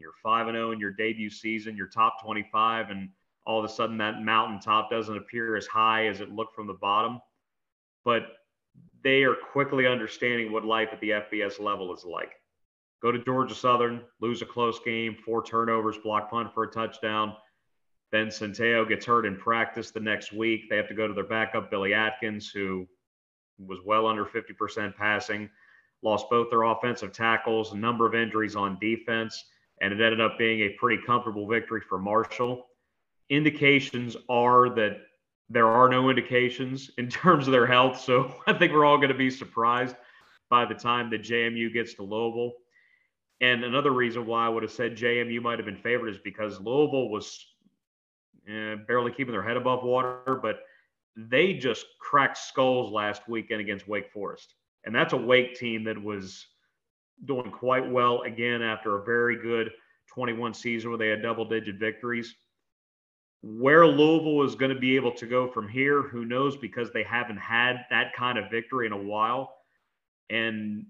you're 0.00 0.12
5 0.22 0.48
and 0.48 0.56
0 0.56 0.72
in 0.72 0.80
your 0.80 0.90
debut 0.90 1.30
season, 1.30 1.76
you're 1.76 1.86
top 1.86 2.22
25, 2.22 2.90
and 2.90 3.08
all 3.46 3.58
of 3.58 3.64
a 3.64 3.72
sudden 3.72 3.98
that 3.98 4.22
mountaintop 4.22 4.90
doesn't 4.90 5.16
appear 5.16 5.56
as 5.56 5.66
high 5.66 6.06
as 6.06 6.20
it 6.20 6.32
looked 6.32 6.54
from 6.54 6.66
the 6.66 6.74
bottom. 6.74 7.20
But 8.04 8.26
they 9.02 9.22
are 9.22 9.34
quickly 9.34 9.86
understanding 9.86 10.50
what 10.50 10.64
life 10.64 10.88
at 10.92 11.00
the 11.00 11.10
FBS 11.10 11.60
level 11.60 11.94
is 11.94 12.04
like. 12.04 12.32
Go 13.02 13.12
to 13.12 13.22
Georgia 13.22 13.54
Southern, 13.54 14.00
lose 14.20 14.40
a 14.40 14.46
close 14.46 14.80
game, 14.80 15.14
four 15.24 15.44
turnovers, 15.44 15.98
block 15.98 16.30
punt 16.30 16.52
for 16.54 16.64
a 16.64 16.70
touchdown. 16.70 17.34
Then 18.10 18.28
Centeio 18.28 18.88
gets 18.88 19.04
hurt 19.04 19.26
in 19.26 19.36
practice 19.36 19.90
the 19.90 20.00
next 20.00 20.32
week. 20.32 20.70
They 20.70 20.76
have 20.76 20.88
to 20.88 20.94
go 20.94 21.06
to 21.06 21.12
their 21.12 21.24
backup, 21.24 21.70
Billy 21.70 21.92
Atkins, 21.92 22.48
who 22.48 22.88
was 23.58 23.80
well 23.84 24.06
under 24.06 24.24
50% 24.24 24.96
passing, 24.96 25.50
lost 26.02 26.30
both 26.30 26.48
their 26.48 26.62
offensive 26.62 27.12
tackles, 27.12 27.72
a 27.72 27.76
number 27.76 28.06
of 28.06 28.14
injuries 28.14 28.56
on 28.56 28.78
defense 28.80 29.44
and 29.84 29.92
it 29.92 30.02
ended 30.02 30.20
up 30.20 30.38
being 30.38 30.60
a 30.60 30.70
pretty 30.70 31.02
comfortable 31.02 31.46
victory 31.46 31.82
for 31.86 31.98
Marshall. 31.98 32.66
Indications 33.28 34.16
are 34.30 34.70
that 34.70 35.02
there 35.50 35.66
are 35.66 35.90
no 35.90 36.08
indications 36.08 36.90
in 36.98 37.10
terms 37.10 37.46
of 37.46 37.52
their 37.52 37.66
health, 37.66 38.00
so 38.00 38.34
I 38.46 38.54
think 38.54 38.72
we're 38.72 38.86
all 38.86 38.96
going 38.96 39.10
to 39.10 39.14
be 39.14 39.30
surprised 39.30 39.94
by 40.48 40.64
the 40.64 40.74
time 40.74 41.10
that 41.10 41.22
JMU 41.22 41.70
gets 41.70 41.92
to 41.94 42.02
Louisville. 42.02 42.52
And 43.42 43.62
another 43.62 43.90
reason 43.90 44.24
why 44.24 44.46
I 44.46 44.48
would 44.48 44.62
have 44.62 44.72
said 44.72 44.96
JMU 44.96 45.42
might 45.42 45.58
have 45.58 45.66
been 45.66 45.76
favored 45.76 46.08
is 46.08 46.18
because 46.18 46.58
Louisville 46.60 47.10
was 47.10 47.44
eh, 48.48 48.76
barely 48.86 49.12
keeping 49.12 49.32
their 49.32 49.42
head 49.42 49.58
above 49.58 49.84
water, 49.84 50.40
but 50.40 50.60
they 51.14 51.52
just 51.52 51.84
cracked 52.00 52.38
skulls 52.38 52.90
last 52.90 53.28
weekend 53.28 53.60
against 53.60 53.86
Wake 53.86 54.10
Forest. 54.12 54.54
And 54.86 54.94
that's 54.94 55.12
a 55.12 55.18
Wake 55.18 55.56
team 55.56 55.84
that 55.84 56.02
was 56.02 56.46
doing 57.26 57.50
quite 57.50 57.88
well 57.90 58.22
again 58.22 58.62
after 58.62 58.96
a 58.96 59.04
very 59.04 59.40
good 59.40 59.70
21 60.08 60.54
season 60.54 60.90
where 60.90 60.98
they 60.98 61.08
had 61.08 61.22
double 61.22 61.44
digit 61.44 61.76
victories. 61.76 62.34
Where 63.42 63.86
Louisville 63.86 64.42
is 64.44 64.54
going 64.54 64.72
to 64.72 64.78
be 64.78 64.96
able 64.96 65.12
to 65.12 65.26
go 65.26 65.48
from 65.48 65.68
here, 65.68 66.02
who 66.02 66.24
knows, 66.24 66.56
because 66.56 66.92
they 66.92 67.02
haven't 67.02 67.36
had 67.36 67.84
that 67.90 68.14
kind 68.14 68.38
of 68.38 68.50
victory 68.50 68.86
in 68.86 68.92
a 68.92 69.02
while. 69.02 69.54
And 70.30 70.86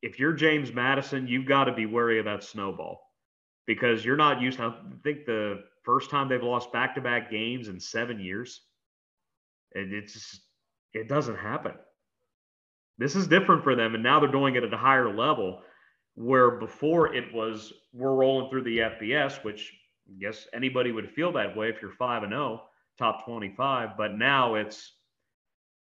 if 0.00 0.18
you're 0.18 0.32
James 0.32 0.72
Madison, 0.72 1.26
you've 1.26 1.46
got 1.46 1.64
to 1.64 1.72
be 1.72 1.86
wary 1.86 2.18
of 2.18 2.24
that 2.24 2.42
snowball 2.42 3.00
because 3.66 4.04
you're 4.04 4.16
not 4.16 4.40
used 4.40 4.58
to, 4.58 4.64
I 4.64 4.74
think 5.02 5.26
the 5.26 5.64
first 5.82 6.10
time 6.10 6.28
they've 6.28 6.42
lost 6.42 6.72
back 6.72 6.94
to 6.94 7.00
back 7.00 7.30
games 7.30 7.68
in 7.68 7.78
seven 7.80 8.18
years. 8.20 8.62
And 9.74 9.92
it's, 9.92 10.40
it 10.92 11.08
doesn't 11.08 11.36
happen. 11.36 11.72
This 12.98 13.16
is 13.16 13.26
different 13.26 13.64
for 13.64 13.74
them, 13.74 13.94
and 13.94 14.02
now 14.02 14.20
they're 14.20 14.30
doing 14.30 14.54
it 14.56 14.64
at 14.64 14.72
a 14.72 14.78
higher 14.78 15.14
level. 15.14 15.62
Where 16.16 16.52
before 16.52 17.12
it 17.12 17.34
was 17.34 17.72
we're 17.92 18.14
rolling 18.14 18.48
through 18.48 18.62
the 18.62 18.78
FBS, 18.78 19.42
which 19.42 19.72
I 20.08 20.20
guess 20.20 20.46
anybody 20.52 20.92
would 20.92 21.10
feel 21.10 21.32
that 21.32 21.56
way 21.56 21.70
if 21.70 21.82
you're 21.82 21.90
five 21.92 22.22
and 22.22 22.30
zero, 22.30 22.60
oh, 22.62 22.68
top 22.98 23.24
twenty 23.24 23.52
five. 23.56 23.96
But 23.96 24.16
now 24.16 24.54
it's 24.54 24.92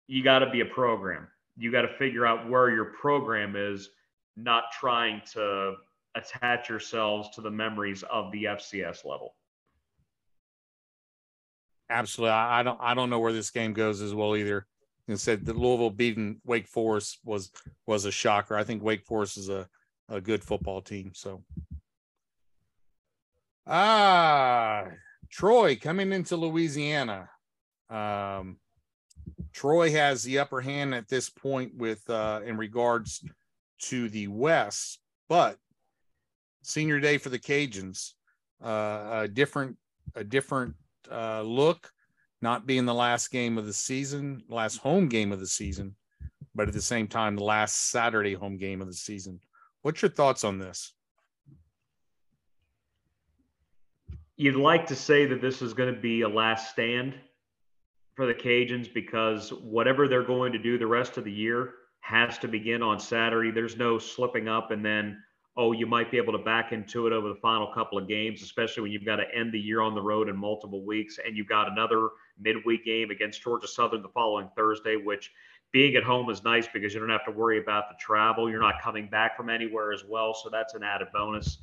you 0.07 0.23
got 0.23 0.39
to 0.39 0.49
be 0.49 0.61
a 0.61 0.65
program. 0.65 1.27
You 1.57 1.71
got 1.71 1.83
to 1.83 1.95
figure 1.97 2.25
out 2.25 2.49
where 2.49 2.71
your 2.71 2.85
program 2.85 3.55
is, 3.55 3.89
not 4.35 4.65
trying 4.77 5.21
to 5.33 5.75
attach 6.15 6.69
yourselves 6.69 7.29
to 7.35 7.41
the 7.41 7.51
memories 7.51 8.03
of 8.11 8.31
the 8.31 8.45
FCS 8.45 9.05
level. 9.05 9.35
Absolutely, 11.89 12.33
I, 12.33 12.63
don't. 12.63 12.79
I 12.81 12.95
don't 12.95 13.11
know 13.11 13.19
where 13.19 13.33
this 13.33 13.51
game 13.51 13.73
goes 13.73 14.01
as 14.01 14.13
well 14.13 14.35
either. 14.35 14.65
And 15.07 15.19
said 15.19 15.45
the 15.45 15.53
Louisville 15.53 15.91
beating 15.91 16.41
Wake 16.45 16.67
Forest 16.67 17.19
was 17.23 17.51
was 17.85 18.05
a 18.05 18.11
shocker. 18.11 18.55
I 18.55 18.63
think 18.63 18.81
Wake 18.81 19.05
Forest 19.05 19.37
is 19.37 19.49
a 19.49 19.67
a 20.09 20.19
good 20.19 20.43
football 20.43 20.81
team. 20.81 21.11
So, 21.13 21.43
ah, 23.67 24.85
Troy 25.29 25.75
coming 25.75 26.11
into 26.11 26.35
Louisiana. 26.35 27.29
Um, 27.89 28.57
Troy 29.53 29.91
has 29.91 30.23
the 30.23 30.39
upper 30.39 30.61
hand 30.61 30.93
at 30.93 31.07
this 31.07 31.29
point 31.29 31.75
with 31.75 32.07
uh, 32.09 32.41
in 32.45 32.57
regards 32.57 33.23
to 33.83 34.09
the 34.09 34.27
West, 34.27 34.99
but 35.29 35.57
senior 36.63 36.99
day 36.99 37.17
for 37.17 37.29
the 37.29 37.39
Cajuns, 37.39 38.13
uh, 38.63 39.21
a 39.23 39.27
different 39.27 39.77
a 40.15 40.23
different 40.23 40.75
uh, 41.11 41.41
look, 41.41 41.91
not 42.41 42.67
being 42.67 42.85
the 42.85 42.93
last 42.93 43.31
game 43.31 43.57
of 43.57 43.65
the 43.65 43.73
season, 43.73 44.43
last 44.49 44.77
home 44.77 45.07
game 45.07 45.31
of 45.31 45.39
the 45.39 45.47
season, 45.47 45.95
but 46.53 46.67
at 46.67 46.73
the 46.73 46.81
same 46.81 47.07
time, 47.07 47.35
the 47.35 47.43
last 47.43 47.89
Saturday 47.89 48.33
home 48.33 48.57
game 48.57 48.81
of 48.81 48.87
the 48.87 48.93
season. 48.93 49.39
What's 49.81 50.01
your 50.01 50.11
thoughts 50.11 50.43
on 50.43 50.57
this? 50.57 50.93
You'd 54.37 54.55
like 54.55 54.85
to 54.87 54.95
say 54.95 55.25
that 55.27 55.41
this 55.41 55.61
is 55.61 55.73
going 55.73 55.93
to 55.93 55.99
be 55.99 56.21
a 56.21 56.29
last 56.29 56.71
stand 56.71 57.15
for 58.15 58.25
the 58.25 58.33
Cajuns 58.33 58.93
because 58.93 59.51
whatever 59.51 60.07
they're 60.07 60.23
going 60.23 60.51
to 60.53 60.59
do 60.59 60.77
the 60.77 60.87
rest 60.87 61.17
of 61.17 61.23
the 61.23 61.31
year 61.31 61.73
has 62.01 62.37
to 62.39 62.47
begin 62.47 62.81
on 62.81 62.99
Saturday. 62.99 63.51
There's 63.51 63.77
no 63.77 63.97
slipping 63.97 64.47
up 64.47 64.71
and 64.71 64.83
then 64.83 65.21
oh, 65.57 65.71
you 65.71 65.85
might 65.85 66.11
be 66.11 66.17
able 66.17 66.33
to 66.33 66.39
back 66.39 66.73
into 66.73 67.07
it 67.07 67.13
over 67.13 67.29
the 67.29 67.35
final 67.35 67.71
couple 67.73 67.97
of 67.97 68.07
games, 68.07 68.41
especially 68.41 68.83
when 68.83 68.91
you've 68.91 69.05
got 69.05 69.17
to 69.17 69.23
end 69.33 69.53
the 69.53 69.59
year 69.59 69.79
on 69.81 69.95
the 69.95 70.01
road 70.01 70.27
in 70.27 70.35
multiple 70.35 70.83
weeks 70.83 71.17
and 71.25 71.37
you've 71.37 71.47
got 71.47 71.71
another 71.71 72.09
midweek 72.39 72.83
game 72.83 73.09
against 73.09 73.41
Georgia 73.41 73.67
Southern 73.67 74.01
the 74.01 74.09
following 74.09 74.49
Thursday, 74.55 74.97
which 74.97 75.31
being 75.71 75.95
at 75.95 76.03
home 76.03 76.29
is 76.29 76.43
nice 76.43 76.67
because 76.73 76.93
you 76.93 76.99
don't 76.99 77.09
have 77.09 77.25
to 77.25 77.31
worry 77.31 77.59
about 77.59 77.89
the 77.89 77.95
travel. 77.99 78.49
You're 78.49 78.61
not 78.61 78.81
coming 78.81 79.09
back 79.09 79.37
from 79.37 79.49
anywhere 79.49 79.93
as 79.93 80.03
well. 80.07 80.33
So 80.33 80.49
that's 80.49 80.73
an 80.73 80.83
added 80.83 81.07
bonus. 81.13 81.59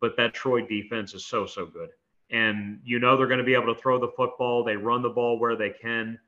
But 0.00 0.16
that 0.18 0.34
Troy 0.34 0.66
defense 0.66 1.14
is 1.14 1.24
so, 1.24 1.46
so 1.46 1.64
good. 1.64 1.90
And 2.30 2.80
you 2.84 2.98
know 2.98 3.16
they're 3.16 3.26
going 3.26 3.38
to 3.38 3.44
be 3.44 3.54
able 3.54 3.74
to 3.74 3.80
throw 3.80 3.98
the 3.98 4.12
football. 4.16 4.64
They 4.64 4.76
run 4.76 5.02
the 5.02 5.10
ball 5.10 5.38
where 5.38 5.56
they 5.56 5.70
can. 5.70 6.18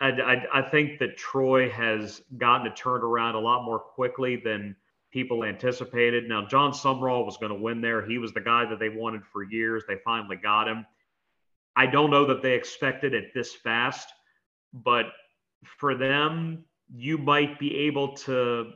I, 0.00 0.08
I, 0.10 0.60
I 0.60 0.62
think 0.62 0.98
that 0.98 1.16
Troy 1.16 1.68
has 1.70 2.22
gotten 2.36 2.66
it 2.66 2.74
turned 2.74 3.04
around 3.04 3.34
a 3.34 3.40
lot 3.40 3.64
more 3.64 3.78
quickly 3.78 4.36
than 4.36 4.74
people 5.12 5.44
anticipated. 5.44 6.28
Now, 6.28 6.46
Jon 6.46 6.72
Sumrall 6.72 7.24
was 7.24 7.36
going 7.36 7.52
to 7.52 7.58
win 7.58 7.80
there. 7.80 8.04
He 8.04 8.18
was 8.18 8.32
the 8.32 8.40
guy 8.40 8.64
that 8.64 8.78
they 8.78 8.88
wanted 8.88 9.22
for 9.24 9.42
years. 9.42 9.84
They 9.86 9.96
finally 10.04 10.36
got 10.36 10.66
him. 10.66 10.86
I 11.76 11.86
don't 11.86 12.10
know 12.10 12.26
that 12.26 12.42
they 12.42 12.54
expected 12.54 13.14
it 13.14 13.32
this 13.34 13.54
fast, 13.54 14.08
but 14.72 15.06
for 15.78 15.94
them, 15.94 16.64
you 16.94 17.18
might 17.18 17.58
be 17.58 17.76
able 17.76 18.14
to 18.16 18.72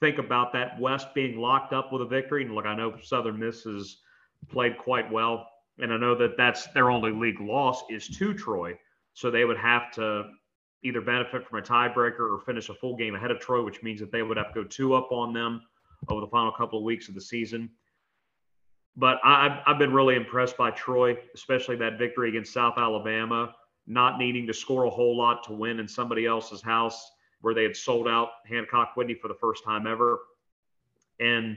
think 0.00 0.18
about 0.18 0.52
that 0.52 0.78
West 0.78 1.14
being 1.14 1.38
locked 1.38 1.72
up 1.72 1.92
with 1.92 2.02
a 2.02 2.06
victory. 2.06 2.44
And 2.44 2.54
look, 2.54 2.66
I 2.66 2.76
know 2.76 2.96
Southern 3.02 3.38
Miss 3.38 3.62
has 3.64 3.96
played 4.48 4.78
quite 4.78 5.10
well, 5.10 5.48
and 5.78 5.92
I 5.92 5.96
know 5.96 6.14
that 6.16 6.36
that's 6.36 6.66
their 6.68 6.90
only 6.90 7.10
league 7.10 7.40
loss 7.40 7.82
is 7.90 8.08
to 8.18 8.34
Troy. 8.34 8.78
So 9.14 9.30
they 9.30 9.44
would 9.44 9.58
have 9.58 9.90
to 9.92 10.30
either 10.82 11.00
benefit 11.00 11.46
from 11.46 11.58
a 11.58 11.62
tiebreaker 11.62 12.20
or 12.20 12.40
finish 12.44 12.68
a 12.68 12.74
full 12.74 12.96
game 12.96 13.14
ahead 13.14 13.30
of 13.30 13.40
Troy, 13.40 13.62
which 13.64 13.82
means 13.82 14.00
that 14.00 14.12
they 14.12 14.22
would 14.22 14.36
have 14.36 14.52
to 14.54 14.62
go 14.62 14.64
two 14.64 14.94
up 14.94 15.10
on 15.10 15.32
them 15.32 15.62
over 16.08 16.20
the 16.20 16.26
final 16.28 16.52
couple 16.52 16.78
of 16.78 16.84
weeks 16.84 17.08
of 17.08 17.14
the 17.14 17.20
season. 17.20 17.70
But 18.96 19.18
I, 19.24 19.62
have 19.66 19.78
been 19.78 19.92
really 19.92 20.16
impressed 20.16 20.56
by 20.56 20.70
Troy, 20.70 21.16
especially 21.34 21.76
that 21.76 21.98
victory 21.98 22.28
against 22.28 22.52
South 22.52 22.74
Alabama, 22.78 23.54
not 23.86 24.18
needing 24.18 24.46
to 24.46 24.54
score 24.54 24.84
a 24.84 24.90
whole 24.90 25.16
lot 25.16 25.44
to 25.44 25.52
win 25.52 25.78
in 25.78 25.88
somebody 25.88 26.26
else's 26.26 26.62
house 26.62 27.10
where 27.40 27.54
they 27.54 27.62
had 27.62 27.76
sold 27.76 28.08
out 28.08 28.30
Hancock 28.46 28.96
Whitney 28.96 29.14
for 29.14 29.28
the 29.28 29.34
first 29.34 29.64
time 29.64 29.86
ever. 29.86 30.18
And 31.20 31.56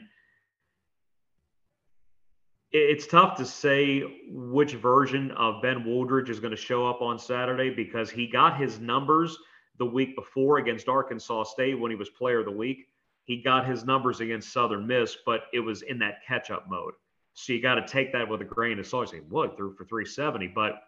it's 2.71 3.05
tough 3.05 3.35
to 3.37 3.45
say 3.45 4.03
which 4.29 4.73
version 4.73 5.31
of 5.31 5.61
Ben 5.61 5.83
Wooldridge 5.83 6.29
is 6.29 6.39
going 6.39 6.51
to 6.51 6.57
show 6.57 6.87
up 6.87 7.01
on 7.01 7.19
Saturday 7.19 7.69
because 7.69 8.09
he 8.09 8.27
got 8.27 8.57
his 8.57 8.79
numbers 8.79 9.37
the 9.77 9.85
week 9.85 10.15
before 10.15 10.57
against 10.57 10.87
Arkansas 10.87 11.43
State 11.43 11.77
when 11.77 11.91
he 11.91 11.97
was 11.97 12.09
player 12.09 12.39
of 12.39 12.45
the 12.45 12.51
week. 12.51 12.87
He 13.25 13.41
got 13.41 13.67
his 13.67 13.83
numbers 13.83 14.21
against 14.21 14.53
Southern 14.53 14.87
Miss, 14.87 15.17
but 15.25 15.43
it 15.53 15.59
was 15.59 15.81
in 15.81 15.99
that 15.99 16.25
catch 16.25 16.49
up 16.49 16.69
mode. 16.69 16.93
So 17.33 17.53
you 17.53 17.61
got 17.61 17.75
to 17.75 17.87
take 17.87 18.11
that 18.13 18.27
with 18.27 18.41
a 18.41 18.45
grain 18.45 18.79
of 18.79 18.87
salt. 18.87 19.11
You 19.11 19.19
say, 19.19 19.25
what, 19.29 19.57
threw 19.57 19.73
for 19.73 19.85
370, 19.85 20.47
but 20.47 20.81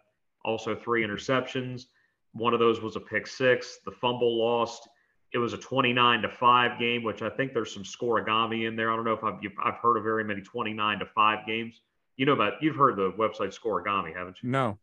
also 0.44 0.74
three 0.74 1.06
interceptions. 1.06 1.86
One 2.32 2.54
of 2.54 2.60
those 2.60 2.80
was 2.80 2.96
a 2.96 3.00
pick 3.00 3.26
six. 3.26 3.78
The 3.84 3.92
fumble 3.92 4.38
lost. 4.38 4.88
It 5.34 5.38
was 5.38 5.52
a 5.52 5.58
29 5.58 6.22
to 6.22 6.28
5 6.28 6.78
game, 6.78 7.02
which 7.02 7.20
I 7.20 7.28
think 7.28 7.52
there's 7.52 7.74
some 7.74 7.82
scorigami 7.82 8.68
in 8.68 8.76
there. 8.76 8.92
I 8.92 8.96
don't 8.96 9.04
know 9.04 9.14
if 9.14 9.24
I've, 9.24 9.40
I've 9.62 9.74
heard 9.74 9.96
of 9.96 10.04
very 10.04 10.22
many 10.22 10.40
29 10.40 11.00
to 11.00 11.06
5 11.06 11.46
games. 11.46 11.80
You 12.16 12.24
know 12.24 12.32
about 12.32 12.54
you've 12.62 12.76
heard 12.76 12.94
the 12.94 13.10
website 13.18 13.52
scorigami, 13.58 14.16
haven't 14.16 14.36
you? 14.40 14.50
No. 14.50 14.78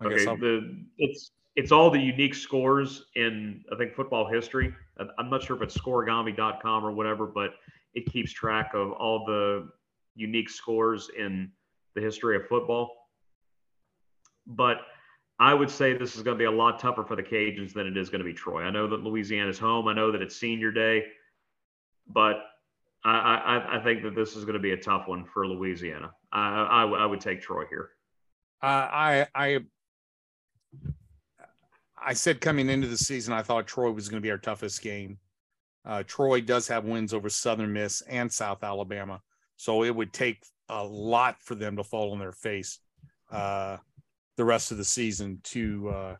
I 0.00 0.06
okay. 0.06 0.24
The, 0.24 0.84
it's 0.98 1.32
it's 1.56 1.72
all 1.72 1.90
the 1.90 1.98
unique 1.98 2.34
scores 2.34 3.06
in 3.16 3.64
I 3.72 3.76
think 3.76 3.94
football 3.94 4.28
history. 4.28 4.72
I'm 5.18 5.28
not 5.28 5.42
sure 5.42 5.56
if 5.56 5.62
it's 5.62 5.76
scorigami.com 5.76 6.84
or 6.84 6.92
whatever, 6.92 7.26
but 7.26 7.54
it 7.94 8.06
keeps 8.12 8.32
track 8.32 8.70
of 8.74 8.92
all 8.92 9.24
the 9.24 9.68
unique 10.14 10.50
scores 10.50 11.10
in 11.18 11.50
the 11.96 12.00
history 12.00 12.36
of 12.36 12.46
football. 12.46 12.90
But 14.46 14.78
I 15.38 15.52
would 15.52 15.70
say 15.70 15.96
this 15.96 16.16
is 16.16 16.22
going 16.22 16.36
to 16.36 16.38
be 16.38 16.44
a 16.44 16.50
lot 16.50 16.78
tougher 16.78 17.04
for 17.04 17.16
the 17.16 17.22
Cajuns 17.22 17.72
than 17.72 17.86
it 17.86 17.96
is 17.96 18.08
going 18.08 18.20
to 18.20 18.24
be 18.24 18.32
Troy. 18.32 18.62
I 18.62 18.70
know 18.70 18.88
that 18.88 19.02
Louisiana's 19.02 19.58
home. 19.58 19.88
I 19.88 19.94
know 19.94 20.12
that 20.12 20.22
it's 20.22 20.36
senior 20.36 20.70
day, 20.70 21.04
but 22.08 22.44
I, 23.04 23.10
I, 23.10 23.78
I 23.78 23.82
think 23.82 24.02
that 24.04 24.14
this 24.14 24.36
is 24.36 24.44
going 24.44 24.54
to 24.54 24.60
be 24.60 24.72
a 24.72 24.76
tough 24.76 25.08
one 25.08 25.24
for 25.24 25.46
Louisiana. 25.46 26.12
I, 26.32 26.62
I, 26.64 26.84
I 26.84 27.06
would 27.06 27.20
take 27.20 27.42
Troy 27.42 27.64
here. 27.68 27.90
Uh, 28.62 28.66
I, 28.66 29.26
I, 29.34 29.58
I 32.00 32.12
said 32.12 32.40
coming 32.40 32.68
into 32.68 32.86
the 32.86 32.96
season, 32.96 33.34
I 33.34 33.42
thought 33.42 33.66
Troy 33.66 33.90
was 33.90 34.08
going 34.08 34.22
to 34.22 34.26
be 34.26 34.30
our 34.30 34.38
toughest 34.38 34.82
game. 34.82 35.18
Uh, 35.84 36.02
Troy 36.06 36.40
does 36.40 36.68
have 36.68 36.84
wins 36.84 37.12
over 37.12 37.28
Southern 37.28 37.72
Miss 37.72 38.00
and 38.02 38.32
South 38.32 38.64
Alabama, 38.64 39.20
so 39.56 39.84
it 39.84 39.94
would 39.94 40.12
take 40.12 40.42
a 40.70 40.82
lot 40.82 41.36
for 41.42 41.54
them 41.54 41.76
to 41.76 41.84
fall 41.84 42.12
on 42.12 42.18
their 42.18 42.32
face. 42.32 42.78
Uh, 43.30 43.76
the 44.36 44.44
rest 44.44 44.70
of 44.70 44.78
the 44.78 44.84
season 44.84 45.40
to 45.44 45.88
uh, 45.88 46.16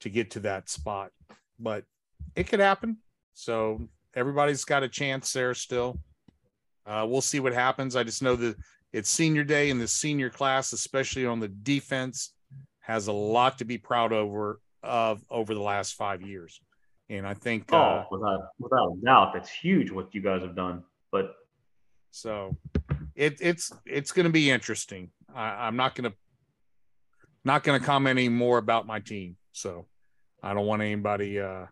to 0.00 0.10
get 0.10 0.30
to 0.32 0.40
that 0.40 0.68
spot. 0.68 1.10
But 1.58 1.84
it 2.34 2.48
could 2.48 2.60
happen. 2.60 2.98
So 3.34 3.88
everybody's 4.14 4.64
got 4.64 4.82
a 4.82 4.88
chance 4.88 5.32
there 5.32 5.54
still. 5.54 6.00
Uh, 6.84 7.06
we'll 7.08 7.20
see 7.20 7.40
what 7.40 7.52
happens. 7.52 7.94
I 7.94 8.02
just 8.02 8.22
know 8.22 8.36
that 8.36 8.56
it's 8.92 9.08
senior 9.08 9.44
day 9.44 9.70
and 9.70 9.80
the 9.80 9.88
senior 9.88 10.30
class, 10.30 10.72
especially 10.72 11.26
on 11.26 11.40
the 11.40 11.48
defense, 11.48 12.34
has 12.80 13.06
a 13.06 13.12
lot 13.12 13.58
to 13.58 13.64
be 13.64 13.78
proud 13.78 14.12
over 14.12 14.60
of 14.82 15.22
over 15.30 15.54
the 15.54 15.60
last 15.60 15.94
five 15.94 16.22
years. 16.22 16.60
And 17.08 17.26
I 17.26 17.34
think, 17.34 17.72
oh, 17.72 17.76
uh, 17.76 18.04
without 18.10 18.40
without 18.58 18.92
a 18.92 19.04
doubt, 19.04 19.32
that's 19.34 19.50
huge 19.50 19.90
what 19.90 20.14
you 20.14 20.20
guys 20.20 20.42
have 20.42 20.56
done. 20.56 20.82
But 21.10 21.34
so 22.10 22.56
it, 23.14 23.38
it's 23.40 23.72
it's 23.86 24.12
going 24.12 24.24
to 24.24 24.32
be 24.32 24.50
interesting. 24.50 25.10
I, 25.34 25.66
I'm 25.66 25.76
not 25.76 25.94
going 25.94 26.10
to 26.10 26.16
not 27.44 27.64
going 27.64 27.78
to 27.78 27.84
comment 27.84 28.18
any 28.18 28.28
more 28.28 28.58
about 28.58 28.86
my 28.86 29.00
team. 29.00 29.36
So 29.52 29.86
I 30.42 30.54
don't 30.54 30.66
want 30.66 30.82
anybody 30.82 31.40
uh, 31.40 31.66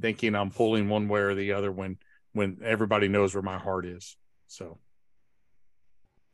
thinking 0.00 0.34
I'm 0.34 0.50
pulling 0.50 0.88
one 0.88 1.08
way 1.08 1.20
or 1.20 1.34
the 1.34 1.52
other 1.52 1.72
when 1.72 1.98
when 2.32 2.58
everybody 2.62 3.08
knows 3.08 3.34
where 3.34 3.42
my 3.42 3.58
heart 3.58 3.86
is. 3.86 4.16
So 4.46 4.78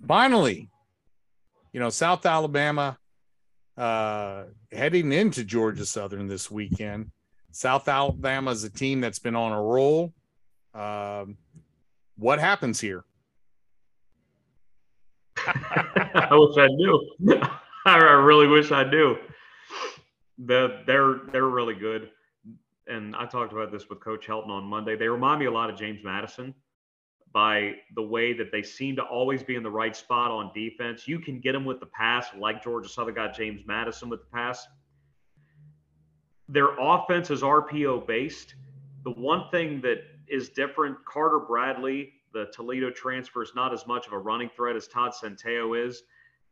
finally, 0.06 0.68
you 1.72 1.80
know, 1.80 1.90
South 1.90 2.26
Alabama 2.26 2.98
uh, 3.76 4.44
heading 4.70 5.12
into 5.12 5.44
Georgia 5.44 5.86
Southern 5.86 6.28
this 6.28 6.50
weekend. 6.50 7.10
South 7.50 7.88
Alabama 7.88 8.50
is 8.50 8.64
a 8.64 8.70
team 8.70 9.00
that's 9.00 9.18
been 9.18 9.36
on 9.36 9.52
a 9.52 9.62
roll. 9.62 10.12
Um, 10.74 11.36
what 12.16 12.38
happens 12.38 12.80
here? 12.80 13.04
I 15.46 16.28
wish 16.32 16.56
I 16.58 16.68
knew. 16.68 17.10
I 17.86 17.96
really 17.96 18.46
wish 18.46 18.72
I 18.72 18.84
knew. 18.84 19.16
The, 20.38 20.82
they're 20.86 21.20
they're 21.32 21.48
really 21.48 21.74
good, 21.74 22.10
and 22.86 23.14
I 23.14 23.26
talked 23.26 23.52
about 23.52 23.70
this 23.70 23.88
with 23.88 24.00
Coach 24.00 24.26
Helton 24.26 24.48
on 24.48 24.64
Monday. 24.64 24.96
They 24.96 25.06
remind 25.06 25.38
me 25.38 25.46
a 25.46 25.50
lot 25.50 25.70
of 25.70 25.76
James 25.76 26.00
Madison 26.02 26.54
by 27.34 27.74
the 27.96 28.02
way 28.02 28.32
that 28.32 28.52
they 28.52 28.62
seem 28.62 28.94
to 28.94 29.02
always 29.02 29.42
be 29.42 29.56
in 29.56 29.62
the 29.62 29.70
right 29.70 29.94
spot 29.96 30.30
on 30.30 30.52
defense. 30.54 31.08
You 31.08 31.18
can 31.18 31.40
get 31.40 31.52
them 31.52 31.64
with 31.64 31.80
the 31.80 31.86
pass, 31.86 32.28
like 32.38 32.62
Georgia 32.62 32.88
Southern 32.88 33.14
got 33.14 33.36
James 33.36 33.62
Madison 33.66 34.08
with 34.08 34.20
the 34.20 34.26
pass. 34.32 34.66
their 36.48 36.78
offense 36.78 37.30
is 37.30 37.42
RPO 37.42 38.06
based. 38.06 38.54
The 39.02 39.10
one 39.10 39.50
thing 39.50 39.80
that 39.82 39.98
is 40.28 40.50
different, 40.50 40.96
Carter 41.04 41.40
Bradley, 41.40 42.12
the 42.32 42.46
Toledo 42.54 42.90
transfer, 42.90 43.42
is 43.42 43.52
not 43.54 43.74
as 43.74 43.86
much 43.86 44.06
of 44.06 44.12
a 44.12 44.18
running 44.18 44.50
threat 44.54 44.76
as 44.76 44.86
Todd 44.86 45.12
Centeio 45.12 45.86
is. 45.86 46.02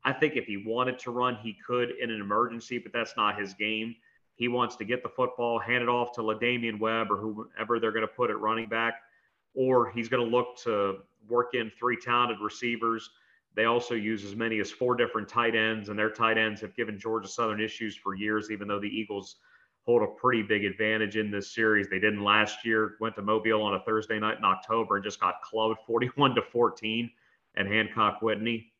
I 0.05 0.13
think 0.13 0.37
if 0.37 0.47
he 0.47 0.57
wanted 0.57 0.99
to 1.01 1.11
run, 1.11 1.37
he 1.37 1.57
could 1.65 1.91
in 2.01 2.11
an 2.11 2.21
emergency, 2.21 2.79
but 2.79 2.93
that's 2.93 3.17
not 3.17 3.39
his 3.39 3.55
game. 3.55 3.95
He 4.35 4.49
wants 4.49 4.77
to 4.77 4.85
get 4.85 5.03
the 5.03 5.09
football, 5.09 5.59
hand 5.59 5.83
it 5.83 5.89
off 5.89 6.13
to 6.13 6.23
La'Damian 6.23 6.81
Webb 6.81 7.11
or 7.11 7.17
whoever 7.17 7.79
they're 7.79 7.93
going 7.93 8.07
to 8.07 8.13
put 8.13 8.31
at 8.31 8.41
running 8.41 8.69
back, 8.69 8.95
or 9.55 9.91
he's 9.91 10.09
going 10.09 10.25
to 10.25 10.37
look 10.37 10.57
to 10.65 10.99
work 11.29 11.55
in 11.55 11.71
three 11.79 11.97
talented 11.97 12.39
receivers. 12.41 13.11
They 13.55 13.67
also 13.67 13.95
use 13.95 14.25
as 14.25 14.35
many 14.35 14.59
as 14.61 14.71
four 14.71 14.97
different 14.97 15.29
tight 15.29 15.55
ends, 15.55 15.89
and 15.89 15.99
their 15.99 16.11
tight 16.11 16.39
ends 16.39 16.61
have 16.63 16.75
given 16.75 16.99
Georgia 16.99 17.29
Southern 17.29 17.61
issues 17.61 17.95
for 17.95 18.15
years, 18.15 18.51
even 18.51 18.67
though 18.67 18.81
the 18.81 18.89
Eagles 18.89 19.37
hold 19.85 20.03
a 20.03 20.07
pretty 20.07 20.43
big 20.43 20.65
advantage 20.65 21.17
in 21.17 21.31
this 21.31 21.55
series. 21.55 21.89
They 21.89 21.99
didn't 21.99 22.23
last 22.23 22.65
year, 22.65 22.97
went 23.01 23.15
to 23.17 23.23
Mobile 23.23 23.63
on 23.63 23.75
a 23.75 23.81
Thursday 23.81 24.19
night 24.19 24.39
in 24.39 24.45
October 24.45 24.97
and 24.97 25.05
just 25.05 25.21
got 25.21 25.43
clubbed 25.43 25.81
41 25.87 26.35
to 26.37 26.43
14 26.43 27.11
at 27.57 27.67
Hancock 27.67 28.23
Whitney. 28.23 28.72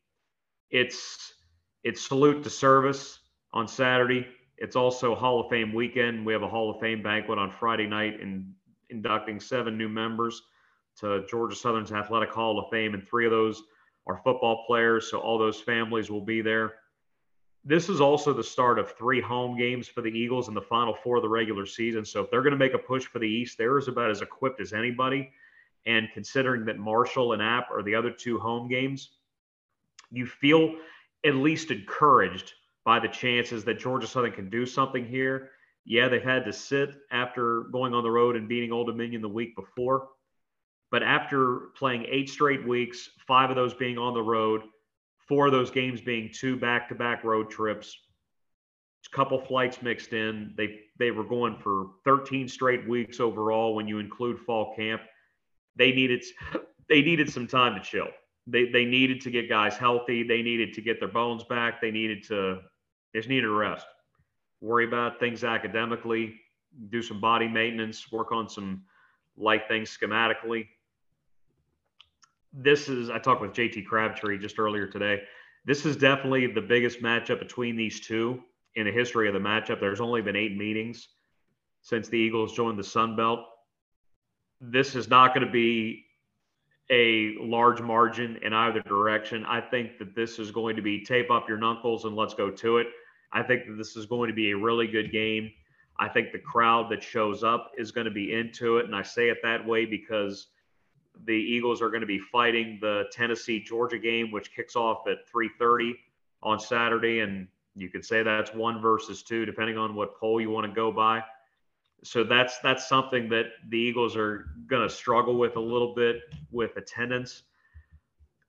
It's 0.73 1.35
it's 1.83 2.03
salute 2.03 2.43
to 2.43 2.49
service 2.49 3.19
on 3.53 3.67
Saturday. 3.67 4.25
It's 4.57 4.75
also 4.75 5.13
Hall 5.13 5.39
of 5.39 5.49
Fame 5.51 5.71
weekend. 5.71 6.25
We 6.25 6.33
have 6.33 6.41
a 6.41 6.47
Hall 6.47 6.71
of 6.71 6.79
Fame 6.81 7.03
banquet 7.03 7.37
on 7.37 7.51
Friday 7.51 7.85
night 7.85 8.19
and 8.19 8.51
inducting 8.89 9.39
seven 9.39 9.77
new 9.77 9.87
members 9.87 10.41
to 10.99 11.27
Georgia 11.29 11.55
Southern's 11.55 11.91
Athletic 11.91 12.31
Hall 12.31 12.57
of 12.57 12.71
Fame, 12.71 12.95
and 12.95 13.07
three 13.07 13.25
of 13.25 13.31
those 13.31 13.61
are 14.07 14.19
football 14.23 14.63
players. 14.65 15.11
So 15.11 15.19
all 15.19 15.37
those 15.37 15.61
families 15.61 16.09
will 16.09 16.25
be 16.25 16.41
there. 16.41 16.73
This 17.63 17.87
is 17.87 18.01
also 18.01 18.33
the 18.33 18.43
start 18.43 18.79
of 18.79 18.97
three 18.97 19.21
home 19.21 19.55
games 19.55 19.87
for 19.87 20.01
the 20.01 20.09
Eagles 20.09 20.47
in 20.47 20.55
the 20.55 20.61
final 20.61 20.95
four 20.95 21.17
of 21.17 21.21
the 21.21 21.29
regular 21.29 21.67
season. 21.67 22.03
So 22.03 22.21
if 22.21 22.31
they're 22.31 22.41
going 22.41 22.51
to 22.51 22.57
make 22.57 22.73
a 22.73 22.79
push 22.79 23.05
for 23.05 23.19
the 23.19 23.27
East, 23.27 23.59
they're 23.59 23.77
as 23.77 23.89
about 23.89 24.09
as 24.09 24.23
equipped 24.23 24.59
as 24.59 24.73
anybody. 24.73 25.31
And 25.85 26.07
considering 26.15 26.65
that 26.65 26.79
Marshall 26.79 27.33
and 27.33 27.43
App 27.43 27.69
are 27.69 27.83
the 27.83 27.93
other 27.93 28.09
two 28.09 28.39
home 28.39 28.67
games, 28.67 29.11
you 30.13 30.25
feel 30.25 30.75
at 31.25 31.35
least 31.35 31.71
encouraged 31.71 32.53
by 32.85 32.99
the 32.99 33.07
chances 33.07 33.63
that 33.65 33.79
Georgia 33.79 34.07
Southern 34.07 34.31
can 34.31 34.49
do 34.49 34.65
something 34.65 35.05
here. 35.05 35.49
Yeah, 35.85 36.07
they've 36.07 36.23
had 36.23 36.45
to 36.45 36.53
sit 36.53 36.95
after 37.11 37.63
going 37.71 37.93
on 37.93 38.03
the 38.03 38.11
road 38.11 38.35
and 38.35 38.47
beating 38.47 38.71
Old 38.71 38.87
Dominion 38.87 39.21
the 39.21 39.29
week 39.29 39.55
before. 39.55 40.09
But 40.91 41.03
after 41.03 41.71
playing 41.75 42.05
eight 42.07 42.29
straight 42.29 42.65
weeks, 42.65 43.09
five 43.27 43.49
of 43.49 43.55
those 43.55 43.73
being 43.73 43.97
on 43.97 44.13
the 44.13 44.21
road, 44.21 44.61
four 45.27 45.47
of 45.47 45.51
those 45.51 45.71
games 45.71 46.01
being 46.01 46.29
two 46.31 46.55
back-to-back 46.55 47.23
road 47.23 47.49
trips, 47.49 47.97
a 49.11 49.15
couple 49.15 49.39
flights 49.39 49.81
mixed 49.81 50.13
in. 50.13 50.53
They 50.55 50.79
they 50.97 51.11
were 51.11 51.23
going 51.23 51.57
for 51.57 51.87
13 52.05 52.47
straight 52.47 52.87
weeks 52.87 53.19
overall 53.19 53.75
when 53.75 53.87
you 53.87 53.99
include 53.99 54.39
fall 54.39 54.75
camp. 54.75 55.01
They 55.75 55.91
needed 55.91 56.23
they 56.89 57.01
needed 57.01 57.31
some 57.31 57.47
time 57.47 57.75
to 57.75 57.81
chill. 57.81 58.07
They 58.47 58.65
they 58.65 58.85
needed 58.85 59.21
to 59.21 59.31
get 59.31 59.49
guys 59.49 59.77
healthy. 59.77 60.23
They 60.23 60.41
needed 60.41 60.73
to 60.73 60.81
get 60.81 60.99
their 60.99 61.09
bones 61.09 61.43
back. 61.43 61.81
They 61.81 61.91
needed 61.91 62.23
to 62.27 62.59
just 63.15 63.29
needed 63.29 63.45
a 63.45 63.53
rest. 63.53 63.85
Worry 64.61 64.85
about 64.85 65.19
things 65.19 65.43
academically, 65.43 66.35
do 66.89 67.01
some 67.01 67.19
body 67.19 67.47
maintenance, 67.47 68.11
work 68.11 68.31
on 68.31 68.49
some 68.49 68.83
light 69.37 69.67
things 69.67 69.95
schematically 69.95 70.67
this 72.53 72.87
is 72.87 73.09
I 73.09 73.17
talked 73.17 73.41
with 73.41 73.51
JT 73.51 73.85
Crabtree 73.85 74.37
just 74.37 74.59
earlier 74.59 74.87
today. 74.87 75.23
This 75.65 75.85
is 75.85 75.95
definitely 75.95 76.47
the 76.47 76.61
biggest 76.61 77.01
matchup 77.01 77.39
between 77.39 77.75
these 77.75 77.99
two 77.99 78.41
in 78.75 78.85
the 78.85 78.91
history 78.91 79.27
of 79.27 79.33
the 79.33 79.39
matchup. 79.39 79.79
There's 79.79 80.01
only 80.01 80.21
been 80.21 80.35
eight 80.35 80.55
meetings 80.55 81.07
since 81.81 82.07
the 82.07 82.17
Eagles 82.17 82.53
joined 82.53 82.77
the 82.77 82.83
Sun 82.83 83.15
Belt. 83.15 83.39
This 84.61 84.95
is 84.95 85.09
not 85.09 85.33
going 85.33 85.45
to 85.45 85.51
be 85.51 86.05
a 86.89 87.35
large 87.39 87.81
margin 87.81 88.37
in 88.41 88.53
either 88.53 88.81
direction. 88.81 89.45
I 89.45 89.61
think 89.61 89.97
that 89.99 90.15
this 90.15 90.39
is 90.39 90.51
going 90.51 90.75
to 90.75 90.81
be 90.81 91.03
tape 91.03 91.31
up 91.31 91.47
your 91.47 91.57
knuckles 91.57 92.05
and 92.05 92.15
let's 92.15 92.33
go 92.33 92.49
to 92.49 92.77
it. 92.77 92.87
I 93.31 93.41
think 93.41 93.65
that 93.67 93.77
this 93.77 93.95
is 93.95 94.05
going 94.05 94.27
to 94.27 94.33
be 94.33 94.51
a 94.51 94.57
really 94.57 94.87
good 94.87 95.11
game. 95.11 95.51
I 95.97 96.09
think 96.09 96.31
the 96.31 96.39
crowd 96.39 96.91
that 96.91 97.03
shows 97.03 97.43
up 97.43 97.71
is 97.77 97.91
going 97.91 98.05
to 98.05 98.11
be 98.11 98.33
into 98.33 98.77
it. 98.77 98.85
And 98.85 98.95
I 98.95 99.01
say 99.01 99.29
it 99.29 99.37
that 99.43 99.65
way 99.65 99.85
because 99.85 100.47
the 101.25 101.33
Eagles 101.33 101.81
are 101.81 101.89
going 101.89 102.01
to 102.01 102.07
be 102.07 102.19
fighting 102.19 102.79
the 102.81 103.05
Tennessee 103.11 103.59
Georgia 103.59 103.99
game, 103.99 104.31
which 104.31 104.53
kicks 104.55 104.75
off 104.75 105.07
at 105.07 105.27
3:30 105.31 105.93
on 106.41 106.59
Saturday, 106.59 107.19
and 107.19 107.47
you 107.75 107.89
could 107.89 108.03
say 108.03 108.23
that's 108.23 108.53
one 108.53 108.81
versus 108.81 109.23
two, 109.23 109.45
depending 109.45 109.77
on 109.77 109.95
what 109.95 110.17
poll 110.19 110.41
you 110.41 110.49
want 110.49 110.67
to 110.67 110.73
go 110.73 110.91
by. 110.91 111.23
So 112.03 112.23
that's 112.23 112.59
that's 112.59 112.87
something 112.87 113.29
that 113.29 113.45
the 113.69 113.77
Eagles 113.77 114.15
are 114.17 114.49
going 114.67 114.87
to 114.87 114.93
struggle 114.93 115.37
with 115.37 115.55
a 115.55 115.59
little 115.59 115.93
bit 115.93 116.21
with 116.51 116.75
attendance. 116.77 117.43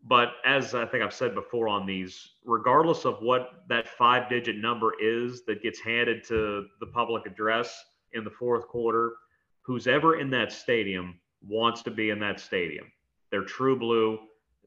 But 0.06 0.32
as 0.44 0.74
I 0.74 0.84
think 0.84 1.02
I've 1.02 1.14
said 1.14 1.34
before 1.34 1.66
on 1.68 1.86
these, 1.86 2.32
regardless 2.44 3.06
of 3.06 3.22
what 3.22 3.64
that 3.68 3.88
five-digit 3.88 4.56
number 4.56 4.92
is 5.00 5.44
that 5.44 5.62
gets 5.62 5.80
handed 5.80 6.24
to 6.24 6.66
the 6.80 6.86
public 6.86 7.24
address 7.26 7.82
in 8.12 8.22
the 8.22 8.30
fourth 8.30 8.68
quarter, 8.68 9.14
who's 9.62 9.86
ever 9.86 10.20
in 10.20 10.28
that 10.30 10.52
stadium 10.52 11.18
wants 11.46 11.82
to 11.82 11.90
be 11.90 12.10
in 12.10 12.18
that 12.20 12.38
stadium. 12.38 12.86
They're 13.30 13.44
true 13.44 13.78
blue. 13.78 14.18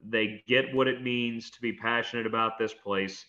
They 0.01 0.43
get 0.47 0.73
what 0.73 0.87
it 0.87 1.03
means 1.03 1.51
to 1.51 1.61
be 1.61 1.73
passionate 1.73 2.25
about 2.25 2.57
this 2.57 2.73
place. 2.73 3.25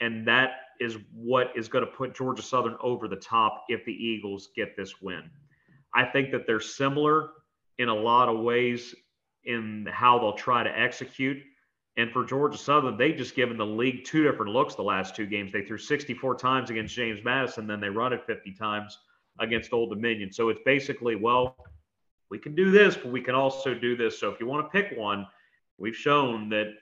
And 0.00 0.26
that 0.26 0.50
is 0.80 0.96
what 1.14 1.52
is 1.56 1.68
going 1.68 1.84
to 1.84 1.90
put 1.90 2.14
Georgia 2.14 2.42
Southern 2.42 2.76
over 2.80 3.08
the 3.08 3.16
top 3.16 3.64
if 3.68 3.84
the 3.84 3.92
Eagles 3.92 4.50
get 4.54 4.76
this 4.76 5.00
win. 5.00 5.22
I 5.94 6.04
think 6.04 6.30
that 6.32 6.46
they're 6.46 6.60
similar 6.60 7.30
in 7.78 7.88
a 7.88 7.94
lot 7.94 8.28
of 8.28 8.40
ways 8.40 8.94
in 9.44 9.86
how 9.90 10.18
they'll 10.18 10.32
try 10.32 10.62
to 10.62 10.78
execute. 10.78 11.42
And 11.96 12.10
for 12.10 12.24
Georgia 12.24 12.58
Southern, 12.58 12.96
they've 12.96 13.16
just 13.16 13.36
given 13.36 13.56
the 13.56 13.66
league 13.66 14.04
two 14.04 14.24
different 14.24 14.52
looks 14.52 14.74
the 14.74 14.82
last 14.82 15.14
two 15.14 15.26
games. 15.26 15.52
They 15.52 15.62
threw 15.62 15.78
64 15.78 16.36
times 16.36 16.70
against 16.70 16.94
James 16.94 17.20
Madison, 17.24 17.66
then 17.66 17.80
they 17.80 17.88
run 17.88 18.12
it 18.12 18.24
50 18.26 18.52
times 18.52 18.98
against 19.38 19.72
Old 19.72 19.90
Dominion. 19.90 20.32
So 20.32 20.48
it's 20.48 20.60
basically, 20.64 21.14
well, 21.14 21.56
we 22.30 22.38
can 22.38 22.54
do 22.54 22.70
this, 22.70 22.96
but 22.96 23.12
we 23.12 23.20
can 23.20 23.34
also 23.34 23.74
do 23.74 23.96
this. 23.96 24.18
So 24.18 24.30
if 24.30 24.40
you 24.40 24.46
want 24.46 24.66
to 24.66 24.70
pick 24.70 24.98
one, 24.98 25.26
we've 25.78 25.94
shown 25.94 26.48
that 26.48 26.72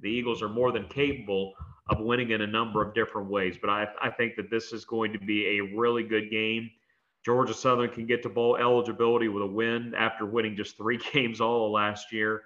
the 0.00 0.08
Eagles 0.08 0.42
are 0.42 0.48
more 0.48 0.70
than 0.70 0.86
capable 0.88 1.54
of 1.88 2.00
winning 2.00 2.30
in 2.30 2.42
a 2.42 2.46
number 2.46 2.82
of 2.82 2.94
different 2.94 3.28
ways. 3.28 3.56
But 3.60 3.70
I, 3.70 3.86
I 4.00 4.10
think 4.10 4.36
that 4.36 4.50
this 4.50 4.72
is 4.72 4.84
going 4.84 5.12
to 5.12 5.18
be 5.18 5.58
a 5.58 5.76
really 5.76 6.02
good 6.02 6.30
game. 6.30 6.70
Georgia 7.24 7.54
Southern 7.54 7.90
can 7.90 8.06
get 8.06 8.22
to 8.22 8.28
bowl 8.28 8.56
eligibility 8.56 9.28
with 9.28 9.42
a 9.42 9.46
win 9.46 9.94
after 9.96 10.26
winning 10.26 10.56
just 10.56 10.76
three 10.76 10.98
games 11.12 11.40
all 11.40 11.66
of 11.66 11.72
last 11.72 12.12
year. 12.12 12.42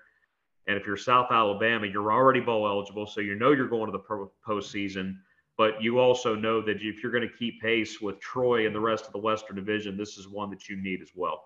And 0.66 0.76
if 0.76 0.87
you're 0.87 0.97
South 0.97 1.30
Alabama, 1.30 1.87
you're 1.87 2.12
already 2.12 2.41
bowl 2.41 2.66
eligible, 2.66 3.07
so 3.07 3.20
you 3.20 3.37
know 3.37 3.53
you're 3.53 3.68
going 3.68 3.91
to 3.91 3.93
the 3.93 4.28
postseason. 4.47 5.16
But 5.57 5.80
you 5.80 6.01
also 6.01 6.34
know 6.34 6.61
that 6.62 6.82
if 6.82 7.03
you're 7.03 7.12
going 7.12 7.26
to 7.26 7.34
keep 7.34 7.62
pace 7.62 8.01
with 8.01 8.20
Troy 8.20 8.66
and 8.66 8.74
the 8.74 8.80
rest 8.80 9.07
of 9.07 9.12
the 9.12 9.18
Western 9.18 9.57
Division, 9.57 9.97
this 9.97 10.18
is 10.18 10.28
one 10.28 10.51
that 10.51 10.68
you 10.68 10.76
need 10.76 11.01
as 11.01 11.11
well. 11.14 11.45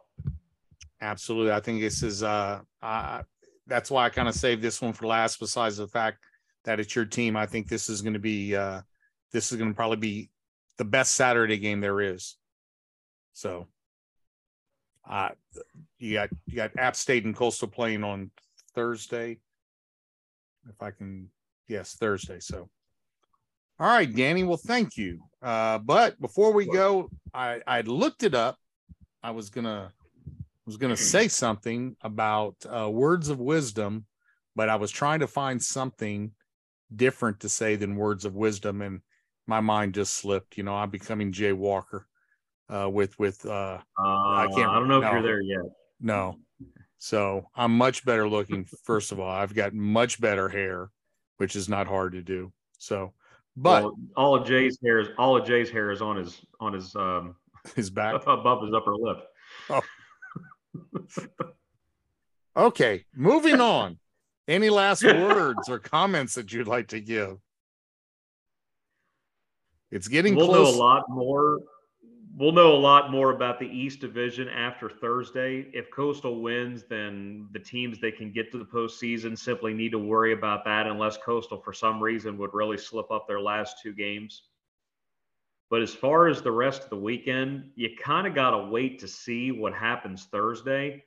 Absolutely. 1.01 1.53
I 1.53 1.61
think 1.61 1.81
this 1.81 2.03
is 2.03 2.23
uh, 2.23 2.61
uh 2.83 3.23
that's 3.67 3.91
why 3.91 4.05
I 4.05 4.09
kind 4.09 4.29
of 4.29 4.35
saved 4.35 4.63
this 4.63 4.83
one 4.83 4.93
for 4.93 5.07
last, 5.07 5.39
besides 5.39 5.77
the 5.77 5.87
fact 5.87 6.19
that 6.65 6.81
it's 6.81 6.95
your 6.95 7.05
team. 7.05 7.37
I 7.37 7.47
think 7.47 7.69
this 7.69 7.89
is 7.89 8.03
going 8.03 8.15
to 8.15 8.21
be 8.21 8.57
uh 8.57 8.83
this 9.33 9.53
is 9.53 9.59
going 9.59 9.71
to 9.71 9.77
probably 9.77 9.97
be 9.97 10.31
the 10.79 10.85
best 10.85 11.15
Saturday 11.15 11.59
game 11.59 11.81
there 11.81 12.01
is. 12.01 12.37
So 13.33 13.67
uh 15.09 15.31
you 15.99 16.15
got 16.15 16.31
you 16.47 16.57
got 16.57 16.77
App 16.79 16.97
State 16.97 17.25
and 17.25 17.35
Coastal 17.37 17.69
playing 17.69 18.05
on 18.05 18.31
Thursday. 18.75 19.39
If 20.69 20.83
I 20.83 20.91
can 20.91 21.29
yes, 21.69 21.95
Thursday. 21.95 22.41
So 22.41 22.69
all 23.79 23.87
right, 23.87 24.15
Danny. 24.15 24.45
Well, 24.45 24.59
thank 24.59 24.99
you. 24.99 25.21
Uh, 25.41 25.79
but 25.79 26.21
before 26.21 26.53
we 26.53 26.67
go, 26.67 27.09
I 27.33 27.63
I 27.67 27.81
looked 27.81 28.23
it 28.23 28.35
up. 28.35 28.59
I 29.23 29.31
was 29.31 29.49
gonna 29.49 29.91
was 30.67 30.77
to 30.77 30.97
say 30.97 31.29
something 31.29 31.97
about 32.03 32.57
uh, 32.69 32.89
words 32.91 33.29
of 33.29 33.41
wisdom, 33.41 34.07
but 34.55 34.69
I 34.69 34.77
was 34.77 34.91
trying 34.91 35.21
to 35.21 35.27
find 35.27 35.63
something 35.63 36.33
different 36.95 37.41
to 37.41 37.49
say 37.49 37.77
than 37.77 37.97
words 37.97 38.25
of 38.25 38.35
wisdom, 38.35 38.83
and 38.83 39.01
my 39.47 39.61
mind 39.61 39.95
just 39.95 40.15
slipped. 40.15 40.57
You 40.57 40.65
know, 40.65 40.75
I'm 40.75 40.91
becoming 40.91 41.33
Jay 41.33 41.53
Walker 41.53 42.07
uh, 42.69 42.89
with 42.91 43.19
with. 43.19 43.45
Uh, 43.45 43.79
uh, 43.99 44.03
I 44.03 44.49
can't. 44.55 44.71
I 44.71 44.79
don't 44.79 44.89
know 44.89 45.01
no, 45.01 45.07
if 45.07 45.13
you're 45.13 45.23
there 45.23 45.41
yet. 45.41 45.63
No, 46.01 46.37
so 46.99 47.47
I'm 47.55 47.77
much 47.77 48.05
better 48.05 48.29
looking. 48.29 48.67
First 48.85 49.13
of 49.13 49.21
all, 49.21 49.31
I've 49.31 49.55
got 49.55 49.75
much 49.75 50.21
better 50.21 50.49
hair, 50.49 50.91
which 51.39 51.57
is 51.57 51.69
not 51.69 51.87
hard 51.87 52.13
to 52.13 52.23
do. 52.23 52.53
So, 52.79 53.13
but 53.57 53.85
well, 53.85 53.97
all 54.17 54.35
of 54.35 54.47
Jay's 54.47 54.79
hair 54.83 55.01
is 55.01 55.09
all 55.19 55.37
of 55.37 55.47
Jay's 55.47 55.71
hair 55.71 55.91
is 55.91 56.03
on 56.03 56.17
his 56.17 56.41
on 56.61 56.73
his 56.73 56.95
um 56.97 57.37
his 57.77 57.91
back 57.91 58.23
above 58.27 58.63
his 58.63 58.75
upper 58.75 58.95
lip. 58.95 59.19
Oh 59.69 59.83
okay, 62.57 63.05
moving 63.15 63.61
on. 63.61 63.99
Any 64.51 64.69
last 64.69 65.05
words 65.05 65.69
or 65.69 65.79
comments 65.79 66.35
that 66.35 66.53
you'd 66.53 66.67
like 66.67 66.89
to 66.89 67.01
give? 67.01 67.39
It's 69.93 70.09
getting 70.09 70.35
we'll 70.35 70.49
close. 70.49 70.77
know 70.77 70.77
a 70.77 70.83
lot 70.83 71.05
more. 71.09 71.59
we'll 72.37 72.51
know 72.51 72.73
a 72.73 72.77
lot 72.77 73.13
more 73.13 73.31
about 73.31 73.61
the 73.61 73.67
East 73.67 74.01
Division 74.01 74.49
after 74.49 74.91
Thursday. 74.91 75.69
If 75.73 75.89
Coastal 75.93 76.41
wins, 76.41 76.83
then 76.89 77.49
the 77.53 77.61
teams 77.61 78.01
that 78.01 78.17
can 78.17 78.33
get 78.33 78.51
to 78.51 78.59
the 78.59 78.65
postseason 78.65 79.39
simply 79.39 79.73
need 79.73 79.93
to 79.93 80.01
worry 80.01 80.33
about 80.33 80.65
that, 80.65 80.89
unless 80.89 81.17
Coastal, 81.17 81.61
for 81.61 81.73
some 81.73 82.03
reason, 82.03 82.37
would 82.39 82.53
really 82.53 82.77
slip 82.77 83.13
up 83.13 83.29
their 83.29 83.41
last 83.41 83.77
two 83.81 83.93
games. 83.93 84.43
But 85.71 85.81
as 85.81 85.95
far 85.95 86.27
as 86.27 86.43
the 86.43 86.51
rest 86.51 86.83
of 86.83 86.91
the 86.91 86.97
weekend, 86.97 87.71
you 87.77 87.91
kind 88.03 88.27
of 88.27 88.35
got 88.35 88.51
to 88.51 88.65
wait 88.65 88.99
to 88.99 89.07
see 89.07 89.53
what 89.53 89.75
happens 89.75 90.25
Thursday. 90.25 91.05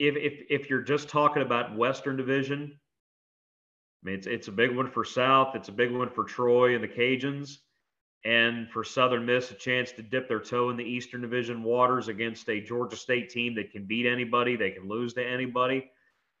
If, 0.00 0.16
if 0.16 0.46
if 0.48 0.70
you're 0.70 0.80
just 0.80 1.10
talking 1.10 1.42
about 1.42 1.76
Western 1.76 2.16
Division, 2.16 2.72
I 4.02 4.06
mean 4.06 4.14
it's 4.16 4.26
it's 4.26 4.48
a 4.48 4.52
big 4.52 4.74
one 4.74 4.90
for 4.90 5.04
South, 5.04 5.54
it's 5.54 5.68
a 5.68 5.72
big 5.72 5.92
one 5.92 6.08
for 6.08 6.24
Troy 6.24 6.74
and 6.74 6.82
the 6.82 6.88
Cajuns 6.88 7.58
and 8.24 8.68
for 8.70 8.82
Southern 8.82 9.24
Miss 9.24 9.50
a 9.50 9.54
chance 9.54 9.92
to 9.92 10.02
dip 10.02 10.26
their 10.26 10.40
toe 10.40 10.70
in 10.70 10.76
the 10.76 10.84
Eastern 10.84 11.20
Division 11.20 11.62
waters 11.62 12.08
against 12.08 12.48
a 12.48 12.60
Georgia 12.60 12.96
State 12.96 13.30
team 13.30 13.54
that 13.54 13.72
can 13.72 13.84
beat 13.84 14.06
anybody, 14.06 14.56
they 14.56 14.70
can 14.70 14.88
lose 14.88 15.12
to 15.14 15.24
anybody. 15.24 15.90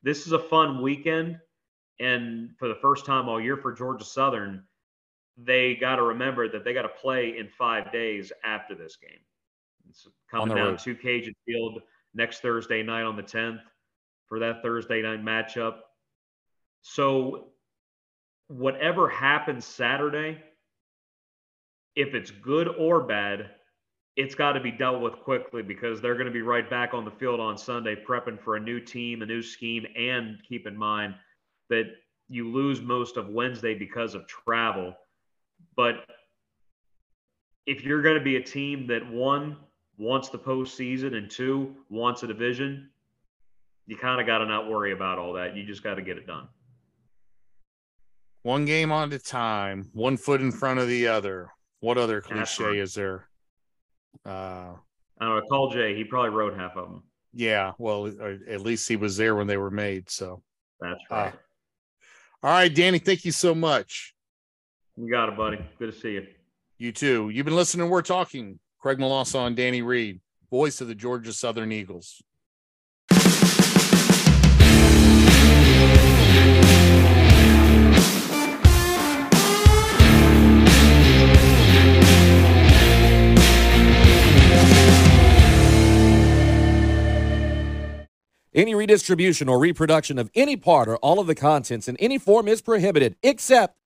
This 0.02 0.26
is 0.26 0.32
a 0.32 0.38
fun 0.38 0.80
weekend, 0.80 1.38
and 1.98 2.50
for 2.58 2.68
the 2.68 2.74
first 2.76 3.04
time 3.04 3.28
all 3.28 3.40
year 3.40 3.58
for 3.58 3.72
Georgia 3.72 4.04
Southern, 4.04 4.64
they 5.36 5.74
got 5.74 5.96
to 5.96 6.02
remember 6.02 6.48
that 6.48 6.64
they 6.64 6.72
got 6.72 6.82
to 6.82 6.88
play 6.88 7.36
in 7.36 7.48
five 7.48 7.92
days 7.92 8.32
after 8.42 8.74
this 8.74 8.96
game. 8.96 9.20
It's 9.88 10.06
coming 10.30 10.54
down 10.54 10.68
road. 10.68 10.78
to 10.78 10.94
Cajun 10.94 11.34
Field 11.46 11.82
next 12.14 12.40
Thursday 12.40 12.82
night 12.82 13.02
on 13.02 13.16
the 13.16 13.22
10th 13.22 13.60
for 14.26 14.38
that 14.40 14.62
Thursday 14.62 15.02
night 15.02 15.24
matchup. 15.24 15.78
So, 16.82 17.48
whatever 18.48 19.08
happens 19.08 19.64
Saturday, 19.64 20.42
if 21.94 22.14
it's 22.14 22.30
good 22.30 22.68
or 22.68 23.02
bad, 23.02 23.50
it's 24.16 24.34
got 24.34 24.52
to 24.52 24.60
be 24.60 24.70
dealt 24.70 25.00
with 25.00 25.14
quickly 25.14 25.62
because 25.62 26.00
they're 26.00 26.14
going 26.14 26.26
to 26.26 26.32
be 26.32 26.42
right 26.42 26.68
back 26.68 26.94
on 26.94 27.04
the 27.04 27.10
field 27.10 27.40
on 27.40 27.56
Sunday 27.56 27.96
prepping 27.96 28.40
for 28.40 28.56
a 28.56 28.60
new 28.60 28.80
team, 28.80 29.22
a 29.22 29.26
new 29.26 29.42
scheme, 29.42 29.86
and 29.96 30.38
keep 30.48 30.66
in 30.66 30.76
mind 30.76 31.14
that 31.68 31.84
you 32.28 32.48
lose 32.48 32.80
most 32.80 33.16
of 33.16 33.28
Wednesday 33.28 33.74
because 33.74 34.14
of 34.14 34.26
travel. 34.26 34.94
But 35.76 36.06
if 37.66 37.82
you're 37.82 38.02
going 38.02 38.18
to 38.18 38.24
be 38.24 38.36
a 38.36 38.42
team 38.42 38.86
that 38.88 39.08
one 39.10 39.56
wants 40.00 40.30
the 40.30 40.38
postseason 40.38 41.14
and 41.14 41.30
two 41.30 41.76
wants 41.90 42.22
a 42.22 42.26
division, 42.26 42.88
you 43.86 43.96
kind 43.96 44.18
of 44.18 44.26
got 44.26 44.38
to 44.38 44.46
not 44.46 44.68
worry 44.68 44.92
about 44.92 45.18
all 45.18 45.34
that. 45.34 45.54
You 45.54 45.62
just 45.62 45.82
got 45.82 45.96
to 45.96 46.02
get 46.02 46.16
it 46.16 46.26
done. 46.26 46.48
One 48.42 48.64
game 48.64 48.90
at 48.90 49.12
a 49.12 49.18
time, 49.18 49.90
one 49.92 50.16
foot 50.16 50.40
in 50.40 50.50
front 50.50 50.80
of 50.80 50.88
the 50.88 51.08
other. 51.08 51.50
What 51.80 51.98
other 51.98 52.22
cliche 52.22 52.78
is 52.78 52.94
there? 52.94 53.28
Uh, 54.24 54.72
I 55.20 55.26
don't 55.26 55.36
know. 55.36 55.42
Call 55.50 55.70
Jay. 55.70 55.94
He 55.94 56.04
probably 56.04 56.30
wrote 56.30 56.56
half 56.56 56.76
of 56.76 56.88
them. 56.88 57.02
Yeah. 57.34 57.72
Well, 57.78 58.06
at 58.06 58.62
least 58.62 58.88
he 58.88 58.96
was 58.96 59.18
there 59.18 59.36
when 59.36 59.46
they 59.46 59.58
were 59.58 59.70
made. 59.70 60.08
So 60.08 60.42
that's 60.80 61.00
uh, 61.10 61.14
right. 61.14 61.34
Uh, 61.34 61.36
all 62.42 62.50
right, 62.52 62.74
Danny. 62.74 62.98
Thank 62.98 63.26
you 63.26 63.32
so 63.32 63.54
much. 63.54 64.14
You 64.96 65.10
got 65.10 65.28
it, 65.28 65.36
buddy. 65.36 65.58
Good 65.78 65.92
to 65.92 65.98
see 65.98 66.12
you. 66.12 66.26
You 66.78 66.92
too. 66.92 67.28
You've 67.28 67.44
been 67.44 67.56
listening. 67.56 67.90
We're 67.90 68.00
talking. 68.00 68.58
Craig 68.80 68.96
Melanson 68.96 69.48
and 69.48 69.56
Danny 69.56 69.82
Reed, 69.82 70.20
voice 70.50 70.80
of 70.80 70.88
the 70.88 70.94
Georgia 70.94 71.34
Southern 71.34 71.70
Eagles. 71.70 72.22
Any 88.52 88.74
redistribution 88.74 89.48
or 89.48 89.58
reproduction 89.58 90.18
of 90.18 90.30
any 90.34 90.56
part 90.56 90.88
or 90.88 90.96
all 90.96 91.20
of 91.20 91.26
the 91.26 91.34
contents 91.34 91.86
in 91.86 91.98
any 91.98 92.16
form 92.16 92.48
is 92.48 92.62
prohibited, 92.62 93.16
except, 93.22 93.76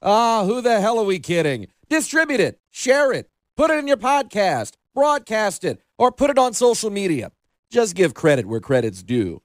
ah, 0.00 0.44
who 0.46 0.60
the 0.60 0.80
hell 0.80 1.00
are 1.00 1.04
we 1.04 1.18
kidding? 1.18 1.66
Distribute 1.88 2.40
it, 2.40 2.60
share 2.70 3.12
it, 3.12 3.28
put 3.56 3.70
it 3.70 3.78
in 3.78 3.88
your 3.88 3.96
podcast, 3.96 4.72
broadcast 4.94 5.64
it, 5.64 5.80
or 5.98 6.10
put 6.12 6.30
it 6.30 6.38
on 6.38 6.52
social 6.52 6.90
media. 6.90 7.32
Just 7.70 7.94
give 7.94 8.14
credit 8.14 8.46
where 8.46 8.60
credit's 8.60 9.02
due. 9.02 9.42